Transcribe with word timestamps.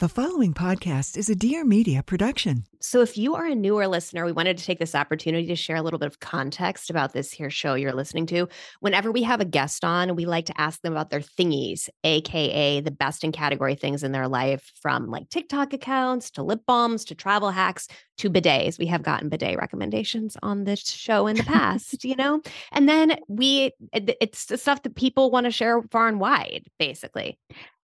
The 0.00 0.08
following 0.08 0.54
podcast 0.54 1.18
is 1.18 1.28
a 1.28 1.34
Dear 1.34 1.62
Media 1.62 2.02
production. 2.02 2.64
So, 2.80 3.02
if 3.02 3.18
you 3.18 3.34
are 3.34 3.44
a 3.44 3.54
newer 3.54 3.86
listener, 3.86 4.24
we 4.24 4.32
wanted 4.32 4.56
to 4.56 4.64
take 4.64 4.78
this 4.78 4.94
opportunity 4.94 5.46
to 5.48 5.54
share 5.54 5.76
a 5.76 5.82
little 5.82 5.98
bit 5.98 6.06
of 6.06 6.20
context 6.20 6.88
about 6.88 7.12
this 7.12 7.30
here 7.30 7.50
show 7.50 7.74
you're 7.74 7.92
listening 7.92 8.24
to. 8.28 8.48
Whenever 8.80 9.12
we 9.12 9.22
have 9.24 9.42
a 9.42 9.44
guest 9.44 9.84
on, 9.84 10.16
we 10.16 10.24
like 10.24 10.46
to 10.46 10.58
ask 10.58 10.80
them 10.80 10.94
about 10.94 11.10
their 11.10 11.20
thingies, 11.20 11.90
AKA 12.02 12.80
the 12.80 12.90
best 12.90 13.24
in 13.24 13.30
category 13.30 13.74
things 13.74 14.02
in 14.02 14.12
their 14.12 14.26
life, 14.26 14.72
from 14.80 15.10
like 15.10 15.28
TikTok 15.28 15.74
accounts 15.74 16.30
to 16.30 16.42
lip 16.42 16.62
balms 16.66 17.04
to 17.04 17.14
travel 17.14 17.50
hacks 17.50 17.86
to 18.16 18.30
bidets. 18.30 18.78
We 18.78 18.86
have 18.86 19.02
gotten 19.02 19.28
bidet 19.28 19.58
recommendations 19.58 20.34
on 20.42 20.64
this 20.64 20.80
show 20.80 21.26
in 21.26 21.36
the 21.36 21.42
past, 21.56 22.06
you 22.06 22.16
know? 22.16 22.40
And 22.72 22.88
then 22.88 23.18
we, 23.28 23.72
it's 23.92 24.46
the 24.46 24.56
stuff 24.56 24.82
that 24.84 24.96
people 24.96 25.30
want 25.30 25.44
to 25.44 25.50
share 25.50 25.82
far 25.90 26.08
and 26.08 26.18
wide, 26.18 26.68
basically. 26.78 27.38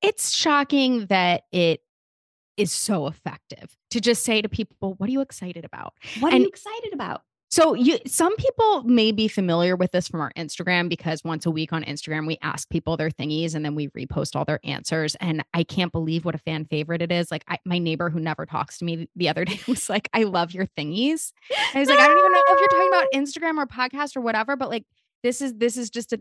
It's 0.00 0.34
shocking 0.34 1.06
that 1.06 1.42
it 1.52 1.82
is 2.58 2.72
so 2.72 3.06
effective 3.06 3.74
to 3.90 4.00
just 4.00 4.24
say 4.24 4.42
to 4.42 4.48
people, 4.48 4.94
what 4.98 5.08
are 5.08 5.12
you 5.12 5.20
excited 5.20 5.64
about? 5.64 5.94
What 6.20 6.32
and 6.32 6.40
are 6.40 6.42
you 6.42 6.48
excited 6.48 6.92
about? 6.92 7.22
So 7.50 7.72
you 7.72 7.98
some 8.06 8.36
people 8.36 8.82
may 8.82 9.10
be 9.10 9.26
familiar 9.26 9.74
with 9.74 9.92
this 9.92 10.06
from 10.06 10.20
our 10.20 10.32
Instagram 10.36 10.90
because 10.90 11.24
once 11.24 11.46
a 11.46 11.50
week 11.50 11.72
on 11.72 11.82
Instagram 11.82 12.26
we 12.26 12.36
ask 12.42 12.68
people 12.68 12.98
their 12.98 13.08
thingies 13.08 13.54
and 13.54 13.64
then 13.64 13.74
we 13.74 13.88
repost 13.88 14.36
all 14.36 14.44
their 14.44 14.60
answers 14.64 15.14
and 15.14 15.42
I 15.54 15.64
can't 15.64 15.90
believe 15.90 16.26
what 16.26 16.34
a 16.34 16.38
fan 16.38 16.66
favorite 16.66 17.00
it 17.00 17.10
is. 17.10 17.30
Like 17.30 17.44
I, 17.48 17.58
my 17.64 17.78
neighbor 17.78 18.10
who 18.10 18.20
never 18.20 18.44
talks 18.44 18.78
to 18.78 18.84
me 18.84 19.08
the 19.16 19.30
other 19.30 19.44
day 19.46 19.58
was 19.66 19.88
like, 19.88 20.10
"I 20.12 20.24
love 20.24 20.52
your 20.52 20.66
thingies." 20.66 21.32
I 21.74 21.80
was 21.80 21.88
like, 21.88 21.98
"I 21.98 22.06
don't 22.06 22.18
even 22.18 22.32
know 22.32 22.42
if 22.48 22.60
you're 22.60 22.68
talking 22.68 22.88
about 22.88 23.06
Instagram 23.14 23.56
or 23.56 23.66
podcast 23.66 24.14
or 24.14 24.20
whatever, 24.20 24.54
but 24.54 24.68
like 24.68 24.84
this 25.22 25.40
is 25.40 25.54
this 25.54 25.76
is 25.76 25.90
just 25.90 26.12
a 26.12 26.20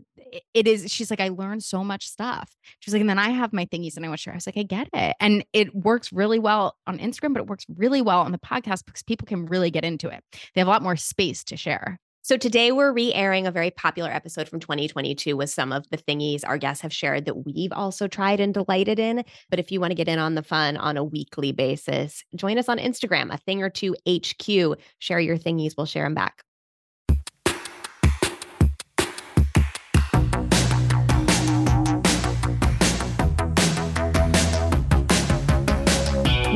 it 0.54 0.66
is 0.66 0.90
she's 0.90 1.10
like 1.10 1.20
i 1.20 1.28
learned 1.28 1.62
so 1.62 1.84
much 1.84 2.06
stuff 2.06 2.56
she's 2.80 2.92
like 2.92 3.00
and 3.00 3.10
then 3.10 3.18
i 3.18 3.30
have 3.30 3.52
my 3.52 3.66
thingies 3.66 3.96
and 3.96 4.04
i 4.04 4.08
want 4.08 4.18
to 4.18 4.22
share 4.22 4.34
i 4.34 4.36
was 4.36 4.46
like 4.46 4.56
i 4.56 4.62
get 4.62 4.88
it 4.92 5.16
and 5.20 5.44
it 5.52 5.74
works 5.74 6.12
really 6.12 6.38
well 6.38 6.76
on 6.86 6.98
instagram 6.98 7.32
but 7.32 7.40
it 7.40 7.46
works 7.46 7.64
really 7.76 8.02
well 8.02 8.20
on 8.20 8.32
the 8.32 8.38
podcast 8.38 8.84
because 8.84 9.02
people 9.02 9.26
can 9.26 9.46
really 9.46 9.70
get 9.70 9.84
into 9.84 10.08
it 10.08 10.22
they 10.54 10.60
have 10.60 10.68
a 10.68 10.70
lot 10.70 10.82
more 10.82 10.96
space 10.96 11.44
to 11.44 11.56
share 11.56 11.98
so 12.28 12.36
today 12.36 12.72
we're 12.72 12.92
re-airing 12.92 13.46
a 13.46 13.50
very 13.50 13.70
popular 13.70 14.10
episode 14.10 14.50
from 14.50 14.60
2022 14.60 15.34
with 15.34 15.48
some 15.48 15.72
of 15.72 15.88
the 15.88 15.96
thingies 15.96 16.46
our 16.46 16.58
guests 16.58 16.82
have 16.82 16.92
shared 16.92 17.24
that 17.24 17.46
we've 17.46 17.72
also 17.72 18.06
tried 18.06 18.38
and 18.38 18.52
delighted 18.52 18.98
in. 18.98 19.24
But 19.48 19.60
if 19.60 19.72
you 19.72 19.80
want 19.80 19.92
to 19.92 19.94
get 19.94 20.08
in 20.08 20.18
on 20.18 20.34
the 20.34 20.42
fun 20.42 20.76
on 20.76 20.98
a 20.98 21.04
weekly 21.04 21.52
basis, 21.52 22.22
join 22.34 22.58
us 22.58 22.68
on 22.68 22.76
Instagram, 22.76 23.32
a 23.32 23.38
thing 23.38 23.62
or 23.62 23.70
two 23.70 23.96
HQ. 24.06 24.78
Share 24.98 25.20
your 25.20 25.38
thingies, 25.38 25.72
we'll 25.78 25.86
share 25.86 26.04
them 26.04 26.12
back. 26.12 26.42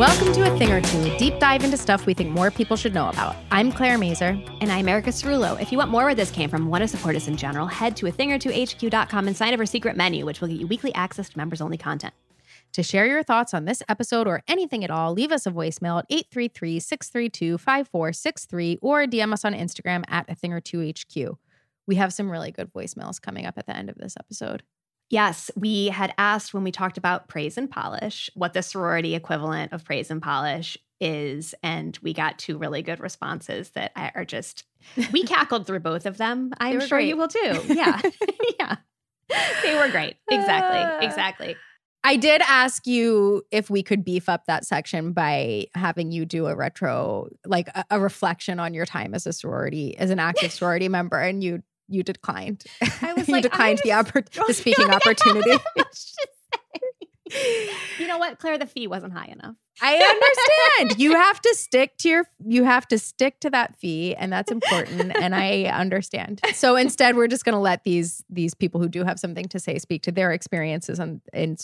Welcome 0.02 0.32
to 0.32 0.52
A 0.52 0.58
Thing 0.58 0.72
or 0.72 0.80
Two, 0.80 1.00
a 1.02 1.16
deep 1.16 1.38
dive 1.38 1.62
into 1.62 1.76
stuff 1.76 2.06
we 2.06 2.12
think 2.12 2.30
more 2.30 2.50
people 2.50 2.76
should 2.76 2.92
know 2.92 3.08
about. 3.08 3.36
I'm 3.52 3.70
Claire 3.70 3.96
Mazur. 3.96 4.36
And 4.60 4.72
I'm 4.72 4.88
Erica 4.88 5.10
Cerullo. 5.10 5.62
If 5.62 5.70
you 5.70 5.78
want 5.78 5.92
more 5.92 6.02
where 6.02 6.12
this 6.12 6.32
came 6.32 6.50
from, 6.50 6.66
want 6.66 6.82
to 6.82 6.88
support 6.88 7.14
us 7.14 7.28
in 7.28 7.36
general, 7.36 7.68
head 7.68 7.96
to 7.98 8.08
a 8.08 8.10
thing 8.10 8.32
or 8.32 8.38
two 8.40 8.50
HQ.com 8.50 9.28
and 9.28 9.36
sign 9.36 9.52
up 9.52 9.60
for 9.60 9.64
secret 9.64 9.96
menu, 9.96 10.26
which 10.26 10.40
will 10.40 10.48
get 10.48 10.58
you 10.58 10.66
weekly 10.66 10.92
access 10.96 11.28
to 11.28 11.38
members 11.38 11.60
only 11.60 11.78
content. 11.78 12.14
To 12.72 12.82
share 12.82 13.06
your 13.06 13.22
thoughts 13.22 13.54
on 13.54 13.64
this 13.64 13.80
episode 13.88 14.26
or 14.26 14.42
anything 14.48 14.82
at 14.82 14.90
all, 14.90 15.12
leave 15.12 15.30
us 15.30 15.46
a 15.46 15.52
voicemail 15.52 16.00
at 16.00 16.06
833 16.10 16.80
632 16.80 17.58
5463 17.58 18.78
or 18.82 19.04
DM 19.04 19.32
us 19.32 19.44
on 19.44 19.54
Instagram 19.54 20.02
at 20.08 20.28
a 20.28 20.34
thing 20.34 20.52
or 20.52 20.60
two 20.60 20.84
HQ. 20.84 21.38
We 21.86 21.94
have 21.94 22.12
some 22.12 22.28
really 22.28 22.50
good 22.50 22.72
voicemails 22.72 23.22
coming 23.22 23.46
up 23.46 23.56
at 23.56 23.66
the 23.66 23.76
end 23.76 23.88
of 23.88 23.98
this 23.98 24.16
episode. 24.18 24.64
Yes, 25.12 25.50
we 25.54 25.88
had 25.88 26.14
asked 26.16 26.54
when 26.54 26.64
we 26.64 26.72
talked 26.72 26.96
about 26.96 27.28
praise 27.28 27.58
and 27.58 27.70
polish 27.70 28.30
what 28.32 28.54
the 28.54 28.62
sorority 28.62 29.14
equivalent 29.14 29.74
of 29.74 29.84
praise 29.84 30.10
and 30.10 30.22
polish 30.22 30.78
is. 31.02 31.54
And 31.62 31.98
we 32.00 32.14
got 32.14 32.38
two 32.38 32.56
really 32.56 32.80
good 32.80 32.98
responses 32.98 33.68
that 33.70 33.92
are 33.94 34.24
just, 34.24 34.64
we 35.12 35.22
cackled 35.26 35.66
through 35.66 35.80
both 35.80 36.06
of 36.06 36.16
them. 36.16 36.54
I'm 36.58 36.80
sure 36.80 36.96
great. 36.96 37.08
you 37.08 37.18
will 37.18 37.28
too. 37.28 37.60
Yeah. 37.66 38.00
yeah. 38.58 38.76
They 39.62 39.74
were 39.74 39.90
great. 39.90 40.16
Exactly. 40.30 40.78
Uh, 40.78 41.06
exactly. 41.06 41.56
I 42.04 42.16
did 42.16 42.40
ask 42.48 42.86
you 42.86 43.42
if 43.50 43.68
we 43.68 43.82
could 43.82 44.06
beef 44.06 44.30
up 44.30 44.46
that 44.46 44.64
section 44.64 45.12
by 45.12 45.66
having 45.74 46.10
you 46.10 46.24
do 46.24 46.46
a 46.46 46.56
retro, 46.56 47.28
like 47.44 47.68
a, 47.68 47.84
a 47.90 48.00
reflection 48.00 48.58
on 48.58 48.72
your 48.72 48.86
time 48.86 49.14
as 49.14 49.26
a 49.26 49.32
sorority, 49.34 49.94
as 49.98 50.08
an 50.08 50.18
active 50.18 50.52
sorority 50.52 50.88
member. 50.88 51.18
And 51.18 51.44
you 51.44 51.62
you 51.88 52.02
declined. 52.02 52.64
I 53.00 53.12
was 53.16 53.28
you 53.28 53.34
like, 53.34 53.42
declined 53.42 53.80
the, 53.84 53.90
oppor- 53.90 54.28
the 54.46 54.52
speaking 54.54 54.90
opportunity. 54.90 55.52
you 57.98 58.06
know 58.06 58.18
what, 58.18 58.38
Claire? 58.38 58.58
The 58.58 58.66
fee 58.66 58.86
wasn't 58.86 59.12
high 59.12 59.26
enough. 59.26 59.54
I 59.80 59.94
understand. 59.96 61.00
you 61.00 61.14
have 61.14 61.40
to 61.40 61.54
stick 61.54 61.96
to 61.98 62.08
your 62.08 62.24
you 62.44 62.64
have 62.64 62.86
to 62.88 62.98
stick 62.98 63.40
to 63.40 63.48
that 63.50 63.78
fee 63.78 64.14
and 64.14 64.30
that's 64.30 64.52
important 64.52 65.16
and 65.16 65.34
I 65.34 65.64
understand. 65.64 66.42
So 66.52 66.76
instead 66.76 67.16
we're 67.16 67.26
just 67.26 67.46
going 67.46 67.54
to 67.54 67.58
let 67.58 67.82
these 67.82 68.22
these 68.28 68.52
people 68.52 68.82
who 68.82 68.88
do 68.88 69.02
have 69.02 69.18
something 69.18 69.46
to 69.46 69.58
say 69.58 69.78
speak 69.78 70.02
to 70.02 70.12
their 70.12 70.30
experiences 70.30 71.00
on 71.00 71.22
in 71.32 71.56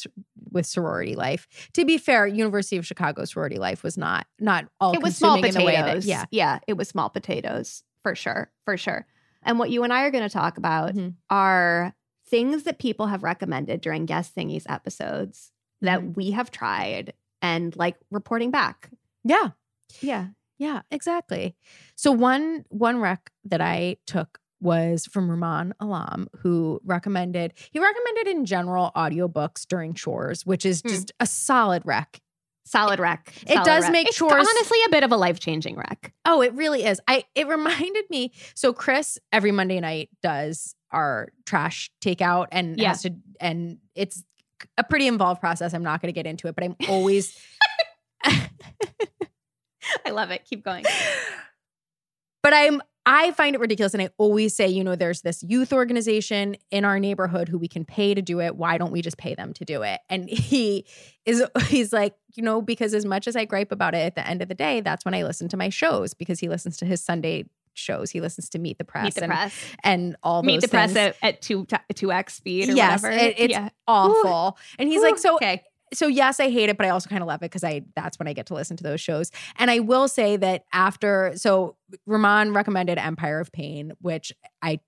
with 0.50 0.64
sorority 0.64 1.16
life. 1.16 1.46
To 1.74 1.84
be 1.84 1.98
fair, 1.98 2.26
University 2.26 2.78
of 2.78 2.86
Chicago 2.86 3.26
sorority 3.26 3.58
life 3.58 3.82
was 3.82 3.98
not 3.98 4.26
not 4.40 4.64
all 4.80 4.94
It 4.94 5.02
was 5.02 5.16
small 5.16 5.40
potatoes. 5.40 6.04
That, 6.04 6.08
yeah. 6.08 6.24
Yeah, 6.30 6.58
it 6.66 6.78
was 6.78 6.88
small 6.88 7.10
potatoes 7.10 7.82
for 8.02 8.14
sure. 8.14 8.50
For 8.64 8.78
sure. 8.78 9.06
And 9.48 9.58
what 9.58 9.70
you 9.70 9.82
and 9.82 9.92
I 9.92 10.02
are 10.02 10.10
going 10.10 10.22
to 10.22 10.28
talk 10.28 10.58
about 10.58 10.94
mm-hmm. 10.94 11.08
are 11.30 11.94
things 12.28 12.64
that 12.64 12.78
people 12.78 13.06
have 13.06 13.22
recommended 13.22 13.80
during 13.80 14.04
guest 14.04 14.36
thingies 14.36 14.64
episodes 14.68 15.50
that 15.80 16.00
mm-hmm. 16.00 16.12
we 16.12 16.30
have 16.32 16.50
tried 16.50 17.14
and 17.40 17.74
like 17.74 17.96
reporting 18.10 18.50
back. 18.50 18.90
Yeah. 19.24 19.50
Yeah. 20.00 20.28
Yeah, 20.58 20.82
exactly. 20.90 21.56
So 21.94 22.12
one 22.12 22.64
one 22.68 22.98
rec 22.98 23.30
that 23.44 23.60
I 23.60 23.96
took 24.06 24.38
was 24.60 25.06
from 25.06 25.30
Rumaan 25.30 25.72
Alam, 25.80 26.28
who 26.40 26.80
recommended 26.84 27.54
he 27.70 27.78
recommended 27.78 28.26
in 28.26 28.44
general 28.44 28.90
audiobooks 28.96 29.66
during 29.66 29.94
chores, 29.94 30.44
which 30.44 30.66
is 30.66 30.82
hmm. 30.82 30.88
just 30.88 31.12
a 31.20 31.26
solid 31.26 31.82
rec 31.86 32.20
solid 32.68 33.00
wreck. 33.00 33.32
Solid 33.46 33.60
it 33.60 33.64
does 33.64 33.84
wreck. 33.84 33.92
make 33.92 34.08
it's 34.08 34.16
chores 34.16 34.32
honestly 34.32 34.78
a 34.86 34.90
bit 34.90 35.02
of 35.02 35.12
a 35.12 35.16
life 35.16 35.40
changing 35.40 35.76
wreck. 35.76 36.12
Oh, 36.24 36.42
it 36.42 36.52
really 36.54 36.84
is. 36.84 37.00
I 37.08 37.24
it 37.34 37.46
reminded 37.48 38.04
me. 38.10 38.32
So 38.54 38.72
Chris 38.72 39.18
every 39.32 39.52
Monday 39.52 39.80
night 39.80 40.10
does 40.22 40.74
our 40.90 41.28
trash 41.46 41.90
takeout 42.00 42.46
and 42.52 42.78
yeah. 42.78 42.88
has 42.88 43.02
to 43.02 43.14
and 43.40 43.78
it's 43.94 44.22
a 44.76 44.84
pretty 44.84 45.06
involved 45.06 45.40
process. 45.40 45.74
I'm 45.74 45.82
not 45.82 46.00
going 46.00 46.12
to 46.12 46.18
get 46.18 46.26
into 46.26 46.48
it, 46.48 46.54
but 46.54 46.64
I'm 46.64 46.76
always. 46.88 47.36
I 48.24 50.10
love 50.10 50.30
it. 50.30 50.44
Keep 50.44 50.64
going. 50.64 50.84
But 52.42 52.52
I'm 52.52 52.82
I 53.10 53.30
find 53.30 53.56
it 53.56 53.58
ridiculous. 53.58 53.94
And 53.94 54.02
I 54.02 54.10
always 54.18 54.54
say, 54.54 54.68
you 54.68 54.84
know, 54.84 54.94
there's 54.94 55.22
this 55.22 55.42
youth 55.42 55.72
organization 55.72 56.56
in 56.70 56.84
our 56.84 57.00
neighborhood 57.00 57.48
who 57.48 57.56
we 57.56 57.66
can 57.66 57.86
pay 57.86 58.12
to 58.12 58.20
do 58.20 58.38
it. 58.38 58.54
Why 58.54 58.76
don't 58.76 58.92
we 58.92 59.00
just 59.00 59.16
pay 59.16 59.34
them 59.34 59.54
to 59.54 59.64
do 59.64 59.80
it? 59.80 60.00
And 60.10 60.28
he 60.28 60.84
is, 61.24 61.42
he's 61.68 61.90
like, 61.90 62.14
you 62.34 62.42
know, 62.42 62.60
because 62.60 62.92
as 62.92 63.06
much 63.06 63.26
as 63.26 63.34
I 63.34 63.46
gripe 63.46 63.72
about 63.72 63.94
it 63.94 64.04
at 64.04 64.14
the 64.14 64.28
end 64.28 64.42
of 64.42 64.48
the 64.48 64.54
day, 64.54 64.82
that's 64.82 65.06
when 65.06 65.14
I 65.14 65.22
listen 65.22 65.48
to 65.48 65.56
my 65.56 65.70
shows 65.70 66.12
because 66.12 66.38
he 66.38 66.50
listens 66.50 66.76
to 66.76 66.84
his 66.84 67.02
Sunday 67.02 67.46
shows. 67.72 68.10
He 68.10 68.20
listens 68.20 68.50
to 68.50 68.58
Meet 68.58 68.76
the 68.76 68.84
Press, 68.84 69.04
Meet 69.04 69.14
the 69.14 69.22
and, 69.22 69.32
Press, 69.32 69.54
and 69.82 70.16
all 70.22 70.42
Meet 70.42 70.60
the 70.60 70.68
Press 70.68 70.94
at, 70.94 71.16
at 71.22 71.40
two 71.40 71.66
two 71.94 72.12
x 72.12 72.34
speed. 72.34 72.68
yes, 72.68 73.02
whatever. 73.02 73.24
It, 73.24 73.38
it's 73.38 73.52
yeah. 73.52 73.70
awful. 73.86 74.58
Ooh. 74.58 74.62
And 74.78 74.86
he's 74.86 75.00
Ooh, 75.00 75.04
like, 75.04 75.16
so 75.16 75.36
okay 75.36 75.62
so 75.92 76.06
yes, 76.06 76.40
I 76.40 76.50
hate 76.50 76.68
it, 76.68 76.76
but 76.76 76.86
I 76.86 76.90
also 76.90 77.08
kind 77.08 77.22
of 77.22 77.28
love 77.28 77.42
it 77.42 77.50
because 77.50 77.64
I 77.64 77.82
that's 77.94 78.18
when 78.18 78.28
I 78.28 78.32
get 78.32 78.46
to 78.46 78.54
listen 78.54 78.76
to 78.78 78.84
those 78.84 79.00
shows. 79.00 79.30
And 79.56 79.70
I 79.70 79.80
will 79.80 80.08
say 80.08 80.36
that 80.36 80.64
after 80.72 81.32
so 81.36 81.76
Rumaan 82.08 82.54
recommended 82.54 82.98
Empire 82.98 83.40
of 83.40 83.52
Pain, 83.52 83.92
which 84.00 84.32
I 84.62 84.80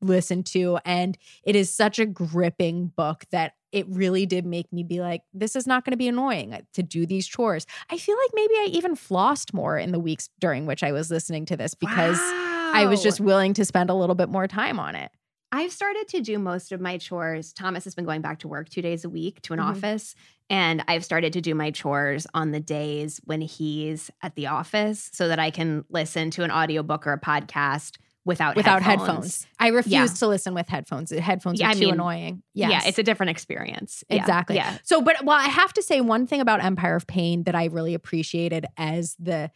listened 0.00 0.46
to, 0.46 0.78
and 0.84 1.16
it 1.44 1.56
is 1.56 1.72
such 1.72 1.98
a 1.98 2.06
gripping 2.06 2.88
book 2.96 3.24
that 3.30 3.52
it 3.72 3.86
really 3.88 4.24
did 4.24 4.46
make 4.46 4.72
me 4.72 4.82
be 4.82 5.00
like, 5.00 5.22
this 5.34 5.56
is 5.56 5.66
not 5.66 5.84
going 5.84 5.90
to 5.90 5.98
be 5.98 6.08
annoying 6.08 6.54
uh, 6.54 6.60
to 6.72 6.82
do 6.82 7.04
these 7.04 7.26
chores. 7.26 7.66
I 7.90 7.98
feel 7.98 8.16
like 8.16 8.30
maybe 8.32 8.54
I 8.54 8.68
even 8.72 8.94
flossed 8.94 9.52
more 9.52 9.76
in 9.76 9.92
the 9.92 9.98
weeks 9.98 10.30
during 10.40 10.64
which 10.64 10.82
I 10.82 10.92
was 10.92 11.10
listening 11.10 11.44
to 11.46 11.56
this 11.56 11.74
because 11.74 12.18
I 12.20 12.86
was 12.88 13.02
just 13.02 13.20
willing 13.20 13.52
to 13.54 13.64
spend 13.64 13.90
a 13.90 13.94
little 13.94 14.14
bit 14.14 14.28
more 14.28 14.46
time 14.46 14.78
on 14.80 14.94
it. 14.94 15.10
I've 15.56 15.72
started 15.72 16.06
to 16.08 16.20
do 16.20 16.38
most 16.38 16.70
of 16.70 16.82
my 16.82 16.98
chores. 16.98 17.54
Thomas 17.54 17.84
has 17.84 17.94
been 17.94 18.04
going 18.04 18.20
back 18.20 18.40
to 18.40 18.48
work 18.48 18.68
two 18.68 18.82
days 18.82 19.04
a 19.04 19.08
week 19.08 19.40
to 19.42 19.54
an 19.54 19.58
Mhm. 19.58 19.70
office. 19.70 20.14
And 20.50 20.84
I've 20.86 21.02
started 21.04 21.32
to 21.32 21.40
do 21.40 21.54
my 21.54 21.70
chores 21.70 22.26
on 22.34 22.50
the 22.50 22.60
days 22.60 23.20
when 23.24 23.40
he's 23.40 24.10
at 24.22 24.34
the 24.34 24.48
office 24.48 25.08
so 25.14 25.28
that 25.28 25.38
I 25.38 25.50
can 25.50 25.84
listen 25.88 26.30
to 26.32 26.44
an 26.44 26.50
audiobook 26.50 27.06
or 27.06 27.14
a 27.14 27.20
podcast 27.20 27.96
without 28.26 28.54
without 28.54 28.82
headphones. 28.82 29.08
headphones. 29.08 29.46
I 29.58 29.68
refuse 29.68 29.92
Yeah. 29.94 30.06
to 30.18 30.26
listen 30.28 30.52
with 30.52 30.68
headphones. 30.68 31.10
Headphones 31.10 31.58
Yeah, 31.58 31.68
are 31.68 31.70
I 31.70 31.74
too 31.74 31.80
mean, 31.80 31.94
annoying. 31.94 32.42
Yeah, 32.52 32.82
it's 32.84 32.98
a 32.98 33.02
different 33.02 33.30
experience. 33.30 34.04
Exactly. 34.10 34.56
Yeah. 34.56 34.76
So, 34.82 35.00
but 35.00 35.24
well, 35.24 35.38
I 35.38 35.48
have 35.48 35.72
to 35.74 35.82
say 35.82 36.00
one 36.02 36.26
thing 36.26 36.40
about 36.42 36.62
Empire 36.62 36.96
of 36.96 37.06
Pain 37.06 37.44
that 37.44 37.54
I 37.54 37.64
really 37.66 37.94
appreciated 37.94 38.66
as 38.76 39.16
the 39.18 39.50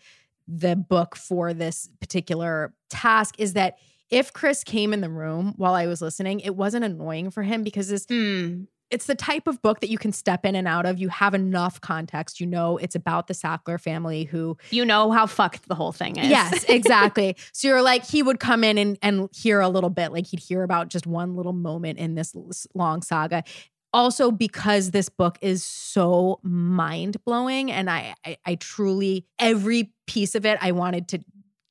the 0.49 0.75
book 0.75 1.15
for 1.15 1.53
this 1.53 1.89
particular 2.01 2.73
task 2.89 3.37
is 3.39 3.53
that 3.53 3.77
if 4.11 4.33
Chris 4.33 4.65
came 4.65 4.93
in 4.93 5.01
the 5.01 5.09
room 5.11 5.55
while 5.57 5.75
I 5.75 5.87
was 5.87 6.01
listening, 6.03 6.41
it 6.41 6.57
wasn't 6.57 6.85
annoying 6.85 7.31
for 7.31 7.43
him 7.43 7.63
because 7.63 7.89
this 7.89 8.07
Mm. 8.07 8.67
it's 8.91 9.07
the 9.07 9.15
type 9.15 9.47
of 9.47 9.63
book 9.63 9.79
that 9.81 9.89
you 9.89 9.99
can 9.99 10.11
step 10.13 10.45
in 10.45 10.57
and 10.57 10.67
out 10.67 10.85
of. 10.85 10.99
You 10.99 11.09
have 11.11 11.33
enough 11.33 11.81
context. 11.81 12.41
You 12.41 12.47
know 12.47 12.77
it's 12.77 12.97
about 12.97 13.29
the 13.29 13.35
Sackler 13.35 13.81
family 13.81 14.25
who 14.25 14.57
You 14.71 14.85
know 14.85 15.13
how 15.13 15.27
fucked 15.27 15.69
the 15.69 15.77
whole 15.77 15.93
thing 15.93 16.17
is. 16.17 16.29
Yes, 16.29 16.65
exactly. 16.69 17.37
so 17.53 17.69
you're 17.69 17.83
like, 17.83 18.05
he 18.05 18.23
would 18.23 18.41
come 18.41 18.65
in 18.65 18.79
and, 18.79 18.99
and 19.01 19.29
hear 19.33 19.61
a 19.61 19.69
little 19.69 19.91
bit, 19.91 20.13
like 20.13 20.27
he'd 20.27 20.41
hear 20.41 20.65
about 20.65 20.89
just 20.89 21.07
one 21.07 21.37
little 21.37 21.53
moment 21.53 21.99
in 22.01 22.17
this 22.17 22.35
long 22.75 23.03
saga. 23.03 23.45
Also, 23.93 24.31
because 24.31 24.93
this 24.93 25.09
book 25.09 25.37
is 25.41 25.65
so 25.65 26.39
mind 26.45 27.17
blowing, 27.25 27.73
and 27.73 27.91
I, 27.91 28.15
I, 28.25 28.37
I 28.47 28.55
truly 28.57 29.27
every 29.39 29.93
piece 30.07 30.35
of 30.37 30.47
it, 30.47 30.59
I 30.61 30.71
wanted 30.73 31.09
to 31.09 31.21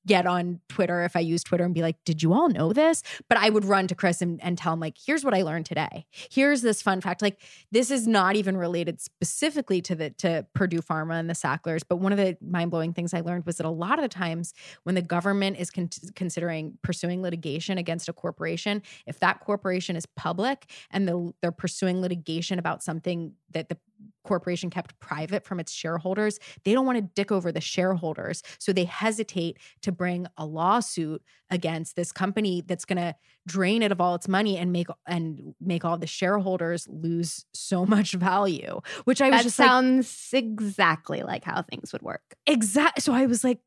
get 0.10 0.26
on 0.26 0.60
Twitter 0.70 1.04
if 1.04 1.16
I 1.16 1.20
use 1.20 1.44
Twitter 1.44 1.64
and 1.64 1.74
be 1.74 1.84
like, 1.84 1.96
did 2.04 2.24
you 2.24 2.34
all 2.34 2.50
know 2.50 2.74
this? 2.74 3.04
But 3.30 3.38
I 3.38 3.52
would 3.52 3.64
run 3.64 3.86
to 3.88 3.96
Chris 3.96 4.24
and, 4.24 4.44
and 4.44 4.58
tell 4.58 4.74
him, 4.74 4.80
like, 4.80 4.98
here's 5.06 5.24
what 5.24 5.36
I 5.36 5.44
learned 5.44 5.68
today. 5.68 6.08
Here's 6.32 6.64
this 6.64 6.82
fun 6.82 7.00
fact. 7.00 7.22
Like, 7.22 7.40
this 7.72 7.92
is 7.92 8.08
not 8.08 8.36
even 8.36 8.58
related 8.58 9.00
specifically 9.00 9.82
to 9.84 9.94
the 9.96 10.10
to 10.24 10.48
Purdue 10.56 10.82
Pharma 10.82 11.20
and 11.20 11.30
the 11.30 11.36
Sacklers, 11.36 11.84
but 11.88 11.98
one 11.98 12.12
of 12.12 12.18
the 12.18 12.36
mind-blowing 12.42 12.94
things 12.94 13.14
I 13.14 13.22
learned 13.22 13.46
was 13.46 13.58
that 13.58 13.68
a 13.68 13.70
lot 13.70 14.00
of 14.00 14.04
the 14.04 14.10
times 14.10 14.54
when 14.84 14.96
the 14.96 15.04
government 15.04 15.58
is 15.60 15.70
con- 15.70 15.90
considering 16.16 16.80
pursuing 16.82 17.22
litigation 17.22 17.78
against 17.78 18.10
a 18.10 18.14
corporation, 18.14 18.82
if 19.06 19.20
that 19.20 19.40
corporation 19.42 19.96
is 19.96 20.08
public 20.08 20.66
and 20.90 21.08
the, 21.08 21.32
they're 21.42 21.52
pursuing 21.52 22.02
litigation 22.02 22.58
about 22.58 22.82
something 22.82 23.34
that 23.52 23.70
the 23.70 23.78
corporation 24.24 24.70
kept 24.70 25.00
private 25.00 25.44
from 25.44 25.60
its 25.60 25.72
shareholders, 25.72 26.40
they 26.64 26.74
don't 26.74 26.86
want 26.86 26.98
to 26.98 27.02
dick 27.02 27.32
over 27.32 27.52
the 27.52 27.62
shareholders. 27.62 28.44
So 28.60 28.72
they 28.74 28.86
hesitate 28.86 29.58
to 29.82 29.92
bring 29.92 30.28
a 30.38 30.46
lawsuit 30.46 31.22
against 31.50 31.96
this 31.96 32.12
company 32.12 32.62
that's 32.66 32.86
going 32.86 32.98
to 32.98 33.16
drain 33.48 33.82
it 33.82 33.92
of 33.92 34.00
all 34.00 34.16
its 34.16 34.28
money 34.28 34.58
and 34.58 34.72
make 34.72 34.88
and 35.08 35.56
make 35.60 35.84
all 35.84 35.98
the 35.98 36.08
shareholders 36.08 36.88
lose 36.90 37.46
so 37.54 37.86
much 37.86 38.14
value. 38.14 38.82
Which 39.06 39.22
I 39.22 39.32
was 39.32 39.40
That 39.40 39.44
just 39.44 39.60
like, 39.60 39.68
sounds 39.68 40.30
exactly 40.34 41.24
like 41.24 41.44
how 41.44 41.62
things 41.62 41.92
would 41.94 42.02
work. 42.02 42.36
exact. 42.46 43.02
So 43.02 43.14
I 43.14 43.26
was 43.26 43.44
like, 43.44 43.60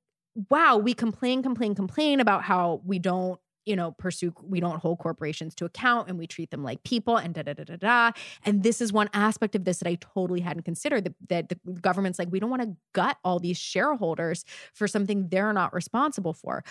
wow, 0.51 0.77
we 0.79 0.95
complain, 0.95 1.43
complain, 1.43 1.75
complain 1.75 2.21
about 2.21 2.43
how 2.43 2.81
we 2.85 2.99
don't, 2.99 3.39
you 3.65 3.77
know, 3.77 3.93
pursue, 3.93 4.35
we 4.43 4.61
don't 4.61 4.81
hold 4.81 4.99
corporations 4.99 5.55
to 5.57 5.65
account 5.65 6.09
and 6.09 6.19
we 6.19 6.27
treat 6.27 6.51
them 6.51 6.63
like 6.63 6.83
people 6.83 7.17
and 7.17 7.35
da 7.35 7.43
da 7.43 7.53
da 7.55 7.65
da 7.65 7.77
da. 7.77 8.11
And 8.45 8.63
this 8.63 8.81
is 8.81 8.93
one 8.93 9.09
aspect 9.13 9.55
of 9.55 9.65
this 9.65 9.79
that 9.79 9.89
I 9.89 9.97
totally 9.97 10.41
hadn't 10.41 10.65
considered 10.65 11.05
that, 11.05 11.15
that 11.29 11.49
the 11.49 11.73
government's 11.73 12.19
like, 12.19 12.29
we 12.31 12.41
don't 12.41 12.51
want 12.51 12.63
to 12.63 12.77
gut 12.93 13.19
all 13.25 13.39
these 13.39 13.59
shareholders 13.59 14.45
for 14.75 14.89
something 14.89 15.29
they're 15.29 15.53
not 15.53 15.73
responsible 15.73 16.33
for. 16.33 16.65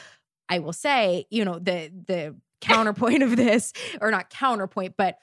I 0.49 0.59
will 0.59 0.73
say, 0.73 1.25
you 1.29 1.45
know, 1.45 1.59
the 1.59 1.91
the 2.07 2.35
counterpoint 2.61 3.23
of 3.23 3.37
this, 3.37 3.73
or 4.01 4.11
not 4.11 4.29
counterpoint, 4.29 4.93
but 4.95 5.17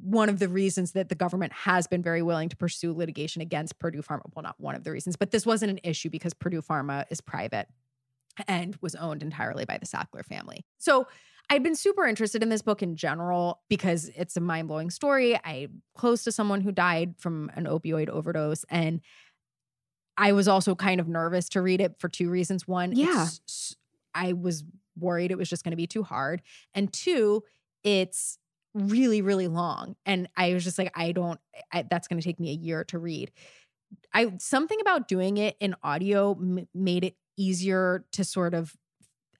one 0.00 0.28
of 0.28 0.38
the 0.38 0.48
reasons 0.48 0.92
that 0.92 1.08
the 1.08 1.14
government 1.14 1.52
has 1.52 1.86
been 1.86 2.02
very 2.02 2.22
willing 2.22 2.48
to 2.48 2.56
pursue 2.56 2.92
litigation 2.92 3.42
against 3.42 3.78
Purdue 3.78 4.02
Pharma. 4.02 4.22
Well, 4.34 4.44
not 4.44 4.54
one 4.58 4.74
of 4.74 4.84
the 4.84 4.92
reasons, 4.92 5.16
but 5.16 5.30
this 5.30 5.44
wasn't 5.44 5.72
an 5.72 5.80
issue 5.82 6.08
because 6.08 6.34
Purdue 6.34 6.62
Pharma 6.62 7.04
is 7.10 7.20
private 7.20 7.66
and 8.48 8.76
was 8.80 8.94
owned 8.94 9.22
entirely 9.22 9.64
by 9.64 9.78
the 9.78 9.86
Sackler 9.86 10.24
family. 10.24 10.64
So 10.78 11.06
I'd 11.50 11.62
been 11.62 11.76
super 11.76 12.06
interested 12.06 12.42
in 12.42 12.48
this 12.48 12.62
book 12.62 12.82
in 12.82 12.96
general 12.96 13.60
because 13.68 14.10
it's 14.16 14.36
a 14.36 14.40
mind 14.40 14.68
blowing 14.68 14.90
story. 14.90 15.38
I'm 15.44 15.82
close 15.94 16.24
to 16.24 16.32
someone 16.32 16.60
who 16.62 16.72
died 16.72 17.14
from 17.18 17.50
an 17.54 17.66
opioid 17.66 18.08
overdose. 18.08 18.64
And 18.70 19.00
I 20.16 20.32
was 20.32 20.48
also 20.48 20.74
kind 20.74 21.00
of 21.00 21.08
nervous 21.08 21.48
to 21.50 21.60
read 21.62 21.80
it 21.80 21.96
for 21.98 22.08
two 22.08 22.30
reasons. 22.30 22.66
One, 22.66 22.92
Yeah. 22.92 23.26
I 24.14 24.32
was 24.32 24.64
worried 24.96 25.32
it 25.32 25.38
was 25.38 25.48
just 25.50 25.64
going 25.64 25.72
to 25.72 25.76
be 25.76 25.86
too 25.88 26.02
hard. 26.04 26.40
And 26.72 26.92
two, 26.92 27.42
it's 27.82 28.38
really, 28.74 29.22
really 29.22 29.48
long. 29.48 29.96
And 30.06 30.28
I 30.36 30.54
was 30.54 30.64
just 30.64 30.78
like, 30.78 30.92
I 30.94 31.12
don't, 31.12 31.40
I, 31.72 31.82
that's 31.82 32.08
going 32.08 32.20
to 32.20 32.24
take 32.24 32.40
me 32.40 32.50
a 32.50 32.54
year 32.54 32.84
to 32.84 32.98
read. 32.98 33.32
I 34.12 34.32
something 34.38 34.80
about 34.80 35.08
doing 35.08 35.36
it 35.36 35.56
in 35.60 35.76
audio 35.82 36.32
m- 36.32 36.68
made 36.74 37.04
it 37.04 37.16
easier 37.36 38.04
to 38.12 38.24
sort 38.24 38.54
of 38.54 38.76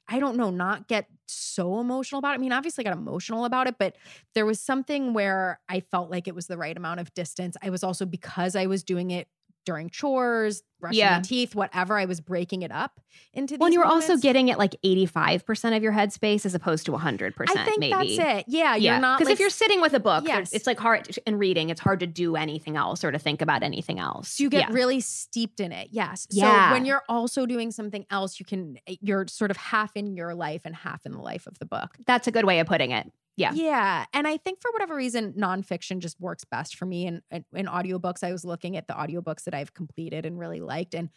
I 0.07 0.19
don't 0.21 0.37
know, 0.37 0.51
not 0.51 0.87
get 0.87 1.09
so 1.27 1.81
emotional 1.81 2.19
about 2.19 2.33
it. 2.33 2.35
I 2.35 2.39
mean, 2.39 2.53
obviously 2.53 2.85
I 2.85 2.91
got 2.91 2.99
emotional 2.99 3.47
about 3.47 3.69
it, 3.69 3.77
but 3.79 3.97
there 4.35 4.45
was 4.45 4.61
something 4.61 5.15
where 5.15 5.61
I 5.69 5.81
felt 5.81 6.11
like 6.11 6.29
it 6.29 6.35
was 6.35 6.47
the 6.47 6.59
right 6.59 6.77
amount 6.77 7.01
of 7.01 7.13
distance. 7.15 7.57
I 7.63 7.71
was 7.71 7.83
also 7.83 8.05
because 8.05 8.55
I 8.55 8.67
was 8.67 8.85
doing 8.85 9.11
it 9.13 9.29
during 9.65 9.91
chores, 9.91 10.63
brushing 10.81 10.99
Yeah. 10.99 11.17
my 11.17 11.21
teeth, 11.23 11.55
whatever, 11.55 11.99
I 11.99 12.05
was 12.05 12.21
breaking 12.21 12.63
it 12.63 12.71
up 12.71 13.01
into 13.33 13.57
Well, 13.57 13.67
and 13.67 13.73
you 13.73 13.81
were 13.81 13.87
also 13.87 14.17
getting 14.17 14.49
it 14.49 14.59
like 14.59 14.77
85% 14.85 15.77
of 15.77 15.83
your 15.83 15.93
headspace 15.93 16.45
as 16.45 16.55
opposed 16.55 16.87
to 16.87 16.93
100%, 16.93 17.33
I 17.57 17.65
think 17.65 17.79
maybe. 17.79 18.17
that's 18.17 18.39
it. 18.41 18.45
Yeah, 18.49 18.77
you're 18.77 18.99
not 18.99 19.19
Because 19.19 19.29
like, 19.31 19.33
if 19.35 19.41
you're 19.41 19.51
sitting 19.51 19.81
with 19.81 19.95
a 19.95 20.01
book, 20.01 20.25
Yes. 20.27 20.53
it's 20.53 20.67
like 20.67 20.79
hard 20.79 21.17
in 21.27 21.39
reading, 21.39 21.71
it's 21.71 21.81
hard 21.81 22.01
to 22.01 22.07
do 22.07 22.37
anything 22.37 22.77
else 22.77 23.03
or 23.05 23.11
to 23.13 23.19
think 23.19 23.41
about 23.41 23.63
anything 23.63 23.99
else. 23.99 24.29
So 24.31 24.43
you 24.45 24.51
get 24.51 24.69
Yeah. 24.69 24.75
really 24.75 25.01
steeped 25.01 25.61
in 25.61 25.73
it. 25.73 25.89
Yes. 25.91 26.27
Yeah. 26.31 26.69
So 26.69 26.75
when 26.75 26.85
you're 26.85 27.03
also 27.09 27.47
doing 27.47 27.71
something 27.71 28.05
else, 28.11 28.39
you 28.39 28.45
can 28.47 28.79
eh, 28.87 28.97
you're 29.01 29.27
sort 29.29 29.51
of 29.51 29.57
half 29.57 29.97
in 29.97 30.17
your 30.17 30.35
life 30.35 30.63
and 30.65 30.75
half 30.77 31.07
in 31.07 31.13
the 31.13 31.21
life 31.21 31.47
of 31.47 31.59
the 31.59 31.67
book. 31.67 31.97
That's 32.07 32.27
a 32.27 32.31
good 32.31 32.45
way 32.45 32.59
of 32.61 32.67
putting 32.67 32.91
it. 32.91 33.11
Yeah. 33.37 33.53
Yeah. 33.53 34.05
And 34.13 34.29
I 34.29 34.37
think 34.37 34.61
for 34.61 34.71
whatever 34.71 34.95
reason, 34.95 35.33
nonfiction 35.33 35.99
just 35.99 36.21
works 36.21 36.45
best 36.45 36.77
for 36.77 36.87
me. 36.87 37.07
And 37.07 37.23
in, 37.31 37.45
in 37.53 37.67
audiobooks, 37.67 38.23
I 38.23 38.33
was 38.33 38.45
looking 38.45 38.77
at 38.77 38.87
the 38.87 38.95
audiobooks 38.95 39.45
that 39.45 39.55
I've 39.55 39.75
completed 39.75 40.25
and 40.25 40.39
really 40.39 40.61
liked. 40.61 40.95
And 40.95 41.11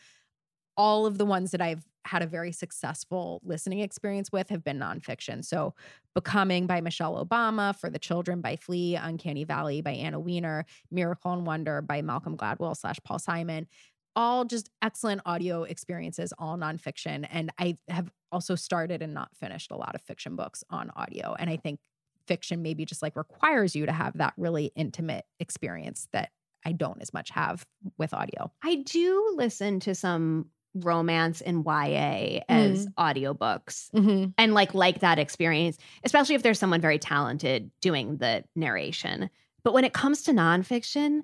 all 0.76 1.06
of 1.06 1.18
the 1.18 1.26
ones 1.26 1.52
that 1.52 1.62
I've 1.62 1.84
had 2.06 2.22
a 2.22 2.28
very 2.28 2.52
successful 2.52 3.42
listening 3.44 3.80
experience 3.80 4.32
with 4.32 4.50
have 4.50 4.64
been 4.64 4.80
nonfiction. 4.80 5.44
So 5.44 5.74
Becoming 6.16 6.66
by 6.66 6.82
Michelle 6.82 7.24
Obama, 7.24 7.76
For 7.76 7.92
the 7.92 8.00
Children 8.00 8.42
by 8.42 8.56
Flea, 8.56 8.96
Uncanny 8.96 9.44
Valley 9.44 9.82
by 9.82 9.92
Anna 9.92 10.20
Weiner, 10.20 10.66
Miracle 10.90 11.32
and 11.32 11.46
Wonder 11.46 11.80
by 11.82 12.02
Malcolm 12.02 12.36
Gladwell 12.36 12.76
slash 12.76 12.98
Paul 13.04 13.20
Simon. 13.20 13.68
All 14.16 14.44
just 14.44 14.72
excellent 14.82 15.22
audio 15.28 15.62
experiences, 15.62 16.34
all 16.40 16.58
nonfiction. 16.58 17.28
And 17.30 17.52
I 17.60 17.78
have 17.88 18.12
also 18.32 18.56
started 18.56 19.04
and 19.04 19.14
not 19.14 19.30
finished 19.36 19.70
a 19.70 19.76
lot 19.76 19.94
of 19.94 20.02
fiction 20.02 20.36
books 20.36 20.64
on 20.72 20.90
audio. 20.96 21.36
And 21.38 21.52
I 21.52 21.58
think 21.58 21.80
fiction 22.28 22.62
maybe 22.62 22.86
just 22.86 23.02
like 23.02 23.16
requires 23.16 23.76
you 23.76 23.86
to 23.86 23.92
have 23.92 24.18
that 24.18 24.34
really 24.38 24.72
intimate 24.76 25.26
experience 25.40 26.08
that 26.12 26.32
I 26.66 26.74
don't 26.74 27.02
as 27.02 27.14
much 27.14 27.30
have 27.32 27.66
with 27.98 28.14
audio. 28.14 28.52
I 28.64 28.76
do 28.76 29.34
listen 29.36 29.80
to 29.82 29.96
some 29.96 30.48
romance 30.76 31.42
and 31.42 31.66
YA 31.66 32.42
as 32.50 32.88
audiobooks 33.00 33.90
Mm-hmm. 33.92 34.32
and 34.38 34.54
like 34.54 34.74
like 34.74 35.00
that 35.00 35.18
experience, 35.18 35.78
especially 36.04 36.36
if 36.36 36.44
there's 36.44 36.60
someone 36.60 36.82
very 36.82 37.00
talented 37.00 37.72
doing 37.82 38.18
the 38.18 38.44
narration. 38.56 39.30
But 39.64 39.74
when 39.74 39.86
it 39.86 39.94
comes 39.94 40.24
to 40.24 40.32
nonfiction, 40.34 41.22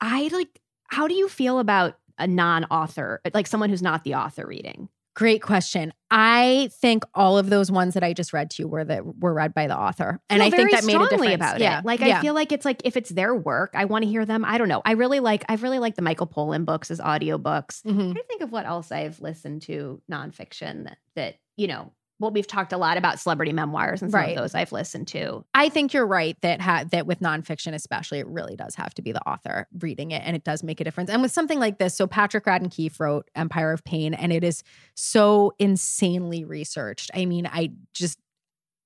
I 0.00 0.28
like 0.32 0.60
how 0.88 1.06
do 1.06 1.14
you 1.14 1.28
feel 1.28 1.58
about 1.58 1.98
a 2.18 2.26
non-author, 2.26 3.20
like 3.32 3.46
someone 3.46 3.70
who's 3.70 3.82
not 3.82 4.04
the 4.04 4.16
author 4.16 4.46
reading? 4.46 4.88
Great 5.14 5.42
question. 5.42 5.92
I 6.10 6.70
think 6.80 7.04
all 7.14 7.36
of 7.36 7.50
those 7.50 7.70
ones 7.70 7.94
that 7.94 8.04
I 8.04 8.12
just 8.12 8.32
read 8.32 8.50
to 8.50 8.62
you 8.62 8.68
were 8.68 8.84
that 8.84 9.18
were 9.18 9.34
read 9.34 9.54
by 9.54 9.66
the 9.66 9.76
author, 9.76 10.20
and 10.30 10.42
I 10.42 10.50
think 10.50 10.70
that 10.70 10.84
made 10.84 10.96
a 10.96 11.08
difference. 11.08 11.34
about 11.34 11.60
yeah. 11.60 11.80
it. 11.80 11.84
Like 11.84 12.00
yeah. 12.00 12.18
I 12.18 12.20
feel 12.20 12.34
like 12.34 12.52
it's 12.52 12.64
like 12.64 12.82
if 12.84 12.96
it's 12.96 13.10
their 13.10 13.34
work, 13.34 13.70
I 13.74 13.86
want 13.86 14.04
to 14.04 14.08
hear 14.08 14.24
them. 14.24 14.44
I 14.44 14.56
don't 14.56 14.68
know. 14.68 14.82
I 14.84 14.92
really 14.92 15.20
like 15.20 15.44
I've 15.48 15.62
really 15.62 15.78
like 15.78 15.96
the 15.96 16.02
Michael 16.02 16.26
Pollan 16.26 16.64
books 16.64 16.90
as 16.90 17.00
audiobooks. 17.00 17.82
Mhm. 17.82 18.16
I 18.16 18.22
think 18.22 18.42
of 18.42 18.52
what 18.52 18.66
else 18.66 18.92
I've 18.92 19.20
listened 19.20 19.62
to 19.62 20.00
nonfiction 20.10 20.84
that, 20.84 20.98
that 21.16 21.36
you 21.56 21.66
know 21.66 21.92
well, 22.20 22.30
we've 22.30 22.46
talked 22.46 22.72
a 22.72 22.76
lot 22.76 22.96
about 22.98 23.18
celebrity 23.18 23.52
memoirs 23.52 24.02
and 24.02 24.10
some 24.12 24.20
Right. 24.20 24.36
of 24.36 24.42
those 24.42 24.54
I've 24.54 24.70
listened 24.72 25.08
to. 25.08 25.44
I 25.54 25.70
think 25.70 25.92
you're 25.94 26.06
right 26.06 26.36
that 26.42 26.60
ha- 26.60 26.84
that 26.92 27.06
with 27.06 27.20
nonfiction, 27.20 27.74
especially, 27.74 28.18
it 28.20 28.26
really 28.28 28.54
does 28.56 28.74
have 28.76 28.94
to 28.94 29.02
be 29.02 29.10
the 29.10 29.26
author 29.26 29.66
reading 29.80 30.10
it, 30.12 30.22
and 30.24 30.36
it 30.36 30.44
does 30.44 30.62
make 30.62 30.80
a 30.80 30.84
difference. 30.84 31.10
And 31.10 31.22
with 31.22 31.32
something 31.32 31.58
like 31.58 31.78
this, 31.78 31.96
so 31.96 32.06
Patrick 32.06 32.44
Radden 32.44 32.70
Keefe 32.70 33.00
wrote 33.00 33.28
Empire 33.34 33.72
of 33.72 33.82
Pain, 33.84 34.14
and 34.14 34.32
it 34.32 34.44
is 34.44 34.62
so 34.94 35.52
insanely 35.58 36.44
researched. 36.44 37.10
I 37.14 37.24
mean, 37.24 37.46
I 37.46 37.70
just 37.94 38.18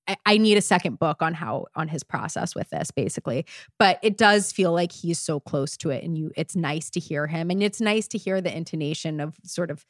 I, 0.07 0.17
I 0.25 0.37
need 0.37 0.57
a 0.57 0.61
second 0.61 0.99
book 0.99 1.21
on 1.21 1.33
how 1.33 1.65
on 1.75 1.87
his 1.87 2.03
process 2.03 2.55
with 2.55 2.69
this, 2.69 2.91
basically. 2.91 3.45
But 3.79 3.99
it 4.03 4.17
does 4.17 4.51
feel 4.51 4.71
like 4.71 4.91
he's 4.91 5.19
so 5.19 5.39
close 5.39 5.77
to 5.77 5.89
it, 5.89 6.03
and 6.03 6.17
you, 6.17 6.31
it's 6.37 6.55
nice 6.55 6.89
to 6.91 6.99
hear 6.99 7.27
him, 7.27 7.49
and 7.49 7.61
it's 7.61 7.81
nice 7.81 8.07
to 8.09 8.17
hear 8.17 8.39
the 8.39 8.55
intonation 8.55 9.19
of 9.19 9.35
sort 9.43 9.71
of 9.71 9.85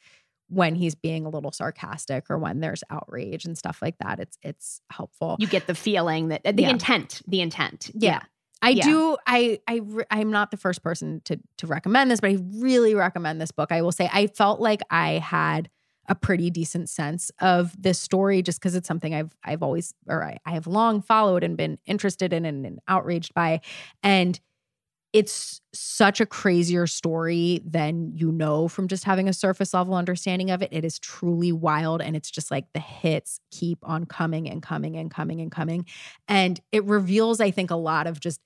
when 0.48 0.74
he's 0.74 0.94
being 0.94 1.26
a 1.26 1.28
little 1.28 1.50
sarcastic 1.52 2.24
or 2.30 2.38
when 2.38 2.60
there's 2.60 2.84
outrage 2.90 3.44
and 3.44 3.58
stuff 3.58 3.80
like 3.82 3.96
that. 3.98 4.20
It's 4.20 4.38
it's 4.42 4.80
helpful. 4.90 5.36
You 5.38 5.46
get 5.46 5.66
the 5.66 5.74
feeling 5.74 6.28
that 6.28 6.42
uh, 6.44 6.52
the 6.52 6.62
Yeah. 6.62 6.70
intent, 6.70 7.22
the 7.26 7.40
intent. 7.40 7.90
Yeah. 7.94 8.20
I 8.62 8.70
Yeah. 8.70 8.84
do. 8.84 9.16
I 9.26 9.58
I 9.68 9.80
I'm 10.10 10.30
not 10.30 10.50
the 10.50 10.56
first 10.56 10.82
person 10.82 11.20
to 11.24 11.38
to 11.58 11.66
recommend 11.66 12.10
this, 12.10 12.20
but 12.20 12.30
I 12.30 12.38
really 12.54 12.94
recommend 12.94 13.40
this 13.40 13.50
book. 13.50 13.72
I 13.72 13.82
will 13.82 13.92
say 13.92 14.08
I 14.12 14.28
felt 14.28 14.60
like 14.60 14.82
I 14.90 15.14
had 15.18 15.68
a 16.08 16.14
pretty 16.14 16.50
decent 16.50 16.88
sense 16.88 17.32
of 17.40 17.74
this 17.82 17.98
story 17.98 18.40
just 18.40 18.60
because 18.60 18.76
it's 18.76 18.86
something 18.86 19.12
I've 19.12 19.34
I've 19.44 19.62
always 19.62 19.92
or 20.06 20.22
I, 20.24 20.38
I 20.46 20.52
have 20.52 20.68
long 20.68 21.02
followed 21.02 21.42
and 21.42 21.56
been 21.56 21.78
interested 21.86 22.32
in 22.32 22.44
and, 22.44 22.64
and 22.64 22.78
outraged 22.86 23.34
by, 23.34 23.60
and 24.04 24.38
it's 25.16 25.62
such 25.72 26.20
a 26.20 26.26
crazier 26.26 26.86
story 26.86 27.62
than 27.64 28.12
you 28.14 28.30
know 28.30 28.68
from 28.68 28.86
just 28.86 29.04
having 29.04 29.30
a 29.30 29.32
surface 29.32 29.72
level 29.72 29.94
understanding 29.94 30.50
of 30.50 30.60
it. 30.60 30.68
It 30.70 30.84
is 30.84 30.98
truly 30.98 31.52
wild, 31.52 32.02
and 32.02 32.14
it's 32.14 32.30
just 32.30 32.50
like 32.50 32.66
the 32.74 32.80
hits 32.80 33.40
keep 33.50 33.78
on 33.82 34.04
coming 34.04 34.46
and 34.46 34.62
coming 34.62 34.94
and 34.94 35.10
coming 35.10 35.40
and 35.40 35.50
coming, 35.50 35.86
and 36.28 36.60
it 36.70 36.84
reveals, 36.84 37.40
I 37.40 37.50
think, 37.50 37.70
a 37.70 37.76
lot 37.76 38.06
of 38.06 38.20
just 38.20 38.42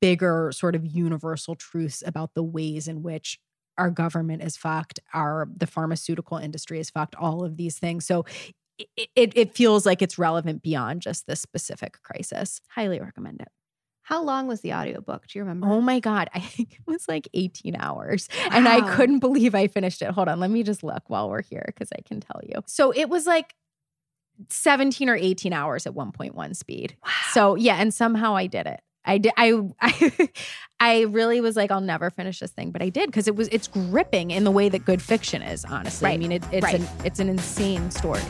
bigger 0.00 0.52
sort 0.54 0.76
of 0.76 0.86
universal 0.86 1.56
truths 1.56 2.04
about 2.06 2.34
the 2.34 2.42
ways 2.44 2.86
in 2.86 3.02
which 3.02 3.40
our 3.76 3.90
government 3.90 4.44
is 4.44 4.56
fucked, 4.56 5.00
our 5.12 5.48
the 5.56 5.66
pharmaceutical 5.66 6.38
industry 6.38 6.78
is 6.78 6.88
fucked, 6.88 7.16
all 7.16 7.44
of 7.44 7.56
these 7.56 7.80
things. 7.80 8.06
So 8.06 8.24
it, 8.78 9.08
it, 9.16 9.32
it 9.36 9.54
feels 9.56 9.84
like 9.84 10.02
it's 10.02 10.18
relevant 10.18 10.62
beyond 10.62 11.02
just 11.02 11.26
this 11.26 11.40
specific 11.40 12.00
crisis. 12.04 12.60
Highly 12.68 13.00
recommend 13.00 13.40
it. 13.40 13.48
How 14.06 14.22
long 14.22 14.46
was 14.46 14.60
the 14.60 14.72
audiobook? 14.72 15.26
Do 15.26 15.36
you 15.36 15.42
remember? 15.42 15.66
Oh 15.66 15.80
my 15.80 15.98
God. 15.98 16.30
I 16.34 16.38
think 16.38 16.74
it 16.74 16.80
was 16.86 17.08
like 17.08 17.26
18 17.34 17.74
hours. 17.74 18.28
And 18.52 18.68
I 18.68 18.94
couldn't 18.94 19.18
believe 19.18 19.52
I 19.52 19.66
finished 19.66 20.00
it. 20.00 20.12
Hold 20.12 20.28
on. 20.28 20.38
Let 20.38 20.48
me 20.48 20.62
just 20.62 20.84
look 20.84 21.02
while 21.08 21.28
we're 21.28 21.42
here 21.42 21.64
because 21.66 21.88
I 21.92 22.02
can 22.02 22.20
tell 22.20 22.40
you. 22.44 22.62
So 22.66 22.92
it 22.92 23.08
was 23.08 23.26
like 23.26 23.56
17 24.48 25.08
or 25.08 25.16
18 25.16 25.52
hours 25.52 25.88
at 25.88 25.94
1.1 25.94 26.54
speed. 26.54 26.96
Wow. 27.04 27.10
So 27.32 27.54
yeah, 27.56 27.78
and 27.80 27.92
somehow 27.92 28.36
I 28.36 28.46
did 28.46 28.68
it. 28.68 28.80
I 29.04 29.18
did. 29.18 29.32
I, 29.36 29.60
I, 29.80 30.28
I 30.78 31.00
really 31.02 31.40
was 31.40 31.56
like, 31.56 31.72
I'll 31.72 31.80
never 31.80 32.08
finish 32.10 32.38
this 32.38 32.52
thing, 32.52 32.70
but 32.70 32.82
I 32.82 32.90
did 32.90 33.06
because 33.06 33.26
it 33.26 33.34
was. 33.34 33.48
It's 33.50 33.66
gripping 33.66 34.30
in 34.30 34.44
the 34.44 34.52
way 34.52 34.68
that 34.68 34.84
good 34.84 35.02
fiction 35.02 35.42
is. 35.42 35.64
Honestly, 35.64 36.10
I 36.10 36.16
mean, 36.16 36.30
it, 36.30 36.44
it's 36.52 36.64
right. 36.64 36.76
an 36.76 36.88
it's 37.04 37.18
an 37.18 37.28
insane 37.28 37.90
story. 37.90 38.22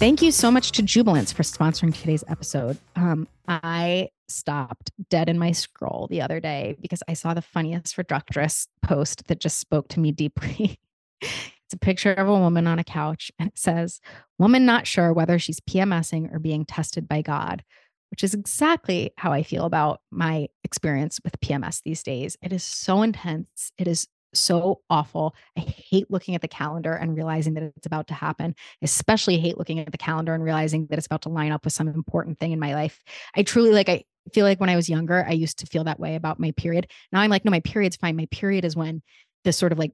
Thank 0.00 0.22
you 0.22 0.32
so 0.32 0.50
much 0.50 0.72
to 0.72 0.82
Jubilance 0.82 1.30
for 1.30 1.42
sponsoring 1.42 1.94
today's 1.94 2.24
episode. 2.26 2.78
Um, 2.96 3.28
I 3.46 4.08
stopped 4.28 4.90
dead 5.10 5.28
in 5.28 5.38
my 5.38 5.52
scroll 5.52 6.06
the 6.10 6.22
other 6.22 6.40
day 6.40 6.78
because 6.80 7.02
I 7.06 7.12
saw 7.12 7.34
the 7.34 7.42
funniest 7.42 7.98
reductress 7.98 8.66
post 8.80 9.26
that 9.26 9.40
just 9.40 9.58
spoke 9.58 9.88
to 9.88 10.00
me 10.00 10.10
deeply. 10.10 10.80
it's 11.20 11.74
a 11.74 11.78
picture 11.78 12.14
of 12.14 12.26
a 12.26 12.32
woman 12.32 12.66
on 12.66 12.78
a 12.78 12.84
couch 12.84 13.30
and 13.38 13.50
it 13.50 13.58
says, 13.58 14.00
Woman 14.38 14.64
not 14.64 14.86
sure 14.86 15.12
whether 15.12 15.38
she's 15.38 15.60
PMSing 15.60 16.34
or 16.34 16.38
being 16.38 16.64
tested 16.64 17.06
by 17.06 17.20
God, 17.20 17.62
which 18.10 18.24
is 18.24 18.32
exactly 18.32 19.12
how 19.18 19.32
I 19.32 19.42
feel 19.42 19.66
about 19.66 20.00
my 20.10 20.48
experience 20.64 21.20
with 21.22 21.38
PMS 21.42 21.82
these 21.82 22.02
days. 22.02 22.38
It 22.40 22.54
is 22.54 22.64
so 22.64 23.02
intense. 23.02 23.70
It 23.76 23.86
is 23.86 24.08
so 24.34 24.80
awful. 24.88 25.34
I 25.56 25.60
hate 25.60 26.10
looking 26.10 26.34
at 26.34 26.42
the 26.42 26.48
calendar 26.48 26.92
and 26.92 27.16
realizing 27.16 27.54
that 27.54 27.62
it's 27.76 27.86
about 27.86 28.08
to 28.08 28.14
happen. 28.14 28.54
I 28.58 28.84
especially 28.84 29.38
hate 29.38 29.58
looking 29.58 29.78
at 29.80 29.92
the 29.92 29.98
calendar 29.98 30.34
and 30.34 30.42
realizing 30.42 30.86
that 30.86 30.98
it's 30.98 31.06
about 31.06 31.22
to 31.22 31.28
line 31.28 31.52
up 31.52 31.64
with 31.64 31.72
some 31.72 31.88
important 31.88 32.38
thing 32.38 32.52
in 32.52 32.60
my 32.60 32.74
life. 32.74 33.02
I 33.34 33.42
truly 33.42 33.70
like 33.70 33.88
I 33.88 34.04
feel 34.32 34.44
like 34.44 34.60
when 34.60 34.70
I 34.70 34.76
was 34.76 34.88
younger, 34.88 35.24
I 35.26 35.32
used 35.32 35.58
to 35.60 35.66
feel 35.66 35.84
that 35.84 36.00
way 36.00 36.14
about 36.14 36.38
my 36.38 36.52
period. 36.52 36.88
Now 37.12 37.20
I'm 37.20 37.30
like, 37.30 37.44
no, 37.44 37.50
my 37.50 37.60
period's 37.60 37.96
fine. 37.96 38.16
My 38.16 38.28
period 38.30 38.64
is 38.64 38.76
when 38.76 39.02
this 39.44 39.56
sort 39.56 39.72
of 39.72 39.78
like 39.78 39.92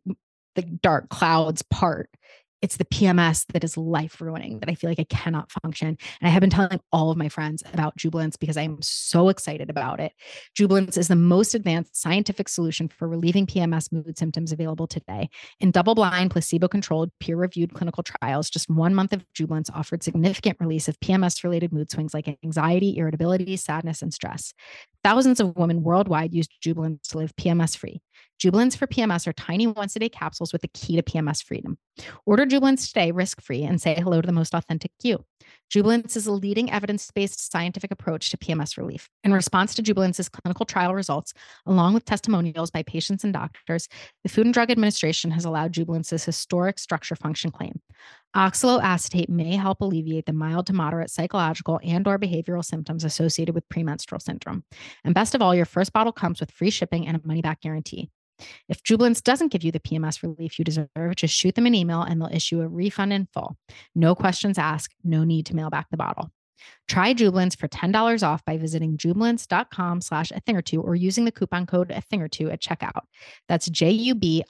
the 0.54 0.62
dark 0.62 1.08
clouds 1.08 1.62
part. 1.62 2.10
It's 2.62 2.78
the 2.78 2.84
PMS 2.86 3.44
that 3.52 3.64
is 3.64 3.76
life 3.76 4.20
ruining 4.20 4.60
that 4.60 4.68
I 4.68 4.74
feel 4.74 4.90
like 4.90 4.98
I 4.98 5.04
cannot 5.04 5.52
function. 5.62 5.88
And 5.88 5.98
I 6.22 6.28
have 6.28 6.40
been 6.40 6.50
telling 6.50 6.80
all 6.92 7.10
of 7.10 7.16
my 7.16 7.28
friends 7.28 7.62
about 7.72 7.96
Jubilance 7.96 8.36
because 8.36 8.56
I'm 8.56 8.80
so 8.80 9.28
excited 9.28 9.68
about 9.68 10.00
it. 10.00 10.12
Jubilance 10.54 10.96
is 10.96 11.08
the 11.08 11.16
most 11.16 11.54
advanced 11.54 11.96
scientific 11.96 12.48
solution 12.48 12.88
for 12.88 13.08
relieving 13.08 13.46
PMS 13.46 13.92
mood 13.92 14.18
symptoms 14.18 14.52
available 14.52 14.86
today. 14.86 15.28
In 15.60 15.70
double 15.70 15.94
blind, 15.94 16.30
placebo 16.30 16.68
controlled, 16.68 17.10
peer 17.20 17.36
reviewed 17.36 17.74
clinical 17.74 18.02
trials, 18.02 18.48
just 18.48 18.70
one 18.70 18.94
month 18.94 19.12
of 19.12 19.24
Jubilance 19.34 19.70
offered 19.74 20.02
significant 20.02 20.58
release 20.60 20.88
of 20.88 20.98
PMS 21.00 21.44
related 21.44 21.72
mood 21.72 21.90
swings 21.90 22.14
like 22.14 22.38
anxiety, 22.42 22.96
irritability, 22.96 23.56
sadness, 23.56 24.02
and 24.02 24.14
stress. 24.14 24.54
Thousands 25.06 25.38
of 25.38 25.54
women 25.54 25.84
worldwide 25.84 26.34
use 26.34 26.48
Jubilance 26.48 27.06
to 27.10 27.18
live 27.18 27.36
PMS 27.36 27.76
free. 27.76 28.00
Jubilance 28.40 28.74
for 28.74 28.88
PMS 28.88 29.28
are 29.28 29.32
tiny 29.32 29.68
once 29.68 29.94
a 29.94 30.00
day 30.00 30.08
capsules 30.08 30.52
with 30.52 30.62
the 30.62 30.68
key 30.74 30.96
to 30.96 31.02
PMS 31.04 31.44
freedom. 31.44 31.78
Order 32.26 32.44
Jubilance 32.44 32.88
today 32.88 33.12
risk 33.12 33.40
free 33.40 33.62
and 33.62 33.80
say 33.80 33.94
hello 33.94 34.20
to 34.20 34.26
the 34.26 34.32
most 34.32 34.52
authentic 34.52 34.90
you. 35.04 35.24
Jubilance 35.70 36.16
is 36.16 36.26
a 36.26 36.32
leading 36.32 36.72
evidence 36.72 37.08
based 37.12 37.52
scientific 37.52 37.92
approach 37.92 38.30
to 38.30 38.36
PMS 38.36 38.76
relief. 38.76 39.08
In 39.22 39.32
response 39.32 39.76
to 39.76 39.82
Jubilance's 39.82 40.28
clinical 40.28 40.66
trial 40.66 40.92
results, 40.92 41.32
along 41.66 41.94
with 41.94 42.04
testimonials 42.04 42.72
by 42.72 42.82
patients 42.82 43.22
and 43.22 43.32
doctors, 43.32 43.88
the 44.24 44.28
Food 44.28 44.46
and 44.46 44.54
Drug 44.54 44.72
Administration 44.72 45.30
has 45.30 45.44
allowed 45.44 45.72
Jubilance's 45.72 46.24
historic 46.24 46.80
structure 46.80 47.14
function 47.14 47.52
claim. 47.52 47.80
Oxaloacetate 48.36 49.30
may 49.30 49.56
help 49.56 49.80
alleviate 49.80 50.26
the 50.26 50.32
mild 50.34 50.66
to 50.66 50.74
moderate 50.74 51.08
psychological 51.08 51.80
and 51.82 52.06
or 52.06 52.18
behavioral 52.18 52.62
symptoms 52.62 53.02
associated 53.02 53.54
with 53.54 53.66
premenstrual 53.70 54.20
syndrome. 54.20 54.62
And 55.04 55.14
best 55.14 55.34
of 55.34 55.40
all, 55.40 55.54
your 55.54 55.64
first 55.64 55.94
bottle 55.94 56.12
comes 56.12 56.38
with 56.38 56.50
free 56.50 56.68
shipping 56.68 57.06
and 57.06 57.16
a 57.16 57.26
money 57.26 57.40
back 57.40 57.62
guarantee. 57.62 58.10
If 58.68 58.82
Jubilance 58.82 59.22
doesn't 59.22 59.52
give 59.52 59.64
you 59.64 59.72
the 59.72 59.80
PMS 59.80 60.22
relief 60.22 60.58
you 60.58 60.66
deserve, 60.66 61.16
just 61.16 61.34
shoot 61.34 61.54
them 61.54 61.64
an 61.64 61.74
email 61.74 62.02
and 62.02 62.20
they'll 62.20 62.28
issue 62.28 62.60
a 62.60 62.68
refund 62.68 63.14
in 63.14 63.26
full. 63.32 63.56
No 63.94 64.14
questions 64.14 64.58
asked, 64.58 64.94
no 65.02 65.24
need 65.24 65.46
to 65.46 65.56
mail 65.56 65.70
back 65.70 65.86
the 65.90 65.96
bottle. 65.96 66.30
Try 66.88 67.14
Jubilance 67.14 67.56
for 67.56 67.68
$10 67.68 68.22
off 68.22 68.44
by 68.44 68.58
visiting 68.58 68.98
jubilance.com 68.98 70.02
slash 70.02 70.30
a 70.30 70.40
thing 70.40 70.56
or 70.56 70.62
two 70.62 70.82
or 70.82 70.94
using 70.94 71.24
the 71.24 71.32
coupon 71.32 71.64
code 71.64 71.90
a 71.90 72.02
thing 72.02 72.20
or 72.20 72.28
two 72.28 72.50
at 72.50 72.60
checkout. 72.60 73.00
That's 73.48 73.70
J-U-B-I-L-A-N-C-E 73.70 74.40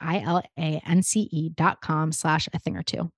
dot 1.55 1.79
com 1.79 2.11
slash 2.11 2.49
a 2.53 2.59
thing 2.59 2.75
or 2.75 2.83
two. 2.83 3.09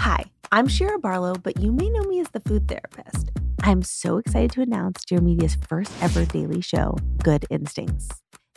Hi, 0.00 0.24
I'm 0.52 0.68
Shira 0.68 1.00
Barlow, 1.00 1.34
but 1.34 1.60
you 1.60 1.72
may 1.72 1.90
know 1.90 2.04
me 2.04 2.20
as 2.20 2.28
the 2.28 2.38
food 2.38 2.68
therapist. 2.68 3.30
I'm 3.64 3.82
so 3.82 4.18
excited 4.18 4.52
to 4.52 4.62
announce 4.62 5.04
Dear 5.04 5.20
Media's 5.20 5.56
first 5.68 5.92
ever 6.00 6.24
daily 6.24 6.60
show, 6.60 6.96
Good 7.24 7.46
Instincts. 7.50 8.08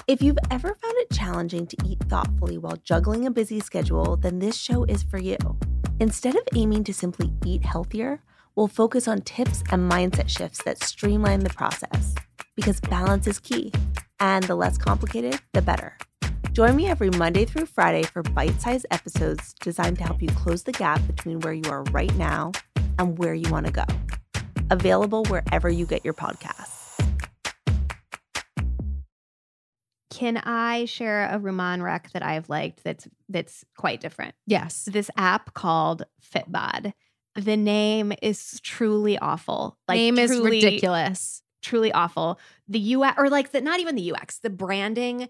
If 0.07 0.21
you've 0.21 0.37
ever 0.51 0.67
found 0.67 0.93
it 0.97 1.09
challenging 1.11 1.65
to 1.65 1.77
eat 1.83 1.99
thoughtfully 2.01 2.59
while 2.59 2.77
juggling 2.83 3.25
a 3.25 3.31
busy 3.31 3.59
schedule, 3.59 4.17
then 4.17 4.37
this 4.37 4.55
show 4.55 4.83
is 4.83 5.01
for 5.01 5.17
you. 5.17 5.37
Instead 5.99 6.35
of 6.35 6.43
aiming 6.55 6.83
to 6.83 6.93
simply 6.93 7.33
eat 7.43 7.65
healthier, 7.65 8.21
we'll 8.55 8.67
focus 8.67 9.07
on 9.07 9.21
tips 9.21 9.63
and 9.71 9.91
mindset 9.91 10.29
shifts 10.29 10.61
that 10.63 10.83
streamline 10.83 11.39
the 11.39 11.49
process. 11.49 12.13
Because 12.55 12.79
balance 12.81 13.25
is 13.25 13.39
key, 13.39 13.73
and 14.19 14.43
the 14.43 14.55
less 14.55 14.77
complicated, 14.77 15.41
the 15.53 15.63
better. 15.63 15.97
Join 16.53 16.75
me 16.75 16.87
every 16.87 17.09
Monday 17.11 17.45
through 17.45 17.67
Friday 17.67 18.03
for 18.03 18.23
bite 18.23 18.59
sized 18.59 18.85
episodes 18.91 19.53
designed 19.61 19.97
to 19.99 20.03
help 20.03 20.21
you 20.21 20.27
close 20.27 20.63
the 20.63 20.73
gap 20.73 20.99
between 21.07 21.39
where 21.39 21.53
you 21.53 21.63
are 21.71 21.83
right 21.91 22.13
now 22.15 22.51
and 22.99 23.17
where 23.17 23.33
you 23.33 23.49
want 23.49 23.67
to 23.67 23.71
go. 23.71 23.85
Available 24.69 25.23
wherever 25.25 25.69
you 25.69 25.85
get 25.85 26.03
your 26.03 26.13
podcasts. 26.13 26.89
Can 30.09 30.37
I 30.37 30.83
share 30.85 31.29
a 31.29 31.39
Rumaan 31.39 31.81
rec 31.81 32.11
that 32.11 32.21
I've 32.21 32.49
liked 32.49 32.83
that's 32.83 33.07
that's 33.29 33.63
quite 33.77 34.01
different? 34.01 34.35
Yes. 34.45 34.89
This 34.91 35.09
app 35.15 35.53
called 35.53 36.03
Fitbod. 36.21 36.91
The 37.35 37.55
name 37.55 38.11
is 38.21 38.59
truly 38.61 39.17
awful. 39.17 39.77
Like 39.87 39.95
Name 39.95 40.19
is 40.19 40.37
ridiculous. 40.37 41.43
Truly 41.61 41.93
awful. 41.93 42.39
The 42.67 42.95
UX 42.95 43.17
or 43.17 43.29
like 43.29 43.51
the 43.51 43.61
not 43.61 43.79
even 43.79 43.95
the 43.95 44.11
UX, 44.11 44.39
the 44.39 44.49
branding 44.49 45.29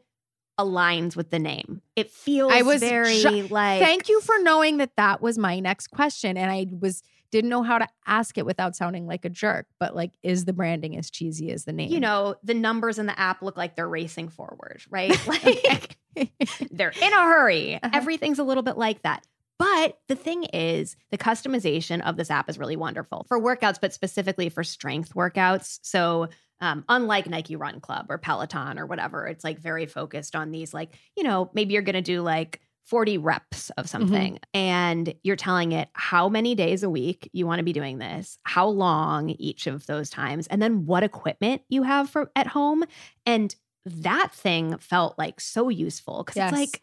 aligns 0.60 1.16
with 1.16 1.30
the 1.30 1.40
name. 1.40 1.82
It 1.96 2.12
feels 2.12 2.52
I 2.54 2.62
was 2.62 2.82
very 2.82 3.20
sho- 3.20 3.48
like 3.50 3.82
Thank 3.82 4.10
you 4.10 4.22
for 4.22 4.36
knowing 4.40 4.78
that 4.78 4.96
that 4.98 5.22
was 5.22 5.38
my 5.38 5.60
next 5.60 5.88
question. 5.88 6.38
And 6.38 6.52
I 6.52 6.68
was 6.80 7.02
didn't 7.32 7.50
know 7.50 7.64
how 7.64 7.78
to 7.78 7.88
ask 8.06 8.38
it 8.38 8.46
without 8.46 8.76
sounding 8.76 9.08
like 9.08 9.24
a 9.24 9.30
jerk. 9.30 9.66
But 9.80 9.96
like, 9.96 10.12
is 10.22 10.44
the 10.46 10.54
branding 10.54 10.98
as 10.98 11.10
cheesy 11.10 11.50
as 11.52 11.64
the 11.64 11.72
name? 11.72 11.90
you 11.90 12.00
know, 12.00 12.36
the 12.44 12.54
numbers 12.54 13.00
in 13.00 13.06
the 13.06 13.18
app 13.18 13.42
look 13.42 13.56
like 13.58 13.76
they're 13.76 13.88
racing 13.88 14.30
forward, 14.30 14.84
right? 14.90 15.18
Like 15.28 15.98
they're 16.72 16.90
in 16.90 17.14
a 17.14 17.22
hurry. 17.24 17.76
Uh-huh. 17.76 17.90
Everything's 17.94 18.40
a 18.40 18.44
little 18.44 18.64
bit 18.64 18.78
like 18.78 19.02
that. 19.04 19.26
But 19.62 20.00
the 20.08 20.16
thing 20.16 20.46
is, 20.46 20.96
the 21.12 21.20
customization 21.20 22.02
of 22.02 22.18
this 22.18 22.32
app 22.32 22.50
is 22.50 22.58
really 22.58 22.76
wonderful 22.76 23.26
for 23.28 23.40
workouts, 23.40 23.80
but 23.80 23.94
specifically 23.94 24.50
for 24.50 24.64
strength 24.64 25.14
workouts. 25.14 25.78
So, 25.84 26.30
um, 26.62 26.84
unlike 26.90 27.28
Nike 27.30 27.56
Run 27.56 27.80
Club 27.80 28.08
or 28.10 28.18
Peloton 28.18 28.80
or 28.80 28.88
whatever, 28.88 29.28
it's 29.28 29.44
like 29.44 29.60
very 29.60 29.86
focused 29.86 30.36
on 30.36 30.50
these, 30.50 30.74
like, 30.74 30.96
you 31.16 31.24
know, 31.24 31.52
maybe 31.54 31.74
you're 31.74 31.84
going 31.84 31.94
to 31.94 32.02
do 32.02 32.22
like 32.22 32.60
40 32.86 33.20
reps 33.20 33.70
of 33.78 33.88
something 33.88 34.40
and 34.56 35.14
you're 35.24 35.36
telling 35.36 35.72
it 35.74 35.90
how 35.94 36.28
many 36.28 36.56
days 36.56 36.82
a 36.82 36.90
week 36.90 37.30
you 37.32 37.46
want 37.46 37.60
to 37.60 37.64
be 37.64 37.74
doing 37.74 38.00
this, 38.00 38.40
how 38.44 38.68
long 38.68 39.30
each 39.30 39.68
of 39.68 39.86
those 39.86 40.10
times, 40.10 40.48
and 40.48 40.60
then 40.62 40.88
what 40.88 41.04
equipment 41.04 41.62
you 41.70 41.84
have 41.84 42.10
for 42.10 42.32
at 42.36 42.48
home. 42.48 42.84
And 43.28 43.56
that 43.86 44.34
thing 44.34 44.78
felt 44.80 45.18
like 45.20 45.40
so 45.40 45.70
useful 45.70 46.24
because 46.24 46.38
Yes. 46.38 46.52
it's 46.52 46.60
like, 46.60 46.82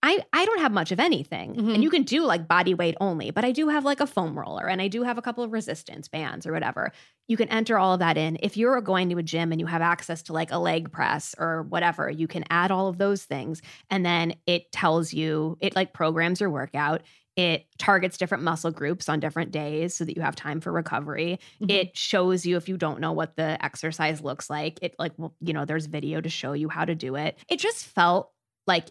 I, 0.00 0.24
I 0.32 0.44
don't 0.44 0.60
have 0.60 0.70
much 0.70 0.92
of 0.92 1.00
anything. 1.00 1.56
Mhm. 1.56 1.74
And 1.74 1.82
you 1.82 1.90
can 1.90 2.04
do 2.04 2.22
like 2.24 2.46
body 2.46 2.72
weight 2.72 2.94
only, 3.00 3.32
but 3.32 3.44
I 3.44 3.50
do 3.50 3.68
have 3.68 3.84
like 3.84 3.98
a 4.00 4.06
foam 4.06 4.38
roller 4.38 4.68
and 4.68 4.80
I 4.80 4.86
do 4.86 5.02
have 5.02 5.18
a 5.18 5.22
couple 5.22 5.42
of 5.42 5.50
resistance 5.50 6.06
bands 6.06 6.46
or 6.46 6.52
whatever. 6.52 6.92
You 7.26 7.36
can 7.36 7.48
enter 7.48 7.78
all 7.78 7.94
of 7.94 7.98
that 7.98 8.16
in. 8.16 8.38
If 8.40 8.56
you're 8.56 8.80
going 8.80 9.08
to 9.10 9.18
a 9.18 9.22
gym 9.24 9.50
and 9.50 9.60
you 9.60 9.66
have 9.66 9.82
access 9.82 10.22
to 10.24 10.32
like 10.32 10.52
a 10.52 10.58
leg 10.58 10.92
press 10.92 11.34
or 11.36 11.64
whatever, 11.64 12.08
you 12.08 12.28
can 12.28 12.44
add 12.48 12.70
all 12.70 12.86
of 12.86 12.98
those 12.98 13.24
things. 13.24 13.60
And 13.90 14.06
then 14.06 14.34
it 14.46 14.70
tells 14.70 15.12
you, 15.12 15.58
it 15.60 15.74
like 15.74 15.92
programs 15.94 16.40
your 16.40 16.50
workout. 16.50 17.02
It 17.34 17.66
targets 17.78 18.18
different 18.18 18.44
muscle 18.44 18.70
groups 18.70 19.08
on 19.08 19.18
different 19.20 19.50
days 19.50 19.94
so 19.96 20.04
that 20.04 20.16
you 20.16 20.22
have 20.22 20.36
time 20.36 20.60
for 20.60 20.72
recovery. 20.72 21.40
Mhm. 21.60 21.70
It 21.70 21.96
shows 21.96 22.46
you 22.46 22.56
if 22.56 22.68
you 22.68 22.76
don't 22.76 23.00
know 23.00 23.12
what 23.12 23.34
the 23.36 23.62
exercise 23.64 24.20
looks 24.20 24.48
like. 24.48 24.78
It 24.80 24.94
like, 24.98 25.12
well, 25.16 25.34
you 25.40 25.52
know, 25.52 25.64
there's 25.64 25.86
video 25.86 26.20
to 26.20 26.28
show 26.28 26.52
you 26.52 26.68
how 26.68 26.84
to 26.84 26.94
do 26.94 27.16
it. 27.16 27.36
It 27.48 27.58
just 27.58 27.84
felt 27.84 28.30
like 28.66 28.88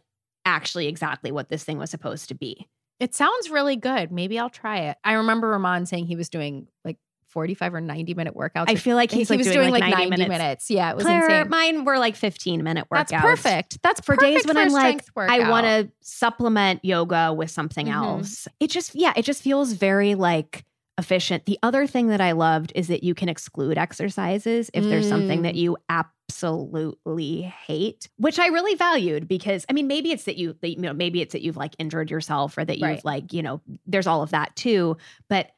actually 0.47 0.87
exactly 0.87 1.31
what 1.31 1.49
this 1.49 1.63
thing 1.63 1.77
was 1.77 1.91
supposed 1.91 2.29
to 2.29 2.35
be. 2.35 2.67
It 2.99 3.13
sounds 3.13 3.49
really 3.51 3.75
good. 3.75 4.11
Maybe 4.11 4.39
I'll 4.39 4.49
try 4.49 4.79
it. 4.89 4.97
I 5.03 5.13
remember 5.13 5.55
Rumaan 5.55 5.87
saying 5.87 6.07
he 6.07 6.15
was 6.15 6.29
doing 6.29 6.67
like 6.83 6.97
45 7.27 7.75
or 7.75 7.81
90 7.81 8.13
minute 8.15 8.33
workouts. 8.35 8.65
I 8.67 8.75
feel 8.75 8.95
like 8.95 9.11
he's 9.11 9.27
he 9.27 9.33
like 9.33 9.39
was 9.39 9.47
doing, 9.47 9.69
doing, 9.69 9.71
like 9.71 9.91
90 9.93 10.09
minutes. 10.09 10.29
minutes. 10.29 10.69
Yeah, 10.71 10.89
it 10.91 10.95
was 10.95 11.05
Claire, 11.05 11.25
insane. 11.41 11.49
mine 11.49 11.85
were 11.85 11.99
like 11.99 12.15
15 12.15 12.63
minute 12.63 12.87
workouts. 12.91 13.09
That's 13.09 13.21
perfect. 13.21 13.83
That's 13.83 13.99
For 14.01 14.15
days 14.15 14.43
perfect 14.43 14.47
when 14.47 14.55
for 14.55 14.61
I'm 14.61 14.71
like, 14.71 15.03
strength 15.03 15.31
I 15.31 15.49
want 15.49 15.65
to 15.65 15.91
supplement 16.01 16.83
yoga 16.83 17.33
with 17.33 17.51
something 17.51 17.85
Mhm. 17.87 17.93
else. 17.93 18.47
It 18.59 18.71
just, 18.71 18.95
yeah, 18.95 19.13
it 19.15 19.23
just 19.25 19.43
feels 19.43 19.73
very 19.73 20.15
like 20.15 20.63
efficient. 20.97 21.45
The 21.45 21.59
other 21.61 21.85
thing 21.85 22.07
that 22.07 22.21
I 22.21 22.31
loved 22.31 22.71
is 22.73 22.87
that 22.87 23.03
you 23.03 23.13
can 23.13 23.29
exclude 23.29 23.77
exercises 23.77 24.71
if 24.73 24.83
there's 24.85 25.07
something 25.07 25.41
Mm. 25.41 25.43
that 25.43 25.53
you 25.55 25.77
absolutely 26.29 27.41
hate, 27.41 28.10
which 28.17 28.39
I 28.39 28.48
really 28.48 28.75
valued 28.75 29.27
because 29.27 29.65
I 29.69 29.74
mean, 29.74 29.88
maybe 29.88 30.12
it's 30.12 30.25
that 30.25 30.38
you, 30.38 30.53
that, 30.62 30.69
you 30.69 30.77
know, 30.81 30.93
maybe 30.93 31.22
it's 31.22 31.34
that 31.34 31.41
you've 31.41 31.57
like 31.57 31.75
injured 31.79 32.12
yourself 32.12 32.57
or 32.57 32.65
that 32.65 32.77
you've 32.77 32.84
Right. 32.88 33.05
like, 33.05 33.34
you 33.34 33.41
know, 33.41 33.62
there's 33.86 34.07
all 34.07 34.22
of 34.22 34.31
that 34.31 34.55
too. 34.55 34.98
But 35.29 35.51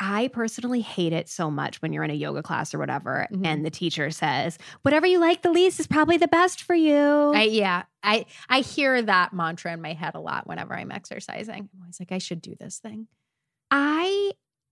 I 0.00 0.28
personally 0.28 0.80
hate 0.80 1.12
it 1.12 1.28
so 1.28 1.50
much 1.50 1.82
when 1.82 1.92
you're 1.92 2.04
in 2.04 2.10
a 2.10 2.14
yoga 2.14 2.42
class 2.42 2.72
or 2.72 2.78
whatever, 2.78 3.26
Mhm. 3.32 3.44
and 3.46 3.66
the 3.66 3.70
teacher 3.70 4.10
says, 4.12 4.56
whatever 4.82 5.06
you 5.06 5.18
like 5.18 5.42
the 5.42 5.50
least 5.50 5.80
is 5.80 5.88
probably 5.88 6.16
the 6.16 6.28
best 6.28 6.62
for 6.62 6.74
you. 6.74 7.32
I, 7.34 7.44
yeah, 7.44 7.82
I 8.04 8.26
I 8.48 8.60
hear 8.60 9.02
that 9.02 9.32
mantra 9.32 9.72
in 9.72 9.80
my 9.82 9.94
head 9.94 10.14
a 10.14 10.20
lot 10.20 10.46
whenever 10.46 10.74
I'm 10.74 10.92
exercising. 10.92 11.54
I'm 11.74 11.80
always 11.82 11.98
like, 11.98 12.12
I 12.12 12.18
should 12.18 12.40
do 12.42 12.54
this 12.60 12.78
thing. 12.78 13.08
I 13.70 14.27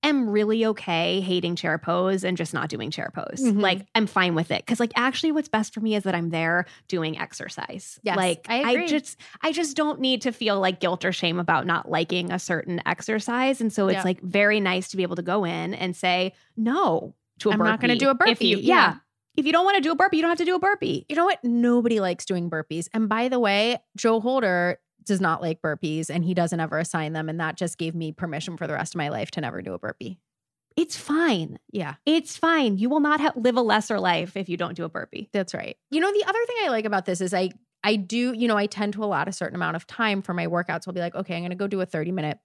am 0.06 0.28
really 0.30 0.64
okay 0.66 1.20
hating 1.20 1.56
chair 1.56 1.78
pose 1.78 2.24
and 2.24 2.36
just 2.36 2.52
not 2.54 2.68
doing 2.68 2.90
chair 2.90 3.10
pose. 3.14 3.40
Mhm. 3.40 3.60
Like 3.60 3.86
I'm 3.94 4.06
fine 4.06 4.34
with 4.34 4.50
it 4.50 4.66
cuz 4.66 4.80
like 4.80 4.92
actually 4.96 5.32
what's 5.32 5.48
best 5.48 5.72
for 5.74 5.80
me 5.80 5.94
is 5.94 6.02
that 6.04 6.14
I'm 6.14 6.30
there 6.30 6.66
doing 6.88 7.18
exercise. 7.18 7.98
Yes, 8.02 8.16
like 8.16 8.46
I 8.48 8.70
agree. 8.72 8.86
just 8.88 9.18
I 9.42 9.52
just 9.52 9.76
don't 9.76 10.00
need 10.00 10.22
to 10.22 10.32
feel 10.32 10.58
like 10.60 10.80
guilt 10.80 11.04
or 11.04 11.12
shame 11.12 11.38
about 11.38 11.66
not 11.66 11.90
liking 11.90 12.32
a 12.32 12.38
certain 12.38 12.80
exercise 12.86 13.60
and 13.60 13.72
so 13.72 13.88
it's 13.88 13.96
Yeah. 13.96 14.02
like 14.04 14.20
very 14.22 14.60
nice 14.60 14.88
to 14.88 14.96
be 14.96 15.02
able 15.02 15.16
to 15.16 15.22
go 15.22 15.44
in 15.44 15.74
and 15.74 15.94
say 15.94 16.32
no 16.56 17.14
to 17.40 17.50
a 17.50 17.52
I'm 17.52 17.58
burpee. 17.58 17.70
not 17.70 17.80
gonna 17.80 17.96
do 17.96 18.08
a 18.08 18.16
If 18.26 18.42
you 18.42 18.56
burpee. 18.56 18.66
yeah. 18.66 18.74
Yeah. 18.76 18.94
If 19.36 19.44
you 19.44 19.52
don't 19.52 19.66
want 19.66 19.76
to 19.76 19.82
do 19.82 19.92
a 19.92 19.94
burpee, 19.94 20.16
you 20.16 20.22
don't 20.22 20.30
have 20.30 20.38
to 20.38 20.46
do 20.46 20.54
a 20.54 20.58
burpee. 20.58 21.04
You 21.10 21.16
know 21.16 21.26
what? 21.26 21.44
Nobody 21.44 22.00
likes 22.00 22.24
doing 22.24 22.48
burpees. 22.48 22.88
And 22.94 23.06
by 23.06 23.28
the 23.28 23.38
way, 23.38 23.76
Joe 23.94 24.18
Holder 24.18 24.78
does 25.06 25.20
not 25.20 25.40
like 25.40 25.62
burpees 25.62 26.10
and 26.10 26.24
he 26.24 26.34
doesn't 26.34 26.60
ever 26.60 26.78
assign 26.78 27.12
them. 27.14 27.28
And 27.28 27.40
that 27.40 27.56
just 27.56 27.78
gave 27.78 27.94
me 27.94 28.12
permission 28.12 28.56
for 28.56 28.66
the 28.66 28.74
rest 28.74 28.94
of 28.94 28.98
my 28.98 29.08
life 29.08 29.30
to 29.32 29.40
never 29.40 29.62
do 29.62 29.72
a 29.74 29.78
burpee. 29.78 30.18
It's 30.76 30.96
fine. 30.96 31.58
Yeah, 31.72 31.94
It's 32.04 32.36
fine. 32.36 32.76
You 32.76 32.90
will 32.90 33.00
not 33.00 33.20
ha- 33.20 33.32
live 33.34 33.56
a 33.56 33.62
lesser 33.62 33.98
life 33.98 34.36
if 34.36 34.48
you 34.50 34.58
don't 34.58 34.74
do 34.76 34.84
a 34.84 34.88
burpee. 34.90 35.30
that's 35.32 35.54
right. 35.54 35.76
You 35.90 36.00
know, 36.00 36.12
the 36.12 36.24
other 36.28 36.38
thing 36.46 36.56
I 36.64 36.68
like 36.68 36.84
about 36.84 37.06
this 37.06 37.20
is 37.22 37.32
I 37.32 37.50
I 37.84 37.96
do, 37.96 38.32
you 38.32 38.48
know, 38.48 38.56
I 38.56 38.66
tend 38.66 38.94
to 38.94 39.04
allot 39.04 39.28
a 39.28 39.32
certain 39.32 39.54
amount 39.54 39.76
of 39.76 39.86
time 39.86 40.20
for 40.20 40.34
my 40.34 40.48
workouts. 40.48 40.86
I'll 40.86 40.92
be 40.92 41.00
like, 41.00 41.14
okay, 41.14 41.36
I'm 41.36 41.42
gonna 41.42 41.54
go 41.54 41.66
do 41.68 41.80
a 41.80 41.86
30 41.86 42.10
minute 42.12 42.38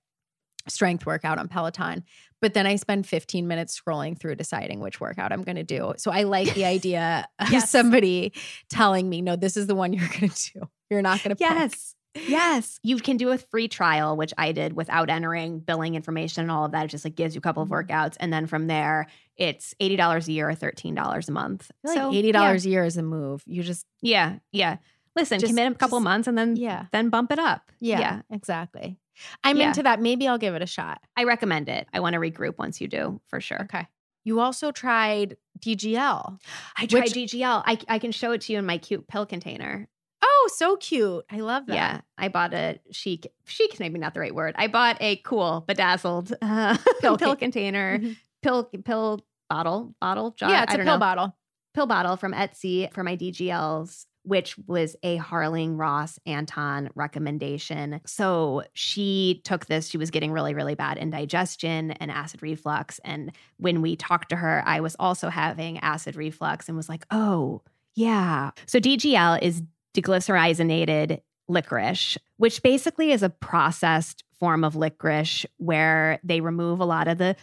strength 0.68 1.06
workout 1.08 1.40
on 1.40 1.48
Peloton. 1.48 2.04
But 2.40 2.54
then 2.54 2.68
I 2.68 2.76
spend 2.76 3.08
15 3.08 3.48
minutes 3.48 3.80
scrolling 3.80 4.18
through 4.20 4.36
deciding 4.36 4.80
which 4.80 5.02
workout 5.02 5.32
I'm 5.34 5.42
gonna 5.44 5.64
do. 5.64 5.94
So 5.98 6.12
I 6.12 6.24
like 6.24 6.54
the 6.54 6.66
idea 6.66 7.28
of 7.40 7.50
Yes. 7.52 7.70
somebody 7.72 8.34
telling 8.70 9.10
me, 9.10 9.22
no, 9.22 9.36
this 9.36 9.58
is 9.58 9.66
the 9.68 9.76
one 9.76 9.92
you're 9.94 10.08
gonna 10.08 10.32
do. 10.54 10.70
You're 10.90 11.02
not 11.02 11.24
gonna 11.24 11.36
pick. 11.36 11.48
Yes. 11.50 11.96
Yes. 12.16 12.80
You 12.84 12.98
can 12.98 13.18
do 13.18 13.30
a 13.30 13.38
free 13.38 13.68
trial, 13.68 14.18
which 14.18 14.34
I 14.38 14.52
did 14.52 14.74
without 14.74 15.10
entering 15.10 15.60
billing 15.60 15.96
information 15.96 16.42
and 16.44 16.52
all 16.52 16.66
of 16.66 16.72
that. 16.74 16.86
It 16.86 16.88
just 16.90 17.06
like 17.06 17.16
gives 17.16 17.36
you 17.36 17.40
a 17.40 17.42
couple 17.42 17.64
of 17.64 17.70
Mhm. 17.70 17.88
workouts. 17.88 18.18
And 18.20 18.34
then 18.34 18.48
from 18.48 18.68
there, 18.68 19.08
it's 19.38 19.74
$80 19.80 20.28
a 20.28 20.32
year 20.32 20.50
or 20.50 20.56
$13 20.56 21.30
a 21.30 21.32
month. 21.32 21.72
Feel 21.84 21.92
like 21.94 21.98
So, 21.98 22.14
eighty 22.14 22.32
dollars 22.32 22.66
a 22.66 22.70
year 22.70 22.84
is 22.84 22.98
a 22.98 23.04
move. 23.04 23.44
You 23.46 23.64
just 23.64 23.86
Yeah. 24.02 24.40
Yeah. 24.52 24.72
yeah. 24.72 24.78
Listen, 25.16 25.40
Just- 25.40 25.52
commit 25.52 25.72
a 25.72 25.76
couple 25.76 26.00
just- 26.00 26.04
months 26.06 26.28
and 26.28 26.38
then 26.38 26.56
yeah. 26.56 26.86
then 26.92 27.10
bump 27.10 27.32
it 27.32 27.40
up. 27.40 27.72
Yeah, 27.80 28.22
exactly. 28.30 28.98
I'm 29.44 29.58
Yeah. 29.58 29.68
into 29.68 29.84
that. 29.84 30.02
Maybe 30.02 30.28
I'll 30.28 30.38
give 30.38 30.56
it 30.56 30.62
a 30.62 30.66
shot. 30.68 31.02
I 31.18 31.26
recommend 31.26 31.68
it. 31.70 31.88
I 31.94 32.00
want 32.00 32.14
to 32.14 32.20
regroup 32.20 32.58
once 32.58 32.80
you 32.82 32.88
do 32.88 33.22
for 33.28 33.42
sure. 33.42 33.62
Okay. 33.64 33.88
You 34.24 34.40
also 34.40 34.72
tried 34.72 35.36
DGL. 35.60 36.40
I 36.78 36.86
tried 36.86 37.04
Which- 37.04 37.14
DGL. 37.14 37.64
I, 37.66 37.78
I 37.90 38.00
can 38.00 38.12
show 38.12 38.32
it 38.32 38.42
to 38.42 38.54
you 38.54 38.60
in 38.60 38.66
my 38.66 38.78
cute 38.78 39.08
pill 39.08 39.26
container. 39.26 39.88
Oh, 40.24 40.50
so 40.56 40.76
cute. 40.78 41.26
I 41.32 41.38
love 41.40 41.66
that. 41.68 41.74
Yeah, 41.76 42.02
I 42.18 42.28
bought 42.28 42.54
a 42.54 42.80
chic, 42.92 43.32
chic, 43.46 43.80
maybe 43.80 44.00
not 44.00 44.14
the 44.14 44.20
right 44.20 44.34
word. 44.36 44.56
I 44.58 44.68
bought 44.68 44.98
a 45.02 45.16
cool, 45.18 45.64
bedazzled 45.68 46.34
uh, 46.42 46.78
Pill 47.02 47.18
pill, 47.18 47.36
container, 47.36 48.00
Mhm. 48.00 48.18
pill, 48.42 48.66
pill 48.66 49.22
bottle, 49.50 49.94
bottle 50.00 50.32
jar. 50.32 50.50
Yeah, 50.50 50.64
it's 50.64 50.72
I 50.72 50.76
a 50.76 50.78
don't 50.78 50.86
pill 50.86 50.96
know. 50.96 51.00
bottle. 51.00 51.36
pill 51.74 51.86
bottle 51.88 52.16
from 52.18 52.34
Etsy 52.34 52.92
for 52.94 53.04
my 53.04 53.16
DGLs, 53.16 54.06
which 54.24 54.56
was 54.68 54.96
a 55.04 55.18
Harling 55.18 55.80
Ross 55.80 56.20
Anton 56.26 56.90
recommendation. 56.96 58.02
So 58.06 58.64
she 58.74 59.42
took 59.44 59.66
this. 59.66 59.88
She 59.88 59.98
was 59.98 60.12
getting 60.12 60.32
really, 60.32 60.54
really 60.54 60.76
bad 60.76 60.98
indigestion 60.98 61.92
and 61.92 62.12
acid 62.12 62.42
reflux. 62.44 63.00
And 63.04 63.32
when 63.58 63.82
we 63.82 63.96
talked 63.96 64.30
to 64.30 64.36
her, 64.36 64.62
I 64.66 64.82
was 64.82 64.96
also 65.00 65.30
having 65.30 65.80
acid 65.80 66.16
reflux 66.16 66.68
and 66.68 66.76
was 66.78 66.90
like, 66.90 67.06
oh, 67.10 67.62
yeah. 67.96 68.52
So 68.68 68.80
DGL 68.80 69.42
is 69.42 69.64
deglycyrrhizinated 69.94 71.20
licorice, 71.48 72.18
which 72.38 72.62
basically 72.64 73.12
is 73.12 73.24
a 73.24 73.30
processed 73.30 74.24
form 74.40 74.64
of 74.64 74.76
licorice 74.76 75.46
where 75.58 76.20
they 76.24 76.42
remove 76.42 76.80
a 76.80 76.86
lot 76.86 77.08
of 77.08 77.18
the 77.18 77.36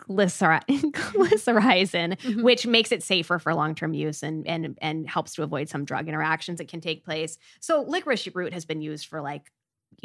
glycer- 0.00 0.62
glycyrrhizin, 0.68 2.18
Mhm. 2.18 2.42
which 2.42 2.66
makes 2.66 2.92
it 2.92 3.02
safer 3.02 3.38
for 3.38 3.54
long-term 3.54 3.94
use 3.94 4.22
and 4.22 4.46
and 4.46 4.76
and 4.80 5.08
helps 5.08 5.34
to 5.34 5.42
avoid 5.42 5.68
some 5.68 5.84
drug 5.84 6.08
interactions 6.08 6.58
that 6.58 6.68
can 6.68 6.80
take 6.80 7.04
place. 7.04 7.38
So 7.60 7.82
licorice 7.82 8.28
root 8.34 8.52
has 8.52 8.64
been 8.64 8.80
used 8.80 9.06
for 9.06 9.20
like 9.20 9.50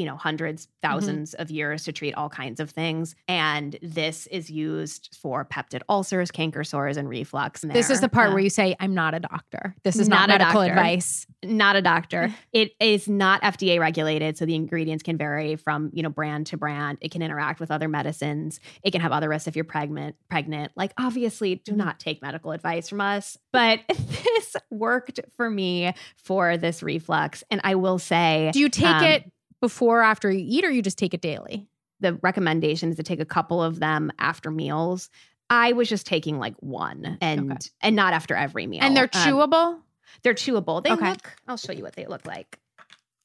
you 0.02 0.08
know 0.08 0.16
hundreds 0.18 0.68
1000s 0.84 1.36
of 1.36 1.52
years 1.52 1.84
to 1.84 1.92
treat 1.92 2.14
all 2.16 2.28
kinds 2.28 2.60
of 2.60 2.72
things 2.72 3.16
and 3.28 3.78
this 3.84 4.26
is 4.28 4.50
used 4.50 5.16
for 5.22 5.46
peptic 5.46 5.82
ulcers 5.90 6.32
canker 6.32 6.64
sores 6.64 6.98
and 6.98 7.08
reflux 7.08 7.62
This 7.62 7.92
is 7.92 8.02
the 8.02 8.10
part 8.10 8.30
Uh, 8.30 8.34
where 8.34 8.44
you 8.44 8.50
say, 8.50 8.76
I'm 8.80 8.96
not 8.96 9.14
a 9.14 9.20
doctor. 9.20 9.76
This 9.84 9.98
is 9.98 10.10
not, 10.10 10.28
Not 10.28 10.40
medical 10.40 10.62
doctor. 10.62 10.74
advice. 10.74 11.28
not 11.44 11.76
a 11.76 11.82
doctor. 11.84 12.34
it 12.52 12.72
is 12.80 13.08
not 13.08 13.42
FDA 13.44 13.80
regulated, 13.80 14.38
so 14.38 14.46
the 14.46 14.56
ingredients 14.56 15.04
can 15.04 15.18
vary 15.18 15.56
from 15.56 15.92
you 15.94 16.02
know 16.02 16.10
brand 16.10 16.48
to 16.48 16.58
brand. 16.58 16.98
It 17.02 17.12
can 17.12 17.22
interact 17.22 17.60
with 17.60 17.70
other 17.72 17.88
medicines. 17.88 18.60
It 18.84 18.92
can 18.92 19.02
have 19.02 19.12
other 19.12 19.30
risks 19.30 19.48
if 19.48 19.56
you're 19.56 19.66
pregnant. 19.66 20.16
Pregnant, 20.30 20.72
like 20.76 20.94
obviously, 20.98 21.56
do 21.56 21.74
not 21.74 22.00
take 22.00 22.22
medical 22.22 22.52
advice 22.52 22.90
from 22.90 23.02
us. 23.02 23.38
But 23.52 23.82
this 23.88 24.56
worked 24.72 25.20
for 25.38 25.50
me 25.50 25.94
for 26.18 26.58
this 26.58 26.82
reflux, 26.82 27.44
and 27.52 27.62
I 27.64 27.76
will 27.76 28.00
say, 28.00 28.50
Do 28.54 28.60
you 28.60 28.70
take 28.70 28.88
um, 28.88 29.04
it 29.04 29.32
before 29.62 30.00
or 30.00 30.04
after 30.04 30.30
you 30.30 30.44
eat, 30.46 30.66
or 30.66 30.70
you 30.72 30.82
just 30.82 30.98
take 30.98 31.14
it 31.14 31.22
daily? 31.22 31.68
the 32.02 32.16
recommendation 32.24 32.90
is 32.90 32.96
to 32.96 33.04
take 33.04 33.20
a 33.20 33.26
couple 33.26 33.62
of 33.62 33.80
them 33.80 34.12
after 34.18 34.50
meals. 34.50 35.08
I 35.52 35.74
was 35.74 35.88
just 35.88 36.08
taking 36.08 36.40
like 36.40 36.56
one, 36.60 37.18
and 37.22 37.52
Okay. 37.52 37.58
and 37.82 37.96
not 37.96 38.14
after 38.14 38.34
every 38.36 38.66
meal. 38.66 38.82
And 38.84 38.98
they're 38.98 39.04
Um, 39.04 39.10
chewable? 39.22 39.80
they're 40.24 40.34
chewable. 40.34 40.84
They 40.84 40.92
Okay. 40.94 41.10
look. 41.10 41.36
I'll 41.48 41.58
show 41.58 41.72
you 41.74 41.84
what 41.84 41.96
they 41.96 42.08
look 42.08 42.26
like. 42.26 42.58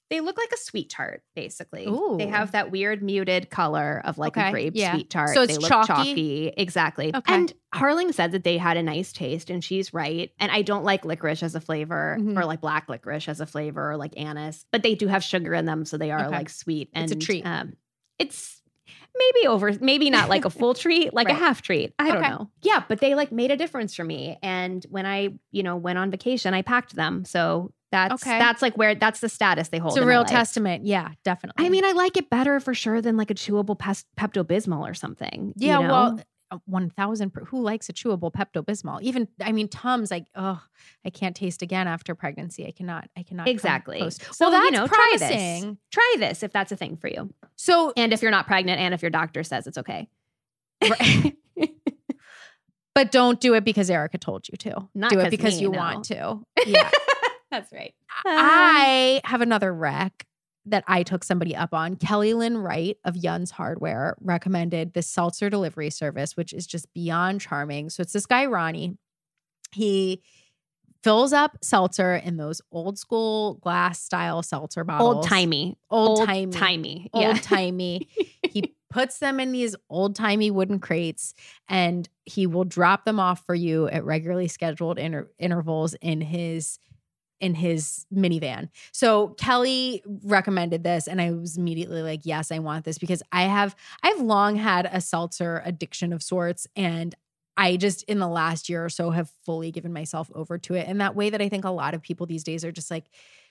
They 0.08 0.20
look 0.20 0.38
like 0.38 0.52
a 0.52 0.56
sweet 0.56 0.88
tart, 0.88 1.22
basically. 1.34 1.86
Ooh. 1.88 2.14
They 2.16 2.28
have 2.28 2.52
that 2.52 2.70
weird 2.70 3.02
muted 3.02 3.50
color 3.50 4.00
of 4.04 4.18
like 4.18 4.36
Okay, 4.36 4.48
a 4.48 4.50
grape 4.52 4.72
yeah. 4.76 4.92
sweet 4.92 5.10
tart. 5.10 5.30
So 5.34 5.42
it's 5.42 5.54
they 5.54 5.58
look 5.58 5.68
chalky? 5.68 5.86
chalky. 5.86 6.48
Exactly. 6.56 7.14
Okay. 7.14 7.34
And 7.34 7.52
Harling 7.74 8.14
said 8.14 8.30
that 8.32 8.44
they 8.44 8.56
had 8.56 8.76
a 8.76 8.82
nice 8.84 9.12
taste, 9.12 9.50
and 9.50 9.64
she's 9.64 9.92
right. 9.92 10.30
And 10.38 10.52
I 10.52 10.62
don't 10.62 10.84
like 10.84 11.04
licorice 11.04 11.42
as 11.42 11.54
a 11.56 11.60
flavor, 11.60 12.16
Mhm. 12.20 12.38
or 12.38 12.44
like 12.44 12.60
black 12.60 12.88
licorice 12.88 13.28
as 13.28 13.40
a 13.40 13.46
flavor, 13.46 13.90
or 13.90 13.96
like 13.96 14.16
anise, 14.16 14.64
but 14.70 14.82
they 14.84 14.94
do 14.94 15.08
have 15.08 15.24
sugar 15.24 15.52
in 15.54 15.64
them, 15.64 15.84
so 15.84 15.96
they 15.96 16.12
are 16.12 16.26
Okay. 16.26 16.36
like 16.36 16.50
sweet. 16.50 16.88
And 16.94 17.10
It's 17.10 17.12
a 17.12 17.26
treat. 17.26 17.44
Um, 17.44 17.72
it's 18.18 18.62
maybe 19.18 19.46
over, 19.48 19.72
maybe 19.80 20.10
not 20.10 20.28
like 20.28 20.44
a 20.44 20.50
full 20.50 20.74
treat, 20.84 21.12
like 21.14 21.28
a 21.28 21.32
Right. 21.32 21.38
half 21.42 21.62
treat. 21.62 21.94
I 21.98 22.12
don't 22.12 22.22
know. 22.22 22.50
Yeah, 22.62 22.84
but 22.86 23.00
they 23.00 23.14
like 23.14 23.32
made 23.32 23.50
a 23.50 23.56
difference 23.56 23.94
for 23.94 24.04
me. 24.04 24.38
And 24.42 24.84
when 24.90 25.04
I, 25.06 25.30
you 25.50 25.62
know, 25.62 25.76
went 25.76 25.98
on 25.98 26.10
vacation, 26.10 26.54
I 26.54 26.62
packed 26.62 26.94
them. 26.94 27.24
So 27.24 27.72
that's 27.96 28.22
Okay. 28.22 28.38
that's 28.38 28.62
like 28.62 28.76
where 28.76 28.94
that's 28.94 29.20
the 29.20 29.28
status 29.28 29.68
they 29.68 29.78
hold. 29.78 29.96
It's 29.96 30.04
a 30.04 30.06
real 30.06 30.24
testament. 30.24 30.84
Yeah, 30.86 31.10
definitely. 31.24 31.64
I 31.64 31.68
mean, 31.70 31.84
I 31.84 31.92
like 31.92 32.16
it 32.16 32.28
better 32.30 32.60
for 32.60 32.74
sure 32.74 33.00
than 33.00 33.16
like 33.16 33.30
a 33.30 33.34
chewable 33.34 33.76
Pepto 33.78 34.44
Bismol 34.44 34.88
or 34.88 34.94
something. 34.94 35.52
you 35.56 35.68
Yeah, 35.68 35.78
know? 35.80 35.88
well, 35.88 36.20
uh, 36.52 36.58
one 36.66 36.90
thousand. 36.90 37.32
Who 37.48 37.60
likes 37.60 37.88
a 37.88 37.92
chewable 37.92 38.30
Pepto 38.32 38.64
Bismol? 38.64 39.02
Even 39.02 39.26
I 39.40 39.50
mean, 39.52 39.68
Tums. 39.68 40.10
Like, 40.10 40.26
oh, 40.36 40.62
I 41.04 41.10
can't 41.10 41.34
taste 41.34 41.60
again 41.62 41.88
after 41.88 42.14
pregnancy. 42.14 42.66
I 42.66 42.70
cannot. 42.70 43.08
I 43.16 43.22
cannot. 43.24 43.48
exactly. 43.48 43.98
So 44.10 44.24
well, 44.40 44.50
that's 44.52 44.64
you 44.66 44.70
know, 44.72 44.86
try 44.86 45.16
this. 45.18 45.64
Try 45.90 46.14
this 46.18 46.42
if 46.44 46.52
that's 46.52 46.70
a 46.70 46.76
thing 46.76 46.96
for 46.96 47.08
you, 47.08 47.30
So, 47.56 47.92
and 47.96 48.12
if 48.12 48.22
you're 48.22 48.30
not 48.30 48.46
pregnant, 48.46 48.78
and 48.80 48.94
if 48.94 49.02
your 49.02 49.10
doctor 49.10 49.42
says 49.42 49.66
it's 49.66 49.78
okay. 49.78 50.08
Right. 50.88 51.34
but 52.94 53.10
don't 53.10 53.40
do 53.40 53.54
it 53.54 53.64
because 53.64 53.90
Erica 53.90 54.18
told 54.18 54.46
you 54.48 54.56
to. 54.58 54.88
Not 54.94 55.10
do 55.10 55.18
it 55.20 55.30
because 55.30 55.56
me, 55.56 55.62
you 55.62 55.70
no. 55.70 55.78
want 55.78 56.04
to. 56.06 56.40
Yeah. 56.66 56.90
That's 57.60 57.72
right. 57.72 57.94
Um, 58.24 58.32
I 58.36 59.20
have 59.24 59.40
another 59.40 59.72
rec 59.72 60.26
that 60.66 60.84
I 60.88 61.02
took 61.04 61.22
somebody 61.24 61.54
up 61.54 61.72
on. 61.72 61.96
Kelly 61.96 62.34
Lynn 62.34 62.58
Wright 62.58 62.96
of 63.04 63.16
Yuns 63.16 63.50
Hardware 63.52 64.16
recommended 64.20 64.94
this 64.94 65.06
seltzer 65.06 65.48
delivery 65.48 65.90
service, 65.90 66.36
which 66.36 66.52
is 66.52 66.66
just 66.66 66.92
beyond 66.92 67.40
charming. 67.40 67.88
So 67.90 68.00
it's 68.02 68.12
this 68.12 68.26
guy, 68.26 68.46
Ronny. 68.46 68.96
He 69.72 70.22
fills 71.02 71.32
up 71.32 71.56
seltzer 71.62 72.16
in 72.16 72.36
those 72.36 72.60
old 72.72 72.98
school 72.98 73.54
glass 73.54 74.00
style 74.00 74.42
seltzer 74.42 74.82
bottles. 74.82 75.16
old 75.16 75.26
timey, 75.28 75.78
Old 75.88 76.26
timey. 76.26 76.52
timey, 76.52 77.10
Old 77.12 77.42
timey. 77.42 78.08
he 78.42 78.74
puts 78.90 79.18
them 79.18 79.38
in 79.38 79.52
these 79.52 79.76
old 79.88 80.16
timey 80.16 80.50
wooden 80.50 80.80
crates 80.80 81.32
and 81.68 82.08
he 82.24 82.46
will 82.48 82.64
drop 82.64 83.04
them 83.04 83.20
off 83.20 83.44
for 83.46 83.54
you 83.54 83.86
at 83.88 84.04
regularly 84.04 84.48
scheduled 84.48 84.98
inter- 84.98 85.30
intervals 85.38 85.94
in 86.00 86.20
his 86.20 86.78
in 87.40 87.54
his 87.54 88.06
minivan. 88.14 88.68
So 88.92 89.28
Kelly 89.38 90.02
recommended 90.24 90.84
this 90.84 91.06
and 91.06 91.20
I 91.20 91.32
was 91.32 91.56
immediately 91.56 92.02
like, 92.02 92.20
"Yes, 92.24 92.50
I 92.50 92.58
want 92.58 92.84
this 92.84 92.98
because 92.98 93.22
I 93.32 93.42
have 93.42 93.76
I've 94.02 94.20
long 94.20 94.56
had 94.56 94.88
a 94.90 95.00
seltzer 95.00 95.62
addiction 95.64 96.12
of 96.12 96.22
sorts 96.22 96.66
and 96.76 97.14
I 97.56 97.76
just 97.76 98.02
in 98.04 98.18
the 98.18 98.28
last 98.28 98.68
year 98.68 98.84
or 98.84 98.88
so 98.88 99.10
have 99.10 99.30
fully 99.44 99.70
given 99.70 99.92
myself 99.92 100.30
over 100.34 100.58
to 100.58 100.74
it 100.74 100.88
in 100.88 100.98
that 100.98 101.16
way 101.16 101.30
that 101.30 101.40
I 101.40 101.48
think 101.48 101.64
a 101.64 101.70
lot 101.70 101.94
of 101.94 102.02
people 102.02 102.26
these 102.26 102.44
days 102.44 102.64
are 102.64 102.72
just 102.72 102.90
like 102.90 103.06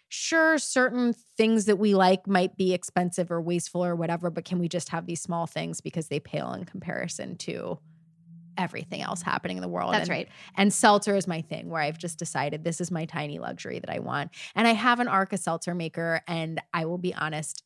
sure 0.10 0.58
certain 0.58 1.14
things 1.38 1.66
that 1.66 1.78
we 1.78 1.96
like 1.96 2.28
might 2.28 2.56
be 2.58 2.74
expensive 2.74 3.32
or 3.32 3.42
wasteful 3.42 3.84
or 3.84 3.96
whatever 3.96 4.30
but 4.30 4.46
can 4.46 4.60
we 4.60 4.70
just 4.70 4.90
have 4.90 5.08
these 5.08 5.22
small 5.22 5.48
things 5.48 5.82
because 5.82 6.08
they 6.08 6.20
pale 6.20 6.54
in 6.54 6.64
comparison 6.64 7.36
to 7.38 7.80
everything 8.58 9.02
else 9.02 9.22
happening 9.22 9.58
in 9.58 9.62
the 9.62 9.68
world 9.70 9.94
That's 9.94 10.04
And- 10.04 10.10
right. 10.10 10.30
and 10.56 10.72
seltzer 10.74 11.16
is 11.16 11.28
my 11.28 11.42
thing 11.42 11.70
where 11.70 11.82
I've 11.82 11.98
just 11.98 12.18
decided 12.20 12.64
this 12.64 12.82
is 12.82 12.92
my 12.92 13.06
tiny 13.06 13.40
luxury 13.40 13.80
that 13.80 13.90
I 13.90 14.00
want. 14.00 14.32
And 14.56 14.68
I 14.68 14.74
have 14.74 15.00
an 15.00 15.08
Aarke 15.08 15.38
seltzer 15.40 15.76
maker, 15.76 16.22
and 16.28 16.62
I 16.74 16.86
will 16.86 16.98
be 16.98 17.14
honest, 17.14 17.64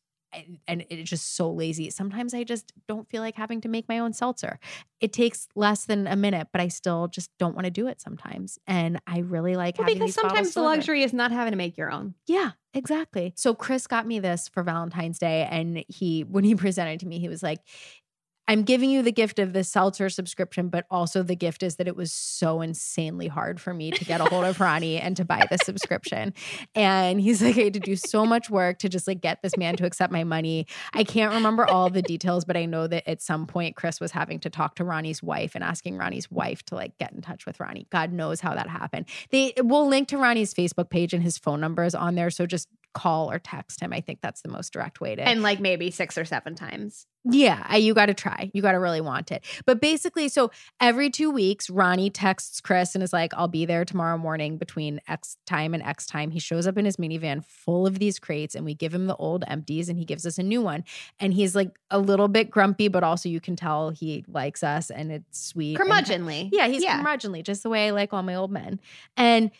and 0.68 0.86
it's 0.90 1.10
just 1.10 1.34
so 1.34 1.50
lazy. 1.50 1.90
Sometimes 1.90 2.34
I 2.34 2.44
just 2.44 2.72
don't 2.86 3.08
feel 3.08 3.20
like 3.20 3.34
having 3.34 3.60
to 3.62 3.68
make 3.68 3.88
my 3.88 3.98
own 3.98 4.12
seltzer. 4.12 4.60
It 5.00 5.12
takes 5.12 5.48
less 5.56 5.86
than 5.86 6.06
a 6.06 6.14
minute, 6.14 6.48
but 6.52 6.60
I 6.60 6.68
still 6.68 7.08
just 7.08 7.30
don't 7.38 7.56
want 7.56 7.64
to 7.64 7.70
do 7.72 7.88
it 7.88 8.00
sometimes. 8.00 8.56
And 8.68 9.00
I 9.08 9.20
really 9.20 9.56
like 9.56 9.76
Well, 9.78 9.86
having 9.88 9.98
because 9.98 10.14
these 10.14 10.22
sometimes 10.22 10.54
the 10.54 10.62
luxury 10.62 11.02
is 11.02 11.12
not 11.12 11.32
having 11.32 11.50
to 11.50 11.56
make 11.56 11.76
your 11.76 11.90
own. 11.90 12.14
Yeah, 12.28 12.50
exactly. 12.74 13.32
So 13.36 13.54
Chris 13.54 13.88
got 13.88 14.06
me 14.06 14.20
this 14.20 14.46
for 14.46 14.62
Valentine's 14.62 15.18
Day 15.18 15.48
and 15.50 15.84
he 15.88 16.22
when 16.22 16.44
he 16.44 16.54
presented 16.64 17.00
to 17.00 17.06
me 17.08 17.18
he 17.18 17.28
was 17.28 17.42
like 17.42 17.58
I'm 18.50 18.64
giving 18.64 18.90
you 18.90 19.02
the 19.02 19.12
gift 19.12 19.38
of 19.38 19.52
the 19.52 19.62
seltzer 19.62 20.08
subscription, 20.08 20.70
but 20.70 20.84
also 20.90 21.22
the 21.22 21.36
gift 21.36 21.62
is 21.62 21.76
that 21.76 21.86
it 21.86 21.94
was 21.94 22.12
so 22.12 22.62
insanely 22.62 23.28
hard 23.28 23.60
for 23.60 23.72
me 23.72 23.92
to 23.92 24.04
get 24.04 24.20
a 24.20 24.24
hold 24.24 24.44
of 24.44 24.58
Ronny 24.60 24.98
and 24.98 25.16
to 25.18 25.24
buy 25.24 25.46
the 25.48 25.56
subscription. 25.58 26.34
And 26.74 27.20
he's 27.20 27.40
like, 27.40 27.56
I 27.56 27.60
had 27.60 27.74
to 27.74 27.80
do 27.80 27.94
so 27.94 28.26
much 28.26 28.50
work 28.50 28.80
to 28.80 28.88
just 28.88 29.06
like 29.06 29.20
get 29.20 29.40
this 29.40 29.56
man 29.56 29.76
to 29.76 29.86
accept 29.86 30.12
my 30.12 30.24
money. 30.24 30.66
I 30.92 31.04
can't 31.04 31.32
remember 31.32 31.64
all 31.64 31.90
the 31.90 32.02
details, 32.02 32.44
but 32.44 32.56
I 32.56 32.64
know 32.64 32.88
that 32.88 33.08
at 33.08 33.22
some 33.22 33.46
point 33.46 33.76
Chris 33.76 34.00
was 34.00 34.10
having 34.10 34.40
to 34.40 34.50
talk 34.50 34.74
to 34.74 34.84
Ronny's 34.84 35.22
wife 35.22 35.54
and 35.54 35.62
asking 35.62 35.96
Ronny's 35.96 36.28
wife 36.28 36.64
to 36.64 36.74
like 36.74 36.98
get 36.98 37.12
in 37.12 37.22
touch 37.22 37.46
with 37.46 37.60
Ronny. 37.60 37.86
God 37.90 38.12
knows 38.12 38.40
how 38.40 38.56
that 38.56 38.68
happened. 38.68 39.06
They 39.30 39.52
will 39.58 39.86
link 39.86 40.08
to 40.08 40.18
Ronny's 40.18 40.52
Facebook 40.52 40.90
page 40.90 41.14
and 41.14 41.22
his 41.22 41.38
phone 41.38 41.60
number 41.60 41.84
is 41.84 41.94
on 41.94 42.16
there. 42.16 42.30
So 42.30 42.46
just 42.46 42.66
call 42.94 43.30
or 43.30 43.38
text 43.38 43.80
him. 43.80 43.92
I 43.92 44.00
think 44.00 44.20
that's 44.20 44.42
the 44.42 44.48
most 44.48 44.72
direct 44.72 45.00
way 45.00 45.14
to 45.14 45.22
And 45.22 45.40
like 45.40 45.60
maybe 45.60 45.92
six 45.92 46.18
or 46.18 46.24
seven 46.24 46.56
times. 46.56 47.06
Yeah, 47.24 47.76
you 47.76 47.92
got 47.92 48.06
to 48.06 48.14
try. 48.14 48.50
You 48.54 48.62
got 48.62 48.72
to 48.72 48.78
really 48.78 49.02
want 49.02 49.30
it. 49.30 49.44
But 49.66 49.80
basically, 49.80 50.28
so 50.30 50.50
every 50.80 51.10
two 51.10 51.30
weeks, 51.30 51.68
Ronny 51.68 52.08
texts 52.08 52.62
Chris 52.62 52.94
and 52.94 53.04
is 53.04 53.12
like, 53.12 53.34
I'll 53.34 53.46
be 53.48 53.66
there 53.66 53.84
tomorrow 53.84 54.16
morning 54.16 54.56
between 54.56 55.00
X 55.06 55.36
time 55.46 55.74
and 55.74 55.82
X 55.82 56.06
time. 56.06 56.30
He 56.30 56.38
shows 56.38 56.66
up 56.66 56.78
in 56.78 56.86
his 56.86 56.96
minivan 56.96 57.44
full 57.44 57.86
of 57.86 57.98
these 57.98 58.18
crates 58.18 58.54
and 58.54 58.64
we 58.64 58.72
give 58.74 58.94
him 58.94 59.06
the 59.06 59.16
old 59.16 59.44
empties 59.48 59.90
and 59.90 59.98
he 59.98 60.06
gives 60.06 60.24
us 60.24 60.38
a 60.38 60.42
new 60.42 60.62
one. 60.62 60.82
And 61.18 61.34
he's 61.34 61.54
like 61.54 61.78
a 61.90 61.98
little 61.98 62.28
bit 62.28 62.50
grumpy, 62.50 62.88
but 62.88 63.04
also 63.04 63.28
you 63.28 63.40
can 63.40 63.54
tell 63.54 63.90
he 63.90 64.24
likes 64.26 64.62
us 64.62 64.90
and 64.90 65.12
it's 65.12 65.46
sweet. 65.46 65.76
and- 65.76 66.50
yeah, 66.52 66.68
he's 66.68 66.82
curmudgeonly, 67.04 67.42
just 67.44 67.62
the 67.62 67.68
way 67.68 67.88
I 67.88 67.90
like 67.90 68.14
all 68.14 68.22
my 68.22 68.34
old 68.34 68.50
men. 68.50 68.80
And 69.18 69.50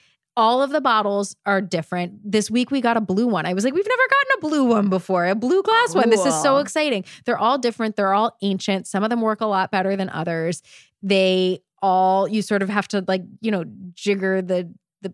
all 0.40 0.62
of 0.62 0.70
the 0.70 0.80
bottles 0.80 1.36
are 1.44 1.60
different. 1.60 2.18
This 2.24 2.50
week 2.50 2.70
we 2.70 2.80
got 2.80 2.96
a 2.96 3.00
blue 3.00 3.26
one. 3.26 3.44
I 3.44 3.52
was 3.52 3.62
like, 3.62 3.74
we've 3.74 3.86
never 3.86 4.02
gotten 4.08 4.38
a 4.38 4.40
blue 4.48 4.64
one 4.64 4.88
before, 4.88 5.26
a 5.26 5.34
blue 5.34 5.62
glass 5.62 5.94
one. 5.94 6.08
This 6.08 6.24
is 6.24 6.34
so 6.40 6.56
exciting. 6.56 7.04
They're 7.26 7.38
all 7.38 7.58
different. 7.58 7.94
They're 7.94 8.14
all 8.14 8.34
ancient. 8.40 8.86
Some 8.86 9.04
of 9.04 9.10
them 9.10 9.20
work 9.20 9.42
a 9.42 9.46
lot 9.46 9.70
better 9.70 9.96
than 9.96 10.08
others. 10.08 10.62
They 11.02 11.60
all, 11.82 12.26
you 12.26 12.40
sort 12.40 12.62
of 12.62 12.70
have 12.70 12.88
to 12.88 13.04
like, 13.06 13.22
you 13.42 13.50
know, 13.50 13.64
jigger 13.92 14.40
the 14.40 14.72
the 15.02 15.12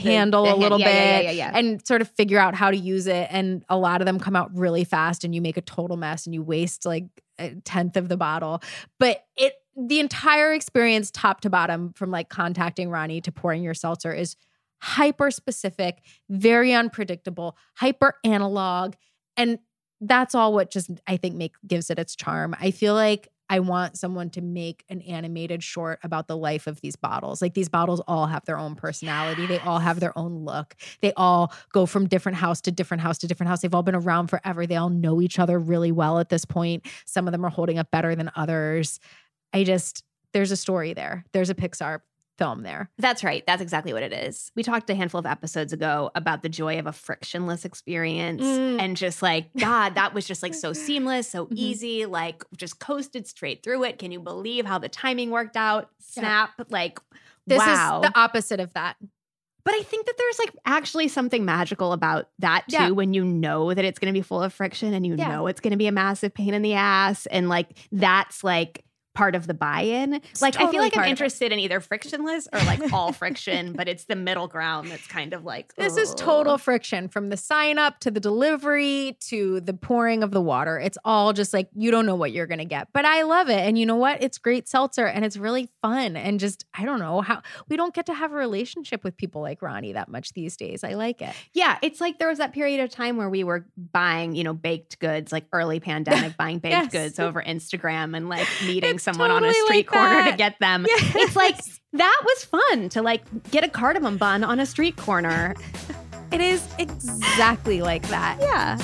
handle 0.00 0.42
the 0.42 0.48
a 0.48 0.50
hand- 0.50 0.60
little 0.60 0.78
yeah, 0.80 1.16
bit 1.16 1.24
yeah, 1.24 1.30
yeah. 1.30 1.52
and 1.54 1.86
sort 1.86 2.02
of 2.02 2.10
figure 2.10 2.38
out 2.38 2.54
how 2.54 2.70
to 2.70 2.76
use 2.76 3.06
it. 3.06 3.26
And 3.30 3.64
a 3.70 3.76
lot 3.78 4.02
of 4.02 4.06
them 4.06 4.18
come 4.18 4.36
out 4.36 4.54
really 4.54 4.84
fast 4.84 5.24
and 5.24 5.34
you 5.34 5.40
make 5.40 5.56
a 5.56 5.62
total 5.62 5.96
mess 5.96 6.26
and 6.26 6.34
you 6.34 6.42
waste 6.42 6.84
like 6.84 7.06
a 7.38 7.54
tenth 7.64 7.96
of 7.96 8.10
the 8.10 8.18
bottle. 8.18 8.60
But 8.98 9.24
it 9.34 9.54
the 9.78 10.00
entire 10.00 10.52
experience, 10.52 11.10
top 11.10 11.40
to 11.42 11.50
bottom, 11.50 11.92
from 11.94 12.10
like 12.10 12.28
contacting 12.28 12.90
Ronny 12.90 13.20
to 13.22 13.32
pouring 13.32 13.62
your 13.62 13.74
seltzer 13.74 14.12
is 14.12 14.36
hyper 14.80 15.30
specific, 15.30 16.02
very 16.28 16.72
unpredictable, 16.72 17.56
hyper 17.74 18.14
analog. 18.24 18.94
And 19.36 19.58
that's 20.00 20.34
all 20.34 20.52
what 20.52 20.70
just 20.70 20.90
I 21.06 21.16
think 21.16 21.34
make 21.34 21.54
gives 21.66 21.90
it 21.90 21.98
its 21.98 22.14
charm. 22.14 22.54
I 22.60 22.70
feel 22.70 22.94
like 22.94 23.28
I 23.50 23.60
want 23.60 23.96
someone 23.96 24.28
to 24.30 24.42
make 24.42 24.84
an 24.90 25.00
animated 25.02 25.62
short 25.62 26.00
about 26.02 26.28
the 26.28 26.36
life 26.36 26.66
of 26.66 26.80
these 26.80 26.96
bottles. 26.96 27.40
Like 27.40 27.54
these 27.54 27.68
bottles 27.68 28.00
all 28.06 28.26
have 28.26 28.44
their 28.44 28.58
own 28.58 28.74
personality. 28.74 29.46
They 29.46 29.58
all 29.60 29.78
have 29.78 30.00
their 30.00 30.16
own 30.18 30.44
look. 30.44 30.76
They 31.00 31.12
all 31.16 31.52
go 31.72 31.86
from 31.86 32.08
different 32.08 32.36
house 32.36 32.60
to 32.62 32.70
different 32.70 33.00
house 33.00 33.18
to 33.18 33.26
different 33.26 33.48
house. 33.48 33.62
They've 33.62 33.74
all 33.74 33.82
been 33.82 33.94
around 33.94 34.28
forever. 34.28 34.66
They 34.66 34.76
all 34.76 34.90
know 34.90 35.22
each 35.22 35.38
other 35.38 35.58
really 35.58 35.92
well 35.92 36.18
at 36.18 36.28
this 36.28 36.44
point. 36.44 36.86
Some 37.06 37.26
of 37.26 37.32
them 37.32 37.44
are 37.44 37.50
holding 37.50 37.78
up 37.78 37.90
better 37.90 38.14
than 38.14 38.30
others. 38.36 39.00
I 39.52 39.64
just 39.64 40.04
there's 40.34 40.50
a 40.50 40.56
story 40.56 40.92
there. 40.92 41.24
There's 41.32 41.48
a 41.48 41.54
Pixar 41.54 42.00
film 42.38 42.62
there. 42.62 42.88
That's 42.98 43.24
right. 43.24 43.44
That's 43.46 43.60
exactly 43.60 43.92
what 43.92 44.02
it 44.02 44.12
is. 44.12 44.50
We 44.54 44.62
talked 44.62 44.88
a 44.90 44.94
handful 44.94 45.18
of 45.18 45.26
episodes 45.26 45.72
ago 45.72 46.10
about 46.14 46.42
the 46.42 46.48
joy 46.48 46.78
of 46.78 46.86
a 46.86 46.92
frictionless 46.92 47.64
experience 47.64 48.42
Mm. 48.42 48.80
and 48.80 48.96
just 48.96 49.20
like, 49.22 49.50
God, 49.58 49.96
that 49.96 50.14
was 50.14 50.26
just 50.26 50.42
like 50.42 50.54
so 50.54 50.72
seamless, 50.72 51.28
so 51.28 51.46
Mhm. 51.46 51.52
easy, 51.56 52.06
like 52.06 52.44
just 52.56 52.78
coasted 52.78 53.26
straight 53.26 53.62
through 53.62 53.84
it. 53.84 53.98
Can 53.98 54.12
you 54.12 54.20
believe 54.20 54.64
how 54.66 54.78
the 54.78 54.88
timing 54.88 55.30
worked 55.30 55.56
out? 55.56 55.90
Yeah. 56.16 56.20
Snap. 56.22 56.50
Like, 56.70 57.00
This 57.46 57.58
wow. 57.58 58.00
is 58.02 58.08
the 58.10 58.18
opposite 58.18 58.60
of 58.60 58.72
that. 58.74 58.96
But 59.64 59.74
I 59.74 59.82
think 59.82 60.06
that 60.06 60.14
there's 60.16 60.38
like 60.38 60.52
actually 60.64 61.08
something 61.08 61.44
magical 61.44 61.92
about 61.92 62.28
that 62.38 62.64
too 62.68 62.76
Yeah. 62.76 62.90
when 62.90 63.12
you 63.12 63.24
know 63.24 63.74
that 63.74 63.84
it's 63.84 63.98
going 63.98 64.12
to 64.12 64.18
be 64.18 64.22
full 64.22 64.42
of 64.42 64.52
friction 64.54 64.94
and 64.94 65.06
you 65.06 65.14
Yeah. 65.16 65.28
know 65.28 65.46
it's 65.46 65.60
going 65.60 65.72
to 65.72 65.76
be 65.76 65.86
a 65.88 65.92
massive 65.92 66.32
pain 66.32 66.54
in 66.54 66.62
the 66.62 66.74
ass. 66.74 67.26
And 67.26 67.48
like 67.50 67.76
that's 67.92 68.42
like 68.44 68.84
part 69.18 69.34
of 69.34 69.48
the 69.48 69.54
buy-in. 69.54 70.20
like 70.40 70.54
I 70.60 70.70
feel 70.70 70.80
like 70.80 70.92
I'm 70.92 70.98
part 70.98 71.06
of 71.06 71.08
it. 71.08 71.10
interested 71.10 71.50
in 71.50 71.58
either 71.58 71.80
frictionless 71.80 72.46
or 72.52 72.60
like 72.60 72.92
all 72.92 73.12
friction, 73.12 73.72
but 73.72 73.88
it's 73.88 74.04
the 74.04 74.14
middle 74.14 74.46
ground 74.46 74.92
that's 74.92 75.08
kind 75.08 75.32
of 75.34 75.44
like 75.44 75.74
This 75.74 75.96
is 75.96 76.14
total 76.14 76.56
friction 76.56 77.08
from 77.08 77.28
the 77.28 77.36
sign 77.36 77.78
up 77.78 77.98
to 78.00 78.12
the 78.12 78.20
delivery 78.20 79.16
to 79.22 79.60
the 79.60 79.74
pouring 79.74 80.22
of 80.22 80.30
the 80.30 80.40
water. 80.40 80.78
It's 80.78 80.96
all 81.04 81.32
just 81.32 81.52
like 81.52 81.68
you 81.74 81.90
don't 81.90 82.06
know 82.06 82.14
what 82.14 82.30
you're 82.30 82.46
going 82.46 82.60
to 82.60 82.64
get. 82.64 82.88
But 82.94 83.04
I 83.06 83.22
love 83.22 83.48
it. 83.48 83.58
And 83.58 83.76
you 83.76 83.86
know 83.86 83.96
what? 83.96 84.22
It's 84.22 84.38
great 84.38 84.68
seltzer 84.68 85.06
and 85.06 85.24
it's 85.24 85.36
really 85.36 85.68
fun. 85.82 86.16
And 86.16 86.38
just, 86.38 86.64
I 86.72 86.84
don't 86.84 87.00
know 87.00 87.20
how 87.20 87.42
we 87.68 87.76
don't 87.76 87.92
get 87.92 88.06
to 88.06 88.14
have 88.14 88.30
a 88.32 88.36
relationship 88.36 89.02
with 89.02 89.16
people 89.16 89.42
like 89.42 89.62
Ronny 89.62 89.94
that 89.94 90.08
much 90.08 90.32
these 90.32 90.56
days. 90.56 90.84
I 90.84 90.94
like 90.94 91.20
it. 91.22 91.34
Yeah, 91.54 91.76
it's 91.82 92.00
like 92.00 92.20
there 92.20 92.28
was 92.28 92.38
that 92.38 92.52
period 92.52 92.80
of 92.80 92.90
time 92.90 93.16
where 93.16 93.28
we 93.28 93.42
were 93.42 93.66
buying, 93.92 94.36
you 94.36 94.44
know, 94.44 94.54
baked 94.54 95.00
goods, 95.00 95.32
like 95.32 95.46
early 95.52 95.80
pandemic, 95.80 96.36
buying 96.38 96.60
baked 96.60 96.68
Yes. 96.72 96.92
goods 96.92 97.18
over 97.18 97.42
Instagram 97.42 98.16
and 98.16 98.28
like 98.28 98.46
meeting 98.64 98.94
It's 98.94 99.02
someone 99.12 99.30
on 99.30 99.44
a 99.44 99.48
totally 99.48 99.64
street 99.66 99.76
like 99.76 99.86
corner 99.86 100.30
to 100.30 100.36
get 100.36 100.58
them. 100.60 100.86
It's 100.88 101.36
like 101.36 101.58
that 101.94 102.22
was 102.24 102.44
fun 102.44 102.88
to 102.90 103.02
like 103.02 103.22
get 103.50 103.64
a 103.64 103.68
cardamom 103.68 104.18
bun 104.18 104.44
on 104.44 104.60
a 104.60 104.66
street 104.66 104.96
corner. 104.96 105.54
It 106.30 106.42
is 106.42 106.68
exactly 106.78 107.80
like 107.80 108.06
that. 108.08 108.36
Yeah. 108.38 108.76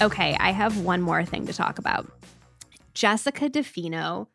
Okay, 0.00 0.36
I 0.38 0.52
have 0.52 0.78
one 0.78 1.02
more 1.02 1.24
thing 1.24 1.46
to 1.46 1.52
talk 1.52 1.80
about. 1.80 2.06
Jessica 2.94 3.50
DeFino 3.50 4.28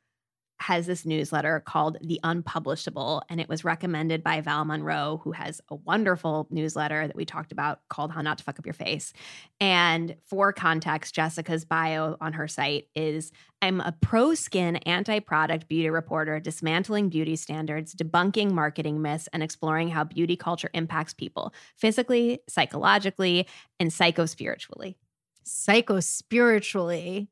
has 0.62 0.86
this 0.86 1.06
newsletter 1.06 1.60
called 1.60 1.98
The 2.02 2.20
Unpublishable, 2.24 3.24
and 3.30 3.42
it 3.42 3.50
was 3.50 3.64
recommended 3.64 4.24
by 4.24 4.42
Val 4.42 4.64
Monroe, 4.64 5.20
who 5.24 5.32
has 5.32 5.60
a 5.70 5.76
wonderful 5.76 6.48
newsletter 6.52 7.08
that 7.08 7.16
we 7.16 7.26
talked 7.26 7.52
about 7.52 7.82
called 7.90 8.12
How 8.12 8.22
Not 8.22 8.38
to 8.38 8.44
Fuck 8.44 8.60
Up 8.60 8.66
Your 8.66 8.74
Face. 8.74 9.12
And 9.60 10.16
for 10.22 10.54
context, 10.54 11.16
Jessica's 11.16 11.66
bio 11.66 12.16
on 12.22 12.34
her 12.34 12.48
site 12.48 12.88
is 12.96 13.32
I'm 13.62 13.82
a 13.82 13.92
pro 13.92 14.34
skin, 14.36 14.78
anti 14.78 15.20
product 15.20 15.68
beauty 15.68 15.90
reporter, 15.90 16.40
dismantling 16.40 17.10
beauty 17.10 17.36
standards, 17.36 17.94
debunking 17.96 18.52
marketing 18.52 19.02
myths, 19.02 19.28
and 19.34 19.44
exploring 19.44 19.90
how 19.90 20.04
beauty 20.04 20.36
culture 20.36 20.70
impacts 20.74 21.14
people 21.14 21.54
physically, 21.76 22.40
psychologically, 22.48 23.48
and 23.80 23.92
psychospiritually. 23.92 24.96
Psycho 25.44 26.00
spiritually. 26.00 27.30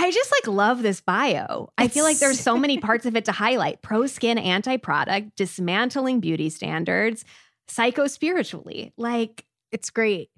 I 0.00 0.10
just 0.12 0.30
like 0.32 0.46
love 0.46 0.82
this 0.82 1.00
bio. 1.00 1.70
I 1.76 1.88
feel 1.88 2.04
like 2.04 2.18
there's 2.18 2.38
so 2.40 2.56
many 2.56 2.78
parts 2.78 3.04
of 3.04 3.16
it 3.16 3.24
to 3.26 3.32
highlight. 3.32 3.82
Pro 3.82 4.06
skin, 4.06 4.38
anti 4.38 4.76
product, 4.76 5.36
dismantling 5.36 6.20
beauty 6.20 6.50
standards, 6.50 7.24
psycho 7.66 8.06
spiritually. 8.06 8.92
Like 8.96 9.44
It's 9.72 9.90
great. 9.90 10.30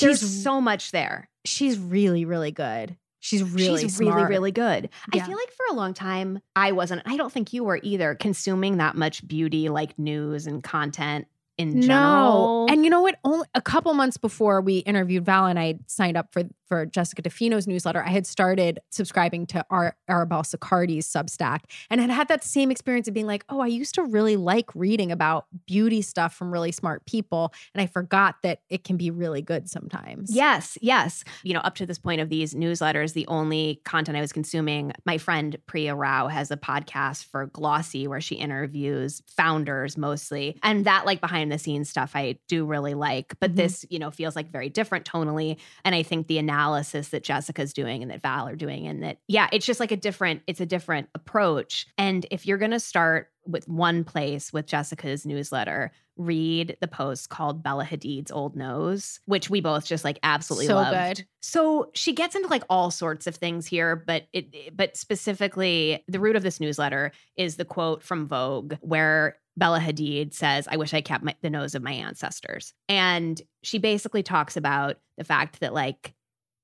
there's 0.00 0.20
She's 0.20 0.42
so 0.42 0.60
much 0.60 0.90
there. 0.92 1.28
she's 1.44 1.78
really, 1.78 2.24
really 2.24 2.52
good. 2.52 2.96
She's 3.20 3.42
really 3.42 3.82
She's 3.82 4.00
really, 4.00 4.12
smart. 4.12 4.28
really 4.30 4.50
good. 4.50 4.88
Yeah. 5.14 5.22
I 5.22 5.26
feel 5.26 5.36
like 5.36 5.52
for 5.52 5.66
a 5.70 5.74
long 5.74 5.94
time, 5.94 6.40
I 6.56 6.72
wasn't, 6.72 7.02
I 7.04 7.16
don't 7.16 7.32
think 7.32 7.52
you 7.52 7.62
were 7.62 7.78
either, 7.82 8.14
consuming 8.16 8.78
that 8.78 8.96
much 8.96 9.26
beauty 9.28 9.68
like 9.68 9.96
news 9.98 10.48
and 10.48 10.60
content 10.64 11.28
in 11.56 11.82
general. 11.82 12.66
No. 12.66 12.72
And 12.72 12.82
you 12.82 12.90
know 12.90 13.00
what? 13.02 13.20
Only 13.24 13.46
a 13.54 13.60
couple 13.62 13.94
months 13.94 14.16
before 14.16 14.60
we 14.60 14.78
interviewed 14.78 15.24
Val 15.24 15.46
and 15.46 15.58
I 15.58 15.78
signed 15.86 16.16
up 16.16 16.32
for 16.32 16.42
for 16.72 16.86
Jessica 16.86 17.20
DeFino's 17.20 17.66
newsletter, 17.66 18.02
I 18.02 18.08
had 18.08 18.26
started 18.26 18.80
subscribing 18.90 19.44
to 19.48 19.62
Ar- 19.68 19.94
Arabelle 20.08 20.42
Sicardi's 20.42 21.06
Substack 21.06 21.64
and 21.90 22.00
had 22.00 22.08
had 22.08 22.28
that 22.28 22.42
same 22.42 22.70
experience 22.70 23.06
of 23.08 23.12
being 23.12 23.26
like, 23.26 23.44
oh, 23.50 23.60
I 23.60 23.66
used 23.66 23.94
to 23.96 24.04
really 24.04 24.36
like 24.36 24.74
reading 24.74 25.12
about 25.12 25.44
beauty 25.66 26.00
stuff 26.00 26.34
from 26.34 26.50
really 26.50 26.72
smart 26.72 27.04
people. 27.04 27.52
And 27.74 27.82
I 27.82 27.86
forgot 27.86 28.36
that 28.42 28.60
it 28.70 28.84
can 28.84 28.96
be 28.96 29.10
really 29.10 29.42
good 29.42 29.68
sometimes. 29.68 30.34
Yes, 30.34 30.78
yes. 30.80 31.24
You 31.42 31.52
know, 31.52 31.60
up 31.60 31.74
to 31.74 31.84
this 31.84 31.98
point 31.98 32.22
of 32.22 32.30
these 32.30 32.54
newsletters, 32.54 33.12
the 33.12 33.26
only 33.26 33.82
content 33.84 34.16
I 34.16 34.22
was 34.22 34.32
consuming, 34.32 34.92
my 35.04 35.18
friend 35.18 35.58
Priya 35.66 35.94
Rao 35.94 36.28
has 36.28 36.50
a 36.50 36.56
podcast 36.56 37.26
for 37.26 37.48
Glossy 37.48 38.06
where 38.08 38.22
she 38.22 38.36
interviews 38.36 39.20
founders 39.36 39.98
mostly. 39.98 40.58
And 40.62 40.86
that 40.86 41.04
like 41.04 41.20
behind 41.20 41.52
the 41.52 41.58
scenes 41.58 41.90
stuff 41.90 42.12
I 42.14 42.38
do 42.48 42.64
really 42.64 42.94
like. 42.94 43.34
But 43.40 43.52
Mhm. 43.52 43.56
this, 43.56 43.84
you 43.90 43.98
know, 43.98 44.10
feels 44.10 44.34
like 44.34 44.50
very 44.50 44.70
different 44.70 45.04
tonally. 45.04 45.58
And 45.84 45.94
I 45.94 46.02
think 46.02 46.28
the 46.28 46.38
analysis 46.62 47.08
that 47.08 47.24
Jessica's 47.24 47.72
doing 47.72 48.02
and 48.02 48.10
that 48.10 48.22
Val 48.22 48.48
are 48.48 48.56
doing 48.56 48.86
and 48.86 49.02
that, 49.02 49.18
yeah, 49.28 49.48
it's 49.52 49.66
just 49.66 49.80
like 49.80 49.92
a 49.92 49.96
different, 49.96 50.42
it's 50.46 50.60
a 50.60 50.66
different 50.66 51.08
approach. 51.14 51.86
And 51.98 52.26
if 52.30 52.46
you're 52.46 52.58
gonna 52.58 52.80
start 52.80 53.28
with 53.46 53.68
one 53.68 54.04
place 54.04 54.52
with 54.52 54.66
Jessica's 54.66 55.26
newsletter, 55.26 55.90
read 56.16 56.76
the 56.80 56.86
post 56.86 57.30
called 57.30 57.62
Bella 57.62 57.84
Hadid's 57.84 58.30
Old 58.30 58.54
Nose, 58.54 59.18
which 59.24 59.50
we 59.50 59.60
both 59.60 59.86
just 59.86 60.04
like 60.04 60.18
absolutely 60.22 60.66
So 60.66 60.76
loved. 60.76 61.16
good. 61.16 61.26
So 61.40 61.90
she 61.94 62.12
gets 62.12 62.36
into 62.36 62.48
like 62.48 62.62
all 62.70 62.90
sorts 62.90 63.26
of 63.26 63.34
things 63.34 63.66
here, 63.66 63.96
but 63.96 64.24
it 64.32 64.76
but 64.76 64.96
specifically 64.96 66.04
the 66.06 66.20
root 66.20 66.36
of 66.36 66.42
this 66.42 66.60
newsletter 66.60 67.12
is 67.36 67.56
the 67.56 67.64
quote 67.64 68.02
from 68.02 68.28
Vogue 68.28 68.74
where 68.80 69.38
Bella 69.56 69.80
Hadid 69.80 70.32
says, 70.32 70.66
I 70.70 70.76
wish 70.76 70.94
I 70.94 71.00
kept 71.00 71.24
my, 71.24 71.34
the 71.42 71.50
nose 71.50 71.74
of 71.74 71.82
my 71.82 71.92
ancestors. 71.92 72.72
And 72.88 73.40
she 73.62 73.78
basically 73.78 74.22
talks 74.22 74.56
about 74.56 74.96
the 75.18 75.24
fact 75.24 75.60
that 75.60 75.74
like 75.74 76.14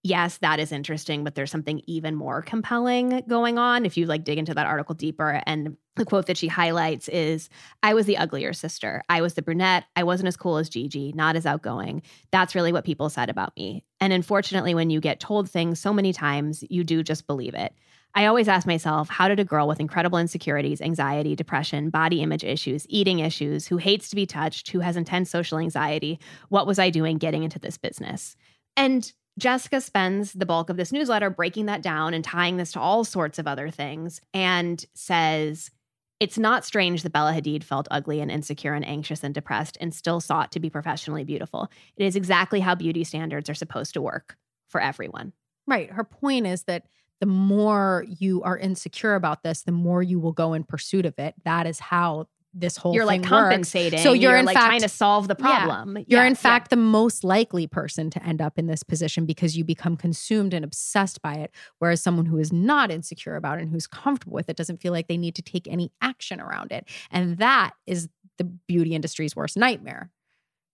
yes, 0.02 0.38
that 0.38 0.60
is 0.60 0.72
interesting, 0.72 1.24
but 1.24 1.34
there's 1.34 1.50
something 1.50 1.82
even 1.86 2.14
more 2.14 2.42
compelling 2.42 3.22
going 3.28 3.58
on 3.58 3.84
if 3.84 3.96
you 3.96 4.06
like 4.06 4.24
dig 4.24 4.38
into 4.38 4.54
that 4.54 4.66
article 4.66 4.94
deeper. 4.94 5.42
And 5.46 5.76
the 5.96 6.04
quote 6.04 6.26
that 6.26 6.36
she 6.36 6.48
highlights 6.48 7.08
is 7.08 7.48
I 7.82 7.94
was 7.94 8.06
the 8.06 8.16
uglier 8.16 8.52
sister. 8.52 9.02
I 9.08 9.20
was 9.20 9.34
the 9.34 9.42
brunette. 9.42 9.84
I 9.96 10.04
wasn't 10.04 10.28
as 10.28 10.36
cool 10.36 10.58
as 10.58 10.68
Gigi, 10.68 11.12
not 11.12 11.36
as 11.36 11.46
outgoing. 11.46 12.02
That's 12.30 12.54
really 12.54 12.72
what 12.72 12.84
people 12.84 13.10
said 13.10 13.28
about 13.28 13.56
me. 13.56 13.84
And 14.00 14.12
unfortunately, 14.12 14.74
when 14.74 14.90
you 14.90 15.00
get 15.00 15.20
told 15.20 15.50
things 15.50 15.80
so 15.80 15.92
many 15.92 16.12
times, 16.12 16.64
you 16.70 16.84
do 16.84 17.02
just 17.02 17.26
believe 17.26 17.54
it. 17.54 17.74
I 18.14 18.26
always 18.26 18.48
ask 18.48 18.66
myself, 18.66 19.08
how 19.08 19.28
did 19.28 19.38
a 19.38 19.44
girl 19.44 19.68
with 19.68 19.80
incredible 19.80 20.18
insecurities, 20.18 20.80
anxiety, 20.80 21.36
depression, 21.36 21.90
body 21.90 22.22
image 22.22 22.42
issues, 22.42 22.86
eating 22.88 23.18
issues, 23.18 23.66
who 23.66 23.76
hates 23.76 24.08
to 24.10 24.16
be 24.16 24.26
touched, 24.26 24.70
who 24.70 24.80
has 24.80 24.96
intense 24.96 25.30
social 25.30 25.58
anxiety, 25.58 26.18
what 26.48 26.66
was 26.66 26.78
I 26.78 26.90
doing 26.90 27.18
getting 27.18 27.44
into 27.44 27.58
this 27.58 27.76
business? 27.76 28.34
And 28.76 29.12
Jessica 29.38 29.80
spends 29.80 30.32
the 30.32 30.44
bulk 30.44 30.68
of 30.68 30.76
this 30.76 30.92
newsletter 30.92 31.30
breaking 31.30 31.66
that 31.66 31.80
down 31.80 32.12
and 32.12 32.24
tying 32.24 32.56
this 32.56 32.72
to 32.72 32.80
all 32.80 33.04
sorts 33.04 33.38
of 33.38 33.46
other 33.46 33.70
things 33.70 34.20
and 34.34 34.84
says, 34.94 35.70
it's 36.20 36.36
not 36.36 36.64
strange 36.64 37.04
that 37.04 37.12
Bella 37.12 37.32
Hadid 37.32 37.62
felt 37.62 37.86
ugly 37.90 38.20
and 38.20 38.30
insecure 38.30 38.74
and 38.74 38.84
anxious 38.84 39.22
and 39.22 39.32
depressed 39.32 39.78
and 39.80 39.94
still 39.94 40.20
sought 40.20 40.50
to 40.52 40.60
be 40.60 40.68
professionally 40.68 41.22
beautiful. 41.22 41.70
It 41.96 42.04
is 42.04 42.16
exactly 42.16 42.58
how 42.58 42.74
beauty 42.74 43.04
standards 43.04 43.48
are 43.48 43.54
supposed 43.54 43.94
to 43.94 44.02
work 44.02 44.36
for 44.68 44.80
everyone. 44.80 45.32
Right. 45.66 45.90
Her 45.90 46.04
point 46.04 46.46
is 46.46 46.64
that 46.64 46.86
the 47.20 47.26
more 47.26 48.04
you 48.18 48.42
are 48.42 48.58
insecure 48.58 49.14
about 49.14 49.42
this, 49.42 49.62
the 49.62 49.72
more 49.72 50.02
you 50.02 50.18
will 50.18 50.32
go 50.32 50.54
in 50.54 50.64
pursuit 50.64 51.06
of 51.06 51.18
it. 51.18 51.34
That 51.44 51.66
is 51.66 51.78
how 51.78 52.26
this 52.54 52.76
whole 52.76 52.94
you're 52.94 53.04
like 53.04 53.22
thing 53.22 53.30
works. 53.30 53.42
compensating. 53.42 53.98
So 54.00 54.12
you're 54.12 54.36
in 54.36 54.46
like 54.46 54.54
fact- 54.54 54.66
trying 54.66 54.80
to 54.80 54.88
solve 54.88 55.28
the 55.28 55.36
Yeah. 55.38 55.64
problem. 55.64 55.96
You're 56.08 56.20
Yeah, 56.20 56.26
in 56.26 56.30
yeah. 56.32 56.34
fact 56.34 56.70
the 56.70 56.76
most 56.76 57.22
likely 57.22 57.66
person 57.66 58.10
to 58.10 58.22
end 58.24 58.40
up 58.40 58.58
in 58.58 58.66
this 58.66 58.82
position 58.82 59.26
because 59.26 59.56
you 59.56 59.64
become 59.64 59.96
consumed 59.96 60.54
and 60.54 60.64
obsessed 60.64 61.20
by 61.22 61.34
it. 61.34 61.52
Whereas 61.78 62.02
someone 62.02 62.26
who 62.26 62.38
is 62.38 62.52
not 62.52 62.90
insecure 62.90 63.36
about 63.36 63.58
it 63.58 63.62
and 63.62 63.70
who's 63.70 63.86
comfortable 63.86 64.34
with 64.34 64.48
it 64.48 64.56
doesn't 64.56 64.80
feel 64.80 64.92
like 64.92 65.08
they 65.08 65.18
need 65.18 65.34
to 65.36 65.42
take 65.42 65.68
any 65.68 65.92
action 66.00 66.40
around 66.40 66.72
it. 66.72 66.88
And 67.10 67.36
that 67.38 67.72
is 67.86 68.08
the 68.38 68.44
beauty 68.44 68.94
industry's 68.94 69.36
worst 69.36 69.56
nightmare. 69.56 70.10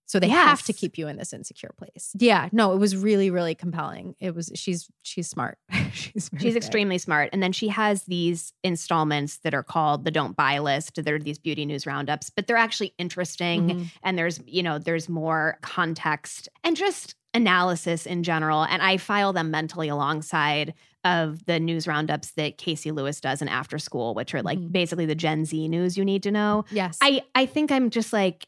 So 0.07 0.21
they 0.21 0.29
have 0.29 0.63
to 0.65 0.73
keep 0.73 0.99
you 0.99 1.09
in 1.09 1.17
this 1.17 1.33
insecure 1.33 1.73
place. 1.79 2.13
Yeah, 2.19 2.49
no, 2.53 2.73
it 2.73 2.79
was 2.79 2.95
really, 2.97 3.31
really 3.31 3.55
compelling. 3.55 4.15
It 4.21 4.35
was 4.35 4.53
she's 4.55 4.89
she's 5.03 5.29
smart. 5.29 5.59
she's 5.93 6.31
She's 6.39 6.57
extremely 6.57 6.99
smart. 6.99 7.31
And 7.33 7.43
then 7.43 7.53
she 7.53 7.69
has 7.69 8.05
these 8.05 8.53
installments 8.63 9.39
that 9.39 9.55
are 9.55 9.63
called 9.63 10.05
the 10.05 10.11
don't 10.11 10.37
buy 10.37 10.59
list. 10.59 11.03
They're 11.03 11.19
these 11.19 11.39
beauty 11.39 11.65
news 11.65 11.87
roundups, 11.87 12.29
but 12.31 12.47
they're 12.47 12.57
actually 12.57 12.93
interesting. 12.99 13.69
Mhm. 13.69 13.91
And 14.03 14.19
there's, 14.19 14.41
you 14.47 14.63
know, 14.63 14.79
there's 14.79 15.09
more 15.09 15.59
context 15.63 16.49
and 16.63 16.77
just 16.77 17.15
analysis 17.33 18.07
in 18.07 18.23
general. 18.23 18.63
And 18.65 18.81
I 18.83 18.97
file 18.97 19.33
them 19.33 19.51
mentally 19.51 19.89
alongside 19.89 20.75
of 21.05 21.45
the 21.47 21.59
news 21.61 21.87
roundups 21.87 22.31
that 22.33 22.57
Casey 22.59 22.91
Lewis 22.91 23.21
does 23.21 23.43
in 23.43 23.49
after 23.49 23.79
school, 23.79 24.15
which 24.15 24.35
are 24.35 24.43
like 24.43 24.59
Mhm. 24.59 24.73
basically 24.73 25.05
the 25.07 25.15
Gen 25.15 25.45
Z 25.45 25.69
news 25.69 25.99
you 25.99 26.05
need 26.05 26.23
to 26.23 26.31
know. 26.31 26.65
Yes. 26.71 26.97
I, 27.03 27.23
I 27.35 27.45
think 27.47 27.71
I'm 27.73 27.91
just 27.91 28.13
like 28.13 28.47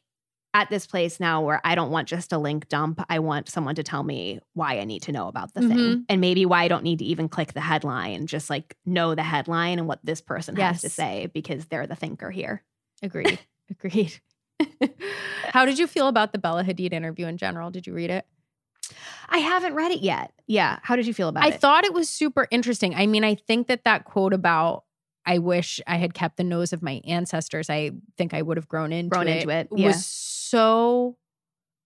at 0.57 0.71
this 0.71 0.87
place 0.87 1.21
now 1.21 1.42
where 1.42 1.61
I 1.64 1.75
don't 1.75 1.90
want 1.90 2.09
just 2.09 2.33
a 2.33 2.38
link 2.38 2.66
dump. 2.69 3.05
I 3.11 3.19
want 3.19 3.51
someone 3.51 3.75
to 3.75 3.83
tell 3.83 4.03
me 4.03 4.40
why 4.55 4.79
I 4.79 4.85
need 4.85 5.03
to 5.03 5.12
know 5.12 5.29
about 5.29 5.53
the 5.53 5.61
thing 5.61 5.77
Mhm. 5.77 6.05
and 6.09 6.19
maybe 6.21 6.47
why 6.47 6.62
I 6.62 6.69
don't 6.69 6.83
need 6.83 7.01
to 7.01 7.05
even 7.05 7.29
click 7.29 7.53
the 7.53 7.61
headline, 7.61 8.27
just 8.27 8.49
like 8.49 8.75
know 8.87 9.14
the 9.14 9.23
headline 9.23 9.79
and 9.79 9.87
what 9.87 10.01
this 10.03 10.23
person 10.23 10.57
has 10.57 10.81
to 10.81 10.88
say 10.88 11.27
because 11.35 11.66
they're 11.66 11.87
the 11.87 11.95
thinker 11.95 12.31
here. 12.31 12.62
Agreed. 13.03 13.38
Agreed. 13.71 14.19
How 15.51 15.66
did 15.66 15.79
you 15.79 15.87
feel 15.87 16.09
about 16.09 16.33
the 16.33 16.38
Bella 16.38 16.64
Hadid 16.64 16.92
interview 16.95 17.27
in 17.27 17.37
general? 17.37 17.71
Did 17.71 17.87
you 17.87 17.92
read 17.92 18.09
it? 18.11 18.25
I 19.29 19.38
haven't 19.38 19.75
read 19.75 19.90
it 19.92 20.01
yet. 20.01 20.33
Yeah. 20.47 20.79
How 20.83 20.97
did 20.97 21.07
you 21.07 21.12
feel 21.12 21.29
about 21.29 21.45
I 21.45 21.49
it? 21.49 21.55
I 21.55 21.57
thought 21.59 21.85
it 21.85 21.92
was 21.92 22.09
super 22.09 22.47
interesting. 22.51 22.95
I 22.95 23.07
mean, 23.07 23.25
I 23.25 23.35
think 23.35 23.66
that 23.66 23.85
that 23.85 24.05
quote 24.05 24.33
about 24.33 24.85
I 25.29 25.38
wish 25.38 25.81
I 25.88 25.97
had 25.97 26.14
kept 26.14 26.37
the 26.37 26.45
nose 26.45 26.73
of 26.73 26.83
my 26.83 27.01
ancestors. 27.05 27.69
I 27.69 27.90
think 28.16 28.33
I 28.33 28.40
would 28.42 28.57
have 28.57 28.69
grown 28.69 28.92
into 28.92 29.11
Grown 29.11 29.27
it. 29.27 29.38
into 29.42 29.49
it, 29.51 29.69
yeah. 29.75 29.88
Was 29.88 30.07
so 30.51 31.17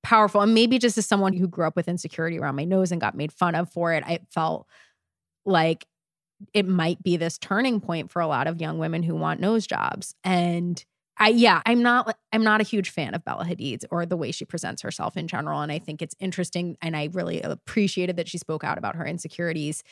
powerful. 0.02 0.40
And 0.40 0.54
maybe 0.54 0.78
just 0.78 0.98
as 0.98 1.06
someone 1.06 1.32
who 1.32 1.48
grew 1.48 1.66
up 1.66 1.76
with 1.76 1.88
insecurity 1.88 2.38
around 2.38 2.56
my 2.56 2.64
nose 2.64 2.92
and 2.92 3.00
got 3.00 3.14
made 3.14 3.32
fun 3.32 3.54
of 3.54 3.70
for 3.70 3.92
it, 3.92 4.04
I 4.04 4.20
felt 4.30 4.66
like 5.44 5.86
it 6.54 6.66
might 6.66 7.02
be 7.02 7.16
this 7.16 7.38
turning 7.38 7.80
point 7.80 8.10
for 8.10 8.20
a 8.20 8.26
lot 8.26 8.46
of 8.46 8.60
young 8.60 8.78
women 8.78 9.02
who 9.02 9.14
want 9.14 9.40
nose 9.40 9.66
jobs. 9.66 10.14
And 10.24 10.82
I 11.18 11.28
yeah, 11.28 11.60
I'm 11.66 11.82
not 11.82 12.16
I'm 12.32 12.42
not 12.42 12.62
a 12.62 12.64
huge 12.64 12.90
fan 12.90 13.14
of 13.14 13.24
Bella 13.24 13.44
Hadid's 13.44 13.84
or 13.90 14.06
the 14.06 14.16
way 14.16 14.32
she 14.32 14.46
presents 14.46 14.80
herself 14.80 15.18
in 15.18 15.28
general 15.28 15.60
and 15.60 15.70
I 15.70 15.78
think 15.78 16.00
it's 16.00 16.14
interesting 16.18 16.78
and 16.80 16.96
I 16.96 17.10
really 17.12 17.42
appreciated 17.42 18.16
that 18.16 18.26
she 18.26 18.38
spoke 18.38 18.64
out 18.64 18.78
about 18.78 18.96
her 18.96 19.06
insecurities 19.06 19.82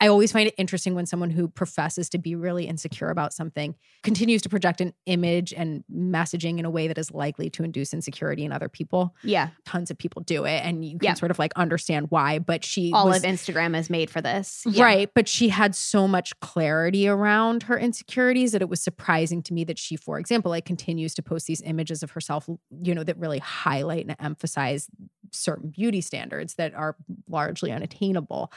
I 0.00 0.06
always 0.08 0.30
find 0.30 0.46
it 0.46 0.54
interesting 0.56 0.94
when 0.94 1.06
someone 1.06 1.30
who 1.30 1.48
professes 1.48 2.08
to 2.10 2.18
be 2.18 2.36
really 2.36 2.66
insecure 2.66 3.08
about 3.10 3.32
something 3.32 3.74
continues 4.04 4.42
to 4.42 4.48
project 4.48 4.80
an 4.80 4.94
image 5.06 5.52
and 5.52 5.82
messaging 5.92 6.58
in 6.58 6.64
a 6.64 6.70
way 6.70 6.86
that 6.86 6.98
is 6.98 7.10
likely 7.10 7.50
to 7.50 7.64
induce 7.64 7.92
insecurity 7.92 8.44
in 8.44 8.52
other 8.52 8.68
people. 8.68 9.14
Yeah. 9.24 9.48
Tons 9.66 9.90
of 9.90 9.98
people 9.98 10.22
do 10.22 10.44
it 10.44 10.64
and 10.64 10.84
you 10.84 10.98
can 10.98 11.04
Yeah. 11.06 11.14
sort 11.14 11.32
of 11.32 11.38
like 11.40 11.52
understand 11.56 12.06
why, 12.10 12.38
but 12.38 12.64
she 12.64 12.92
All 12.92 13.08
was, 13.08 13.18
of 13.18 13.22
Instagram 13.24 13.76
is 13.76 13.90
made 13.90 14.08
for 14.08 14.20
this. 14.20 14.62
Yeah. 14.66 14.84
Right. 14.84 15.10
But 15.12 15.26
she 15.28 15.48
had 15.48 15.74
so 15.74 16.06
much 16.06 16.38
clarity 16.40 17.08
around 17.08 17.64
her 17.64 17.76
insecurities 17.78 18.52
that 18.52 18.62
it 18.62 18.68
was 18.68 18.80
surprising 18.80 19.42
to 19.44 19.52
me 19.54 19.64
that 19.64 19.78
she, 19.78 19.96
for 19.96 20.20
example, 20.20 20.50
like 20.50 20.64
continues 20.64 21.12
to 21.14 21.22
post 21.22 21.46
these 21.46 21.62
images 21.62 22.04
of 22.04 22.12
herself, 22.12 22.48
you 22.82 22.94
know, 22.94 23.02
that 23.02 23.18
really 23.18 23.40
highlight 23.40 24.06
and 24.06 24.14
emphasize 24.20 24.86
certain 25.32 25.70
beauty 25.70 26.00
standards 26.00 26.54
that 26.54 26.72
are 26.74 26.96
largely 27.28 27.70
unattainable. 27.72 28.52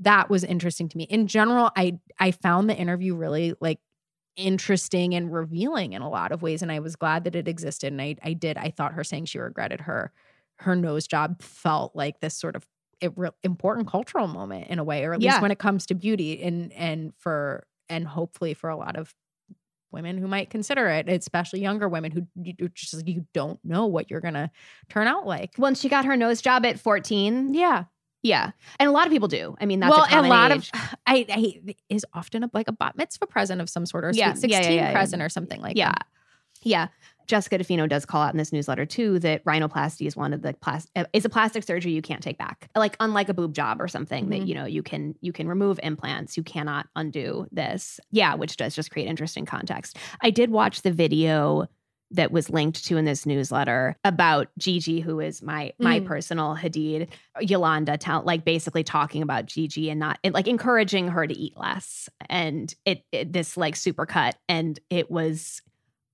That 0.00 0.30
was 0.30 0.44
interesting 0.44 0.88
to 0.90 0.96
me. 0.96 1.04
In 1.04 1.26
general, 1.26 1.70
I 1.76 1.98
I 2.18 2.30
found 2.30 2.68
the 2.70 2.76
interview 2.76 3.14
really 3.14 3.54
like 3.60 3.80
interesting 4.36 5.14
and 5.14 5.32
revealing 5.32 5.92
in 5.94 6.02
a 6.02 6.08
lot 6.08 6.30
of 6.30 6.42
ways. 6.42 6.62
And 6.62 6.70
I 6.70 6.78
was 6.78 6.94
glad 6.96 7.24
that 7.24 7.34
it 7.34 7.48
existed. 7.48 7.92
And 7.92 8.00
I 8.00 8.16
I 8.22 8.32
did. 8.34 8.56
I 8.56 8.70
thought 8.70 8.92
her 8.94 9.04
saying 9.04 9.26
she 9.26 9.38
regretted 9.38 9.82
her 9.82 10.12
her 10.60 10.74
nose 10.76 11.06
job 11.06 11.40
felt 11.42 11.94
like 11.96 12.20
this 12.20 12.34
sort 12.36 12.56
of 12.56 12.66
it 13.00 13.12
re- 13.16 13.30
important 13.44 13.86
cultural 13.88 14.26
moment 14.26 14.68
in 14.68 14.78
a 14.78 14.84
way, 14.84 15.04
or 15.04 15.14
at 15.14 15.20
Yeah. 15.20 15.32
least 15.32 15.42
when 15.42 15.50
it 15.52 15.58
comes 15.58 15.86
to 15.86 15.94
beauty 15.94 16.42
and 16.42 16.72
and 16.72 17.12
for 17.18 17.66
and 17.88 18.06
hopefully 18.06 18.54
for 18.54 18.70
a 18.70 18.76
lot 18.76 18.96
of 18.96 19.14
women 19.90 20.18
who 20.18 20.28
might 20.28 20.50
consider 20.50 20.86
it, 20.88 21.08
especially 21.08 21.60
younger 21.60 21.88
women 21.88 22.10
who 22.12 22.26
you 22.36 22.68
just 22.74 23.06
you 23.06 23.26
don't 23.32 23.58
know 23.64 23.86
what 23.86 24.10
you're 24.10 24.20
gonna 24.20 24.50
turn 24.88 25.06
out 25.06 25.26
like. 25.26 25.52
Once 25.58 25.80
she 25.80 25.88
got 25.88 26.04
her 26.04 26.16
nose 26.16 26.40
job 26.42 26.66
at 26.66 26.78
14. 26.78 27.54
Yeah. 27.54 27.84
Yeah. 28.28 28.50
And 28.78 28.88
a 28.88 28.92
lot 28.92 29.06
of 29.06 29.12
people 29.12 29.28
do. 29.28 29.56
I 29.60 29.66
mean, 29.66 29.80
that's 29.80 29.90
well, 29.90 30.04
a, 30.04 30.08
common 30.08 30.30
lot 30.30 30.52
age. 30.52 30.70
of 30.74 30.80
I, 31.06 31.26
I 31.28 31.74
is 31.88 32.04
often 32.14 32.44
a, 32.44 32.50
like 32.52 32.68
a 32.68 32.72
bat 32.72 32.96
mitzvah 32.96 33.26
present 33.26 33.60
of 33.60 33.68
some 33.70 33.86
sort 33.86 34.04
or 34.04 34.12
Yeah, 34.14 34.34
sweet 34.34 34.50
yeah, 34.50 34.56
yeah, 34.58 34.62
sixteen 34.62 34.76
yeah, 34.78 34.86
yeah. 34.88 34.92
present 34.92 35.22
or 35.22 35.28
something 35.28 35.60
like 35.60 35.76
Yeah. 35.76 35.88
that. 35.90 36.06
Yeah. 36.62 36.88
Jessica 37.28 37.58
DeFino 37.58 37.86
does 37.86 38.06
call 38.06 38.22
out 38.22 38.32
in 38.32 38.38
this 38.38 38.52
newsletter 38.54 38.86
too 38.86 39.18
that 39.18 39.44
rhinoplasty 39.44 40.06
is 40.06 40.16
one 40.16 40.32
of 40.32 40.40
the 40.40 40.54
plas- 40.54 40.88
uh, 40.96 41.04
is 41.12 41.26
a 41.26 41.28
plastic 41.28 41.62
surgery 41.62 41.92
you 41.92 42.00
can't 42.00 42.22
take 42.22 42.38
back. 42.38 42.70
Like 42.74 42.96
unlike 43.00 43.28
a 43.28 43.34
boob 43.34 43.52
job 43.52 43.82
or 43.82 43.86
something 43.88 44.30
that 44.30 44.40
Mhm. 44.40 44.46
you 44.48 44.54
know 44.54 44.64
you 44.64 44.82
can 44.82 45.14
you 45.20 45.32
can 45.32 45.46
remove 45.46 45.78
implants, 45.82 46.36
you 46.38 46.42
cannot 46.42 46.86
undo 46.96 47.46
this. 47.52 48.00
Yeah, 48.10 48.34
which 48.34 48.56
does 48.56 48.74
just 48.74 48.90
create 48.90 49.08
interesting 49.08 49.44
context. 49.44 49.98
I 50.22 50.30
did 50.30 50.50
watch 50.50 50.80
the 50.82 50.90
video 50.90 51.66
that 52.10 52.32
was 52.32 52.48
linked 52.48 52.84
to 52.86 52.96
in 52.96 53.04
this 53.04 53.26
newsletter 53.26 53.96
about 54.04 54.48
Gigi, 54.58 55.00
who 55.00 55.20
is 55.20 55.42
my 55.42 55.72
my 55.78 56.00
Mm. 56.00 56.06
personal 56.06 56.56
Hadid, 56.56 57.08
Yolanda, 57.40 57.98
tell, 57.98 58.22
like 58.22 58.44
basically 58.44 58.82
talking 58.82 59.22
about 59.22 59.46
Gigi 59.46 59.90
and 59.90 60.00
not 60.00 60.18
and, 60.24 60.32
like 60.32 60.48
encouraging 60.48 61.08
her 61.08 61.26
to 61.26 61.34
eat 61.38 61.56
less, 61.56 62.08
and 62.28 62.74
it, 62.84 63.04
it 63.12 63.32
this 63.32 63.56
like 63.56 63.76
super 63.76 64.06
cut, 64.06 64.36
and 64.48 64.78
it 64.90 65.10
was 65.10 65.60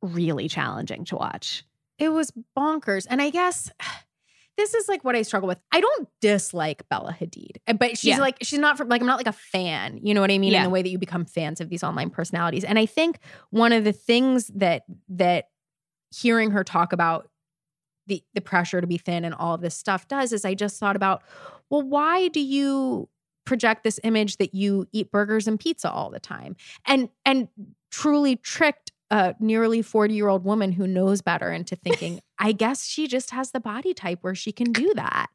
really 0.02 0.48
challenging 0.48 1.04
to 1.06 1.16
watch. 1.16 1.64
It 1.98 2.08
was 2.10 2.32
bonkers. 2.58 3.06
And 3.08 3.22
I 3.22 3.30
guess 3.30 3.70
this 4.56 4.74
is 4.74 4.88
like 4.88 5.02
what 5.04 5.14
I 5.16 5.22
struggle 5.22 5.46
with. 5.48 5.58
I 5.72 5.80
don't 5.80 6.08
dislike 6.20 6.88
Bella 6.88 7.16
Hadid, 7.18 7.56
but 7.78 7.96
she's 7.96 8.04
Yeah. 8.16 8.18
like, 8.18 8.36
she's 8.42 8.58
not 8.58 8.76
from, 8.76 8.88
like, 8.88 9.00
I'm 9.00 9.06
not 9.06 9.16
like 9.16 9.26
a 9.26 9.32
fan, 9.32 9.98
you 10.02 10.12
know 10.14 10.20
what 10.20 10.30
I 10.30 10.38
mean? 10.38 10.52
Yeah. 10.52 10.58
In 10.58 10.64
the 10.64 10.70
way 10.70 10.82
that 10.82 10.88
you 10.88 10.98
become 10.98 11.24
fans 11.24 11.60
of 11.60 11.70
these 11.70 11.82
online 11.82 12.10
personalities. 12.10 12.62
And 12.64 12.78
I 12.78 12.86
think 12.86 13.18
one 13.50 13.72
of 13.72 13.82
the 13.84 13.92
things 13.92 14.48
that, 14.54 14.82
that 15.08 15.46
hearing 16.14 16.50
her 16.52 16.64
talk 16.64 16.92
about 16.92 17.28
the, 18.06 18.22
the 18.34 18.40
pressure 18.40 18.80
to 18.80 18.86
be 18.86 18.98
thin 18.98 19.24
and 19.24 19.34
all 19.34 19.54
of 19.54 19.60
this 19.60 19.74
stuff 19.74 20.06
does 20.08 20.32
is 20.32 20.44
I 20.44 20.54
just 20.54 20.78
thought 20.78 20.96
about, 20.96 21.22
well, 21.70 21.82
why 21.82 22.28
do 22.28 22.40
you 22.40 23.08
project 23.46 23.82
this 23.84 23.98
image 24.04 24.36
that 24.36 24.54
you 24.54 24.86
eat 24.92 25.10
burgers 25.10 25.46
and 25.48 25.58
pizza 25.58 25.90
all 25.90 26.10
the 26.10 26.20
time? 26.20 26.56
And, 26.86 27.08
and 27.24 27.48
truly 27.90 28.36
tricked 28.36 28.92
a 29.10 29.34
nearly 29.38 29.80
40 29.82 30.14
year 30.14 30.28
old 30.28 30.44
woman 30.44 30.72
who 30.72 30.86
knows 30.86 31.22
better 31.22 31.50
into 31.52 31.76
thinking, 31.76 32.20
I 32.38 32.52
guess 32.52 32.84
she 32.84 33.06
just 33.06 33.30
has 33.30 33.52
the 33.52 33.60
body 33.60 33.94
type 33.94 34.18
where 34.22 34.34
she 34.34 34.52
can 34.52 34.72
do 34.72 34.92
that. 34.96 35.28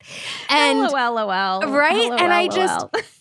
And 0.49 0.79
LOL, 0.79 1.15
LOL, 1.15 1.71
Right? 1.71 2.11
And 2.11 2.31
I 2.33 2.47
just- 2.47 2.87
LOL. 2.93 3.03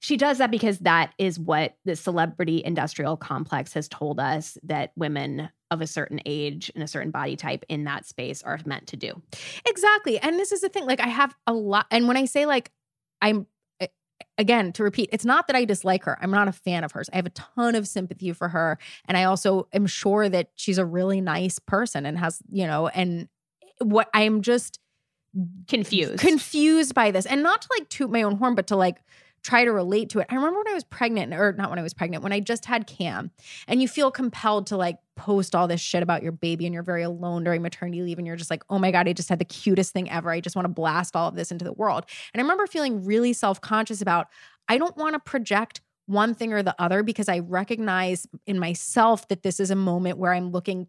She 0.00 0.16
does 0.16 0.38
that 0.38 0.50
because 0.50 0.78
that 0.80 1.12
is 1.18 1.38
what 1.38 1.76
the 1.84 1.94
celebrity 1.94 2.62
industrial 2.64 3.16
complex 3.16 3.74
has 3.74 3.86
told 3.86 4.18
us 4.18 4.56
that 4.62 4.92
women 4.96 5.50
of 5.70 5.80
a 5.80 5.86
certain 5.86 6.20
age 6.26 6.70
and 6.74 6.82
a 6.82 6.88
certain 6.88 7.10
body 7.10 7.36
type 7.36 7.64
in 7.68 7.84
that 7.84 8.06
space 8.06 8.42
are 8.42 8.58
meant 8.64 8.88
to 8.88 8.96
do. 8.96 9.22
exactly. 9.66 10.18
And 10.18 10.38
this 10.38 10.52
is 10.52 10.62
the 10.62 10.68
thing. 10.68 10.86
Like, 10.86 11.00
I 11.00 11.06
have 11.06 11.36
a 11.46 11.52
lot. 11.52 11.86
And 11.90 12.08
when 12.08 12.16
I 12.16 12.24
say, 12.24 12.46
like, 12.46 12.72
I'm, 13.22 13.46
again, 14.38 14.72
to 14.72 14.82
repeat, 14.82 15.10
it's 15.12 15.26
not 15.26 15.46
that 15.46 15.54
I 15.54 15.66
dislike 15.66 16.04
her. 16.04 16.18
I'm 16.20 16.30
not 16.30 16.48
a 16.48 16.52
fan 16.52 16.82
of 16.82 16.92
hers. 16.92 17.10
I 17.12 17.16
have 17.16 17.26
a 17.26 17.30
ton 17.30 17.74
of 17.74 17.86
sympathy 17.86 18.32
for 18.32 18.48
her. 18.48 18.78
And 19.06 19.16
I 19.16 19.24
also 19.24 19.68
am 19.72 19.86
sure 19.86 20.28
that 20.30 20.48
she's 20.54 20.78
a 20.78 20.84
really 20.84 21.20
nice 21.20 21.58
person 21.58 22.06
and 22.06 22.18
has, 22.18 22.40
you 22.50 22.66
know, 22.66 22.88
and 22.88 23.28
what 23.78 24.08
I'm 24.14 24.40
just 24.40 24.80
Confused. 25.68 26.18
confused 26.18 26.92
by 26.92 27.12
this 27.12 27.24
and 27.24 27.40
not 27.40 27.62
to 27.62 27.68
like 27.78 27.88
toot 27.88 28.10
my 28.10 28.22
own 28.22 28.36
horn 28.36 28.56
but 28.56 28.66
to 28.66 28.74
like 28.74 29.00
try 29.42 29.64
to 29.64 29.72
relate 29.72 30.10
to 30.10 30.20
it. 30.20 30.26
I 30.30 30.34
remember 30.34 30.58
when 30.58 30.68
i 30.68 30.74
was 30.74 30.84
pregnant 30.84 31.32
or 31.32 31.52
not 31.52 31.70
when 31.70 31.78
i 31.78 31.82
was 31.82 31.94
pregnant 31.94 32.22
when 32.22 32.32
i 32.32 32.40
just 32.40 32.64
had 32.64 32.86
cam 32.86 33.30
and 33.66 33.80
you 33.80 33.88
feel 33.88 34.10
compelled 34.10 34.66
to 34.68 34.76
like 34.76 34.98
post 35.16 35.54
all 35.54 35.68
this 35.68 35.80
shit 35.80 36.02
about 36.02 36.22
your 36.22 36.32
baby 36.32 36.66
and 36.66 36.74
you're 36.74 36.82
very 36.82 37.02
alone 37.02 37.44
during 37.44 37.62
maternity 37.62 38.02
leave 38.02 38.18
and 38.18 38.26
you're 38.26 38.36
just 38.36 38.50
like 38.50 38.62
oh 38.70 38.78
my 38.78 38.90
god 38.90 39.08
i 39.08 39.12
just 39.12 39.28
had 39.28 39.38
the 39.38 39.44
cutest 39.44 39.92
thing 39.92 40.10
ever. 40.10 40.30
I 40.30 40.40
just 40.40 40.56
want 40.56 40.64
to 40.64 40.72
blast 40.72 41.16
all 41.16 41.28
of 41.28 41.34
this 41.34 41.50
into 41.50 41.64
the 41.64 41.72
world. 41.72 42.04
And 42.32 42.40
i 42.40 42.42
remember 42.42 42.66
feeling 42.66 43.04
really 43.04 43.32
self-conscious 43.32 44.00
about 44.00 44.28
i 44.68 44.78
don't 44.78 44.96
want 44.96 45.14
to 45.14 45.20
project 45.20 45.80
one 46.06 46.34
thing 46.34 46.52
or 46.52 46.62
the 46.62 46.74
other 46.78 47.02
because 47.02 47.28
i 47.28 47.38
recognize 47.38 48.26
in 48.46 48.58
myself 48.58 49.28
that 49.28 49.42
this 49.42 49.60
is 49.60 49.70
a 49.70 49.76
moment 49.76 50.18
where 50.18 50.32
i'm 50.32 50.50
looking 50.50 50.86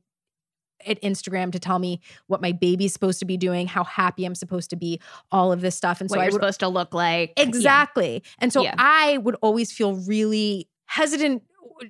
at 0.85 1.01
Instagram 1.01 1.51
to 1.51 1.59
tell 1.59 1.79
me 1.79 1.99
what 2.27 2.41
my 2.41 2.51
baby's 2.51 2.93
supposed 2.93 3.19
to 3.19 3.25
be 3.25 3.37
doing, 3.37 3.67
how 3.67 3.83
happy 3.83 4.25
I'm 4.25 4.35
supposed 4.35 4.69
to 4.71 4.75
be, 4.75 4.99
all 5.31 5.51
of 5.51 5.61
this 5.61 5.75
stuff. 5.75 6.01
And 6.01 6.09
what 6.09 6.17
so 6.17 6.21
I 6.21 6.25
would 6.25 6.33
supposed 6.33 6.59
to 6.61 6.67
look 6.67 6.93
like. 6.93 7.33
Yeah. 7.37 7.43
exactly. 7.43 8.23
And 8.39 8.51
so 8.51 8.63
Yeah. 8.63 8.75
I 8.77 9.17
would 9.19 9.35
always 9.41 9.71
feel 9.71 9.95
really 9.95 10.67
hesitant 10.85 11.43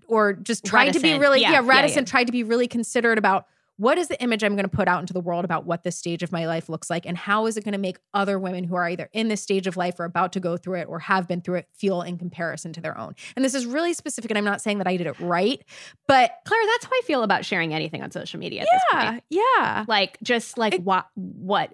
or 0.07 0.33
just 0.33 0.63
tried 0.65 0.93
to 0.93 0.99
be 0.99 1.17
really 1.17 1.41
Yeah, 1.41 1.51
yeah, 1.51 1.61
yeah, 1.61 1.67
reticent, 1.67 2.07
yeah. 2.07 2.11
tried 2.11 2.25
to 2.25 2.31
be 2.31 2.43
really 2.43 2.67
considerate 2.67 3.17
about 3.17 3.45
what 3.81 3.97
is 3.97 4.09
the 4.09 4.21
image 4.21 4.43
I'm 4.43 4.53
going 4.55 4.69
to 4.69 4.77
put 4.77 4.87
out 4.87 4.99
into 4.99 5.11
the 5.11 5.19
world 5.19 5.43
about 5.43 5.65
what 5.65 5.81
this 5.83 5.97
stage 5.97 6.21
of 6.21 6.31
my 6.31 6.45
life 6.45 6.69
looks 6.69 6.87
like 6.87 7.07
and 7.07 7.17
how 7.17 7.47
is 7.47 7.57
it 7.57 7.63
going 7.63 7.71
to 7.71 7.79
make 7.79 7.97
other 8.13 8.37
women 8.37 8.63
who 8.63 8.75
are 8.75 8.87
either 8.87 9.09
in 9.11 9.27
this 9.27 9.41
stage 9.41 9.65
of 9.65 9.75
life 9.75 9.99
or 9.99 10.05
about 10.05 10.33
to 10.33 10.39
go 10.39 10.55
through 10.55 10.75
it 10.75 10.87
or 10.87 10.99
have 10.99 11.27
been 11.27 11.41
through 11.41 11.55
it 11.55 11.67
feel 11.73 12.03
in 12.03 12.17
comparison 12.19 12.73
to 12.73 12.81
their 12.81 12.95
own. 12.95 13.15
And 13.35 13.43
this 13.43 13.55
is 13.55 13.65
really 13.65 13.93
specific 13.93 14.29
and 14.29 14.37
I'm 14.37 14.45
not 14.45 14.61
saying 14.61 14.77
that 14.77 14.87
I 14.87 14.97
did 14.97 15.07
it 15.07 15.19
right, 15.19 15.63
but 16.07 16.31
Claire, 16.45 16.61
that's 16.67 16.85
how 16.85 16.91
I 16.93 17.01
feel 17.05 17.23
about 17.23 17.43
sharing 17.43 17.73
anything 17.73 18.03
on 18.03 18.11
social 18.11 18.39
media 18.39 18.61
at 18.61 18.67
this 18.71 18.81
point. 18.91 19.23
yeah, 19.29 19.41
yeah. 19.57 19.85
Like 19.87 20.19
just 20.21 20.59
like 20.59 20.75
It- 20.75 20.83
what 20.83 21.07
what 21.15 21.71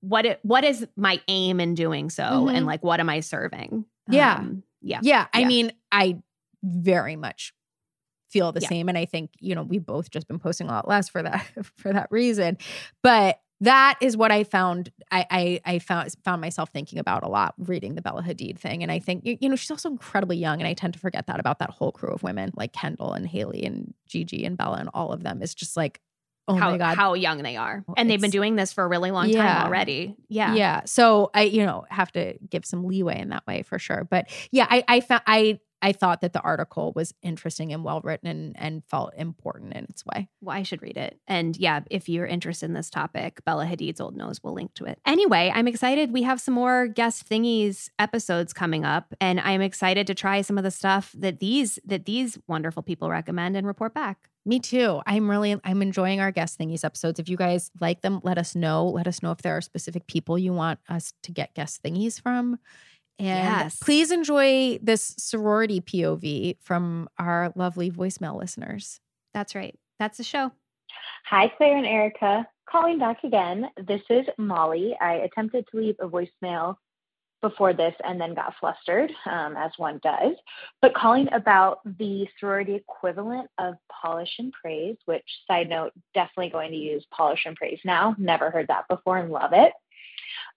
what 0.00 0.26
it, 0.26 0.40
what 0.42 0.64
is 0.64 0.86
my 0.96 1.20
aim 1.28 1.60
in 1.60 1.74
doing 1.74 2.10
so 2.10 2.24
Mhm. 2.24 2.54
and 2.56 2.66
like 2.66 2.82
what 2.82 2.98
am 2.98 3.08
I 3.08 3.20
serving? 3.20 3.84
Yeah. 4.10 4.34
Um, 4.38 4.64
yeah. 4.82 4.98
Yeah, 5.02 5.26
I 5.32 5.40
Yeah. 5.40 5.46
mean, 5.46 5.72
I 5.92 6.18
very 6.64 7.14
much 7.14 7.52
feel 8.30 8.52
the 8.52 8.60
Yeah. 8.60 8.68
same 8.68 8.88
and 8.88 8.98
I 8.98 9.04
think, 9.04 9.30
you 9.40 9.54
know, 9.54 9.62
we've 9.62 9.84
both 9.84 10.10
just 10.10 10.28
been 10.28 10.38
posting 10.38 10.68
a 10.68 10.70
lot 10.70 10.88
less 10.88 11.08
for 11.08 11.22
that 11.22 11.46
for 11.76 11.92
that 11.92 12.08
reason. 12.10 12.58
But 13.02 13.40
that 13.60 13.98
is 14.00 14.16
what 14.16 14.30
I 14.30 14.44
found 14.44 14.92
I 15.10 15.26
I, 15.30 15.60
I 15.74 15.78
found 15.80 16.14
found 16.24 16.40
myself 16.40 16.70
thinking 16.70 16.98
about 17.00 17.24
a 17.24 17.28
lot 17.28 17.54
reading 17.58 17.94
the 17.96 18.02
Bella 18.02 18.22
Hadid 18.22 18.58
thing 18.58 18.82
and 18.82 18.92
I 18.92 19.00
think 19.00 19.22
you, 19.24 19.48
know, 19.48 19.56
she's 19.56 19.70
also 19.70 19.88
incredibly 19.90 20.36
young 20.36 20.60
and 20.60 20.68
I 20.68 20.74
tend 20.74 20.92
to 20.94 21.00
forget 21.00 21.26
that 21.26 21.40
about 21.40 21.58
that 21.58 21.70
whole 21.70 21.90
crew 21.90 22.10
of 22.12 22.22
women 22.22 22.52
like 22.54 22.72
Kendall 22.72 23.14
and 23.14 23.26
Haley 23.26 23.64
and 23.64 23.94
Gigi 24.06 24.44
and 24.44 24.56
Bella 24.56 24.76
and 24.76 24.90
all 24.94 25.12
of 25.12 25.24
them 25.24 25.42
is 25.42 25.54
just 25.54 25.76
like 25.76 26.00
oh 26.46 26.54
how, 26.54 26.70
my 26.70 26.78
god. 26.78 26.96
how 26.96 27.14
young 27.14 27.42
they 27.42 27.56
are. 27.56 27.84
And 27.96 28.08
they've 28.08 28.20
been 28.20 28.30
doing 28.30 28.54
this 28.56 28.72
for 28.72 28.84
a 28.84 28.88
really 28.88 29.10
long 29.10 29.28
Yeah. 29.28 29.42
time 29.54 29.66
already. 29.66 30.14
Yeah. 30.28 30.54
Yeah. 30.54 30.82
So 30.86 31.30
I, 31.34 31.42
you 31.42 31.66
know, 31.66 31.84
have 31.90 32.10
to 32.12 32.38
give 32.48 32.64
some 32.64 32.84
leeway 32.84 33.18
in 33.20 33.30
that 33.30 33.46
way 33.46 33.62
for 33.62 33.78
sure. 33.78 34.06
But 34.08 34.30
yeah, 34.52 34.66
I, 34.70 34.82
I 34.88 35.00
found 35.00 35.22
I 35.26 35.58
I 35.80 35.92
thought 35.92 36.20
that 36.22 36.32
the 36.32 36.40
article 36.40 36.92
was 36.94 37.14
interesting 37.22 37.72
and 37.72 37.84
well 37.84 38.00
written 38.02 38.28
and, 38.28 38.56
and 38.58 38.84
felt 38.84 39.12
important 39.16 39.74
in 39.74 39.84
its 39.84 40.04
way. 40.04 40.28
Well, 40.40 40.56
I 40.56 40.62
should 40.62 40.82
read 40.82 40.96
it. 40.96 41.20
And 41.26 41.56
yeah, 41.56 41.80
if 41.90 42.08
you're 42.08 42.26
interested 42.26 42.66
in 42.66 42.74
this 42.74 42.90
topic, 42.90 43.44
Bella 43.44 43.64
Hadid's 43.64 44.00
Old 44.00 44.16
Nose 44.16 44.42
will 44.42 44.54
link 44.54 44.74
to 44.74 44.84
it. 44.84 44.98
Anyway, 45.06 45.52
I'm 45.54 45.68
excited. 45.68 46.12
We 46.12 46.22
have 46.22 46.40
some 46.40 46.54
more 46.54 46.86
guest 46.88 47.28
thingies 47.28 47.90
episodes 47.98 48.52
coming 48.52 48.84
up, 48.84 49.14
and 49.20 49.40
I'm 49.40 49.60
excited 49.60 50.06
to 50.08 50.14
try 50.14 50.40
some 50.42 50.58
of 50.58 50.64
the 50.64 50.70
stuff 50.70 51.14
that 51.18 51.40
these 51.40 51.78
that 51.84 52.06
these 52.06 52.38
wonderful 52.46 52.82
people 52.82 53.10
recommend 53.10 53.56
and 53.56 53.66
report 53.66 53.94
back. 53.94 54.28
Me 54.48 54.58
too. 54.58 55.02
I'm 55.06 55.28
really 55.28 55.60
I'm 55.62 55.82
enjoying 55.82 56.20
our 56.20 56.30
guest 56.30 56.58
thingies 56.58 56.82
episodes. 56.82 57.20
If 57.20 57.28
you 57.28 57.36
guys 57.36 57.70
like 57.80 58.00
them, 58.00 58.20
let 58.22 58.38
us 58.38 58.54
know. 58.54 58.86
Let 58.86 59.06
us 59.06 59.22
know 59.22 59.30
if 59.30 59.42
there 59.42 59.56
are 59.56 59.60
specific 59.60 60.06
people 60.06 60.38
you 60.38 60.54
want 60.54 60.80
us 60.88 61.12
to 61.24 61.32
get 61.32 61.54
guest 61.54 61.82
thingies 61.82 62.20
from. 62.20 62.58
And 63.18 63.26
Yes. 63.44 63.78
please 63.78 64.10
enjoy 64.12 64.78
this 64.80 65.14
sorority 65.18 65.80
POV 65.80 66.56
from 66.60 67.08
our 67.18 67.52
lovely 67.56 67.90
voicemail 67.90 68.38
listeners. 68.38 69.00
That's 69.34 69.54
right. 69.54 69.76
That's 69.98 70.18
the 70.18 70.24
show. 70.24 70.52
Hi, 71.26 71.48
Claire 71.48 71.76
and 71.76 71.86
Erica. 71.86 72.46
Calling 72.70 72.98
back 72.98 73.24
again. 73.24 73.70
This 73.86 74.02
is 74.08 74.26
Molly. 74.38 74.96
I 75.00 75.14
attempted 75.14 75.66
to 75.70 75.76
leave 75.76 75.96
a 76.00 76.08
voicemail 76.08 76.76
before 77.40 77.72
this 77.72 77.94
and 78.04 78.20
then 78.20 78.34
got 78.34 78.54
flustered, 78.58 79.12
um, 79.26 79.56
as 79.56 79.70
one 79.76 80.00
does. 80.02 80.34
But 80.82 80.94
calling 80.94 81.32
about 81.32 81.80
the 81.98 82.26
sorority 82.38 82.74
equivalent 82.74 83.48
of 83.58 83.74
polish 84.02 84.34
and 84.38 84.52
praise, 84.52 84.96
which, 85.04 85.24
side 85.46 85.68
note, 85.68 85.92
definitely 86.14 86.50
going 86.50 86.72
to 86.72 86.76
use 86.76 87.06
polish 87.12 87.46
and 87.46 87.56
praise 87.56 87.78
now. 87.84 88.14
Never 88.18 88.50
heard 88.50 88.68
that 88.68 88.88
before 88.88 89.18
and 89.18 89.30
love 89.30 89.52
it. 89.52 89.72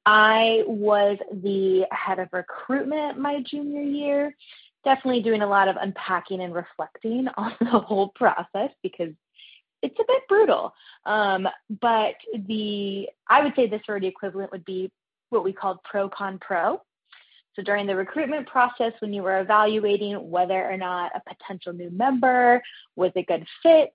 I 0.06 0.64
was 0.66 1.18
the 1.32 1.86
head 1.92 2.20
of 2.20 2.30
recruitment 2.32 3.20
my 3.20 3.42
junior 3.42 3.82
year, 3.82 4.36
definitely 4.84 5.22
doing 5.22 5.42
a 5.42 5.48
lot 5.48 5.68
of 5.68 5.76
unpacking 5.80 6.42
and 6.42 6.54
reflecting 6.54 7.28
on 7.38 7.56
the 7.60 7.80
whole 7.80 8.10
process 8.10 8.72
because 8.82 9.14
it's 9.82 10.00
a 10.00 10.04
bit 10.08 10.28
brutal. 10.28 10.74
Um, 11.06 11.48
but 11.82 12.16
the 12.34 13.10
I 13.28 13.44
would 13.44 13.56
say 13.56 13.68
the 13.68 13.82
sorority 13.86 14.08
equivalent 14.08 14.52
would 14.52 14.66
be 14.66 14.92
what 15.30 15.44
we 15.44 15.54
called 15.54 15.80
pro 15.84 16.10
con 16.10 16.40
pro. 16.40 16.82
So 17.56 17.64
during 17.64 17.86
the 17.86 17.96
recruitment 17.96 18.48
process, 18.48 18.94
when 19.00 19.14
you 19.14 19.24
were 19.24 19.42
evaluating 19.42 20.30
whether 20.30 20.70
or 20.70 20.78
not 20.78 21.12
a 21.14 21.36
potential 21.36 21.74
new 21.74 21.90
member 21.90 22.62
was 22.96 23.12
a 23.16 23.24
good 23.24 23.46
fit, 23.62 23.94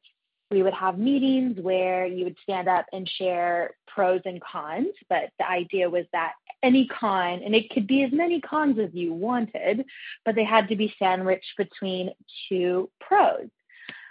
we 0.50 0.62
would 0.62 0.74
have 0.74 0.98
meetings 0.98 1.58
where 1.60 2.06
you 2.06 2.24
would 2.24 2.36
stand 2.42 2.68
up 2.68 2.86
and 2.92 3.08
share 3.08 3.74
pros 3.86 4.20
and 4.24 4.40
cons. 4.40 4.94
But 5.08 5.30
the 5.38 5.48
idea 5.48 5.90
was 5.90 6.04
that 6.12 6.32
any 6.62 6.86
con, 6.86 7.42
and 7.44 7.54
it 7.54 7.70
could 7.70 7.86
be 7.86 8.04
as 8.04 8.12
many 8.12 8.40
cons 8.40 8.78
as 8.78 8.90
you 8.92 9.12
wanted, 9.12 9.84
but 10.24 10.34
they 10.34 10.44
had 10.44 10.68
to 10.68 10.76
be 10.76 10.94
sandwiched 10.98 11.56
between 11.56 12.10
two 12.48 12.90
pros. 13.00 13.48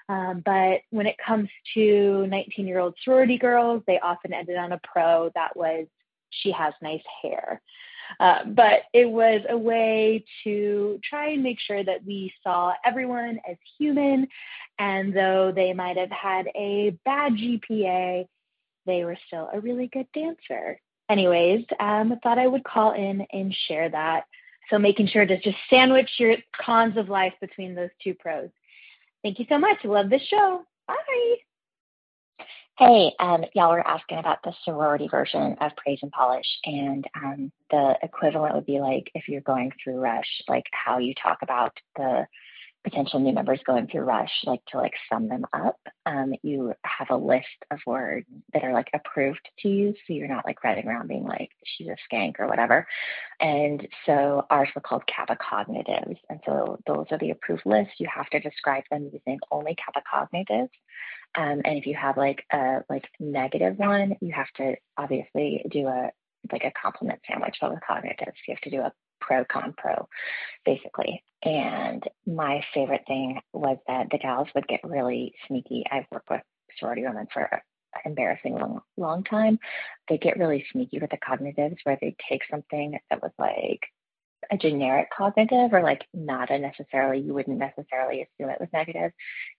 Um, 0.08 0.44
but 0.46 0.82
when 0.92 1.08
it 1.08 1.16
comes 1.18 1.50
to 1.74 2.28
19 2.28 2.68
year 2.68 2.80
old 2.80 2.96
sorority 3.04 3.38
girls, 3.38 3.82
they 3.88 4.00
often 4.00 4.34
ended 4.34 4.58
on 4.58 4.72
a 4.72 4.80
pro 4.84 5.32
that 5.36 5.56
was 5.56 5.88
she 6.30 6.52
has 6.52 6.74
nice 6.82 7.04
hair. 7.22 7.62
Uh, 8.20 8.46
but 8.46 8.84
it 8.94 9.10
was 9.10 9.42
a 9.50 9.58
way 9.58 10.24
to 10.44 11.00
try 11.04 11.30
and 11.30 11.44
make 11.44 11.60
sure 11.60 11.84
that 11.84 12.06
we 12.06 12.34
saw 12.44 12.74
everyone 12.86 13.40
as 13.50 13.58
human. 13.78 14.28
And 14.80 15.16
though 15.16 15.52
they 15.56 15.74
might 15.74 15.98
have 15.98 16.12
had 16.12 16.48
a 16.56 16.98
bad 17.06 17.34
GPA, 17.34 18.28
they 18.86 19.04
were 19.04 19.18
still 19.28 19.50
a 19.52 19.60
really 19.60 19.88
good 19.88 20.08
dancer. 20.14 20.80
Anyways, 21.10 21.66
um, 21.80 22.14
I 22.14 22.16
thought 22.24 22.40
I 22.40 22.48
would 22.48 22.64
call 22.64 22.94
in 22.94 23.26
and 23.32 23.54
share 23.68 23.90
that. 23.90 24.26
So 24.70 24.80
making 24.80 25.08
sure 25.08 25.26
to 25.26 25.40
just 25.40 25.58
sandwich 25.70 26.10
your 26.18 26.38
cons 26.60 26.98
of 26.98 27.10
life 27.10 27.34
between 27.40 27.76
those 27.76 27.92
two 28.04 28.16
pros. 28.16 28.50
Thank 29.24 29.40
you 29.40 29.46
so 29.48 29.60
much. 29.60 29.78
Love 29.84 30.10
this 30.10 30.24
show. 30.24 30.64
Bye. 30.88 31.55
Hey, 32.78 33.14
um, 33.20 33.46
y'all 33.54 33.72
were 33.72 33.88
asking 33.88 34.18
about 34.18 34.44
the 34.44 34.54
sorority 34.66 35.08
version 35.08 35.56
of 35.62 35.72
praise 35.78 36.00
and 36.02 36.12
polish, 36.12 36.60
and 36.66 37.06
um, 37.16 37.52
the 37.72 37.98
equivalent 38.04 38.54
would 38.54 38.66
be 38.66 38.82
like 38.82 39.10
if 39.16 39.30
you're 39.30 39.40
going 39.40 39.72
through 39.82 40.02
rush, 40.02 40.42
like 40.50 40.66
how 40.74 40.98
you 40.98 41.14
talk 41.14 41.38
about 41.42 41.72
the 41.96 42.28
potential 42.84 43.20
new 43.20 43.34
members 43.34 43.62
going 43.66 43.88
through 43.88 44.02
rush, 44.02 44.32
like 44.44 44.60
to 44.68 44.78
like 44.78 44.92
sum 45.10 45.30
them 45.30 45.46
up. 45.54 45.80
Um, 46.06 46.34
you 46.44 46.74
have 46.84 47.10
a 47.12 47.16
list 47.16 47.48
of 47.72 47.80
words 47.88 48.28
that 48.54 48.66
are 48.66 48.74
like 48.74 48.90
approved 48.94 49.48
to 49.60 49.70
use, 49.70 49.96
so 50.06 50.12
you're 50.14 50.28
not 50.28 50.46
like 50.46 50.62
running 50.62 50.86
around 50.86 51.08
being 51.08 51.24
like 51.24 51.52
she's 51.64 51.88
a 51.88 51.96
skank 52.14 52.40
or 52.40 52.48
whatever. 52.48 52.86
And 53.40 53.88
so 54.06 54.46
ours 54.50 54.70
were 54.76 54.82
called 54.82 55.08
kappa 55.08 55.38
cognitives, 55.38 56.18
and 56.30 56.42
so 56.46 56.78
those 56.86 57.06
are 57.12 57.18
the 57.20 57.32
approved 57.32 57.66
lists. 57.66 57.94
You 58.00 58.08
have 58.14 58.30
to 58.32 58.40
describe 58.42 58.84
them 58.92 59.10
using 59.14 59.40
only 59.50 59.76
kappa 59.76 60.02
cognitives. 60.14 60.72
Um, 61.38 61.62
and 61.66 61.78
if 61.78 61.86
you 61.86 61.96
have 61.96 62.18
like 62.18 62.46
a 62.52 62.80
like 62.90 63.06
negative 63.20 63.78
one, 63.78 64.16
you 64.22 64.34
have 64.34 64.52
to 64.58 64.76
obviously 64.98 65.66
do 65.70 65.88
a 65.88 66.12
like 66.52 66.64
a 66.64 66.72
compliment 66.72 67.20
sandwich, 67.28 67.58
but 67.60 67.72
with 67.72 67.80
cognitives, 67.90 68.36
you 68.48 68.54
have 68.54 68.62
to 68.62 68.70
do 68.70 68.82
a 68.82 68.92
pro 69.20 69.44
con 69.46 69.74
pro, 69.78 70.08
basically. 70.64 71.24
And 71.44 72.04
my 72.26 72.64
favorite 72.74 73.04
thing 73.08 73.42
was 73.54 73.78
that 73.88 74.08
the 74.12 74.18
gals 74.18 74.48
would 74.56 74.68
get 74.68 74.82
really 74.84 75.34
sneaky. 75.48 75.84
I've 75.92 76.06
worked 76.12 76.30
with 76.30 76.42
sorority 76.80 77.04
women 77.04 77.28
for 77.34 77.62
embarrassing 78.04 78.56
long 78.56 78.82
long 78.98 79.24
time. 79.24 79.60
They 80.10 80.18
get 80.18 80.38
really 80.38 80.66
sneaky 80.72 81.00
with 81.00 81.12
the 81.12 81.18
cognitives 81.18 81.78
where 81.84 81.98
they 82.00 82.16
take 82.30 82.42
something 82.50 82.98
that 83.10 83.22
was 83.22 83.32
like 83.40 83.82
a 84.52 84.58
generic 84.58 85.10
cognitive 85.16 85.74
or 85.74 85.82
like 85.82 86.06
not 86.14 86.50
a 86.50 86.58
necessarily 86.58 87.20
you 87.20 87.34
wouldn't 87.34 87.58
necessarily 87.58 88.22
assume 88.22 88.50
it 88.50 88.60
was 88.60 88.70
negative 88.74 89.12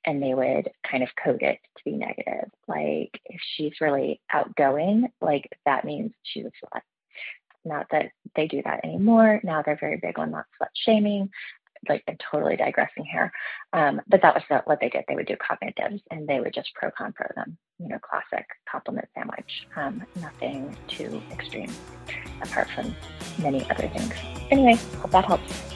and 0.05 0.23
they 0.23 0.35
would 0.35 0.71
kind 0.89 1.03
of 1.03 1.09
code 1.23 1.43
it 1.43 1.59
to 1.77 1.85
be 1.85 1.93
negative. 1.93 2.51
Like 2.69 3.21
if 3.25 3.41
she's 3.57 3.81
really 3.81 4.21
outgoing 4.33 5.09
like 5.21 5.49
that 5.65 5.85
means 5.85 6.13
she's 6.23 6.45
a 6.45 6.49
slut. 6.49 6.83
Not 7.65 7.87
that 7.91 8.11
they 8.37 8.47
do 8.47 8.63
that 8.65 8.85
anymore. 8.85 9.41
Now 9.43 9.63
they're 9.63 9.79
very 9.79 9.99
big 10.01 10.19
on 10.19 10.31
not 10.31 10.47
slut 10.61 10.69
shaming 10.75 11.31
like 11.89 12.05
I'm 12.09 12.17
totally 12.31 12.57
digressing 12.57 13.05
here 13.05 13.33
um, 13.73 14.01
but 14.09 14.23
that 14.23 14.35
was 14.35 14.43
what 14.65 14.81
they 14.81 14.89
did. 14.89 15.05
They 15.09 15.15
would 15.15 15.27
do 15.27 15.37
cognitives 15.37 16.01
and 16.11 16.27
they 16.27 16.41
would 16.41 16.55
just 16.55 16.75
pro 16.75 16.91
con 16.91 17.13
pro 17.13 17.27
them 17.35 17.57
you 17.79 17.89
know 17.89 17.99
classic 17.99 18.47
compliment 18.71 19.09
sandwich 19.15 19.67
um, 19.77 20.05
nothing 20.21 20.77
too 20.89 21.23
extreme 21.33 21.73
apart 22.43 22.69
from 22.71 22.95
many 23.39 23.69
other 23.71 23.89
things. 23.89 24.15
Anyway 24.51 24.75
hope 25.01 25.11
that 25.11 25.25
helps 25.25 25.76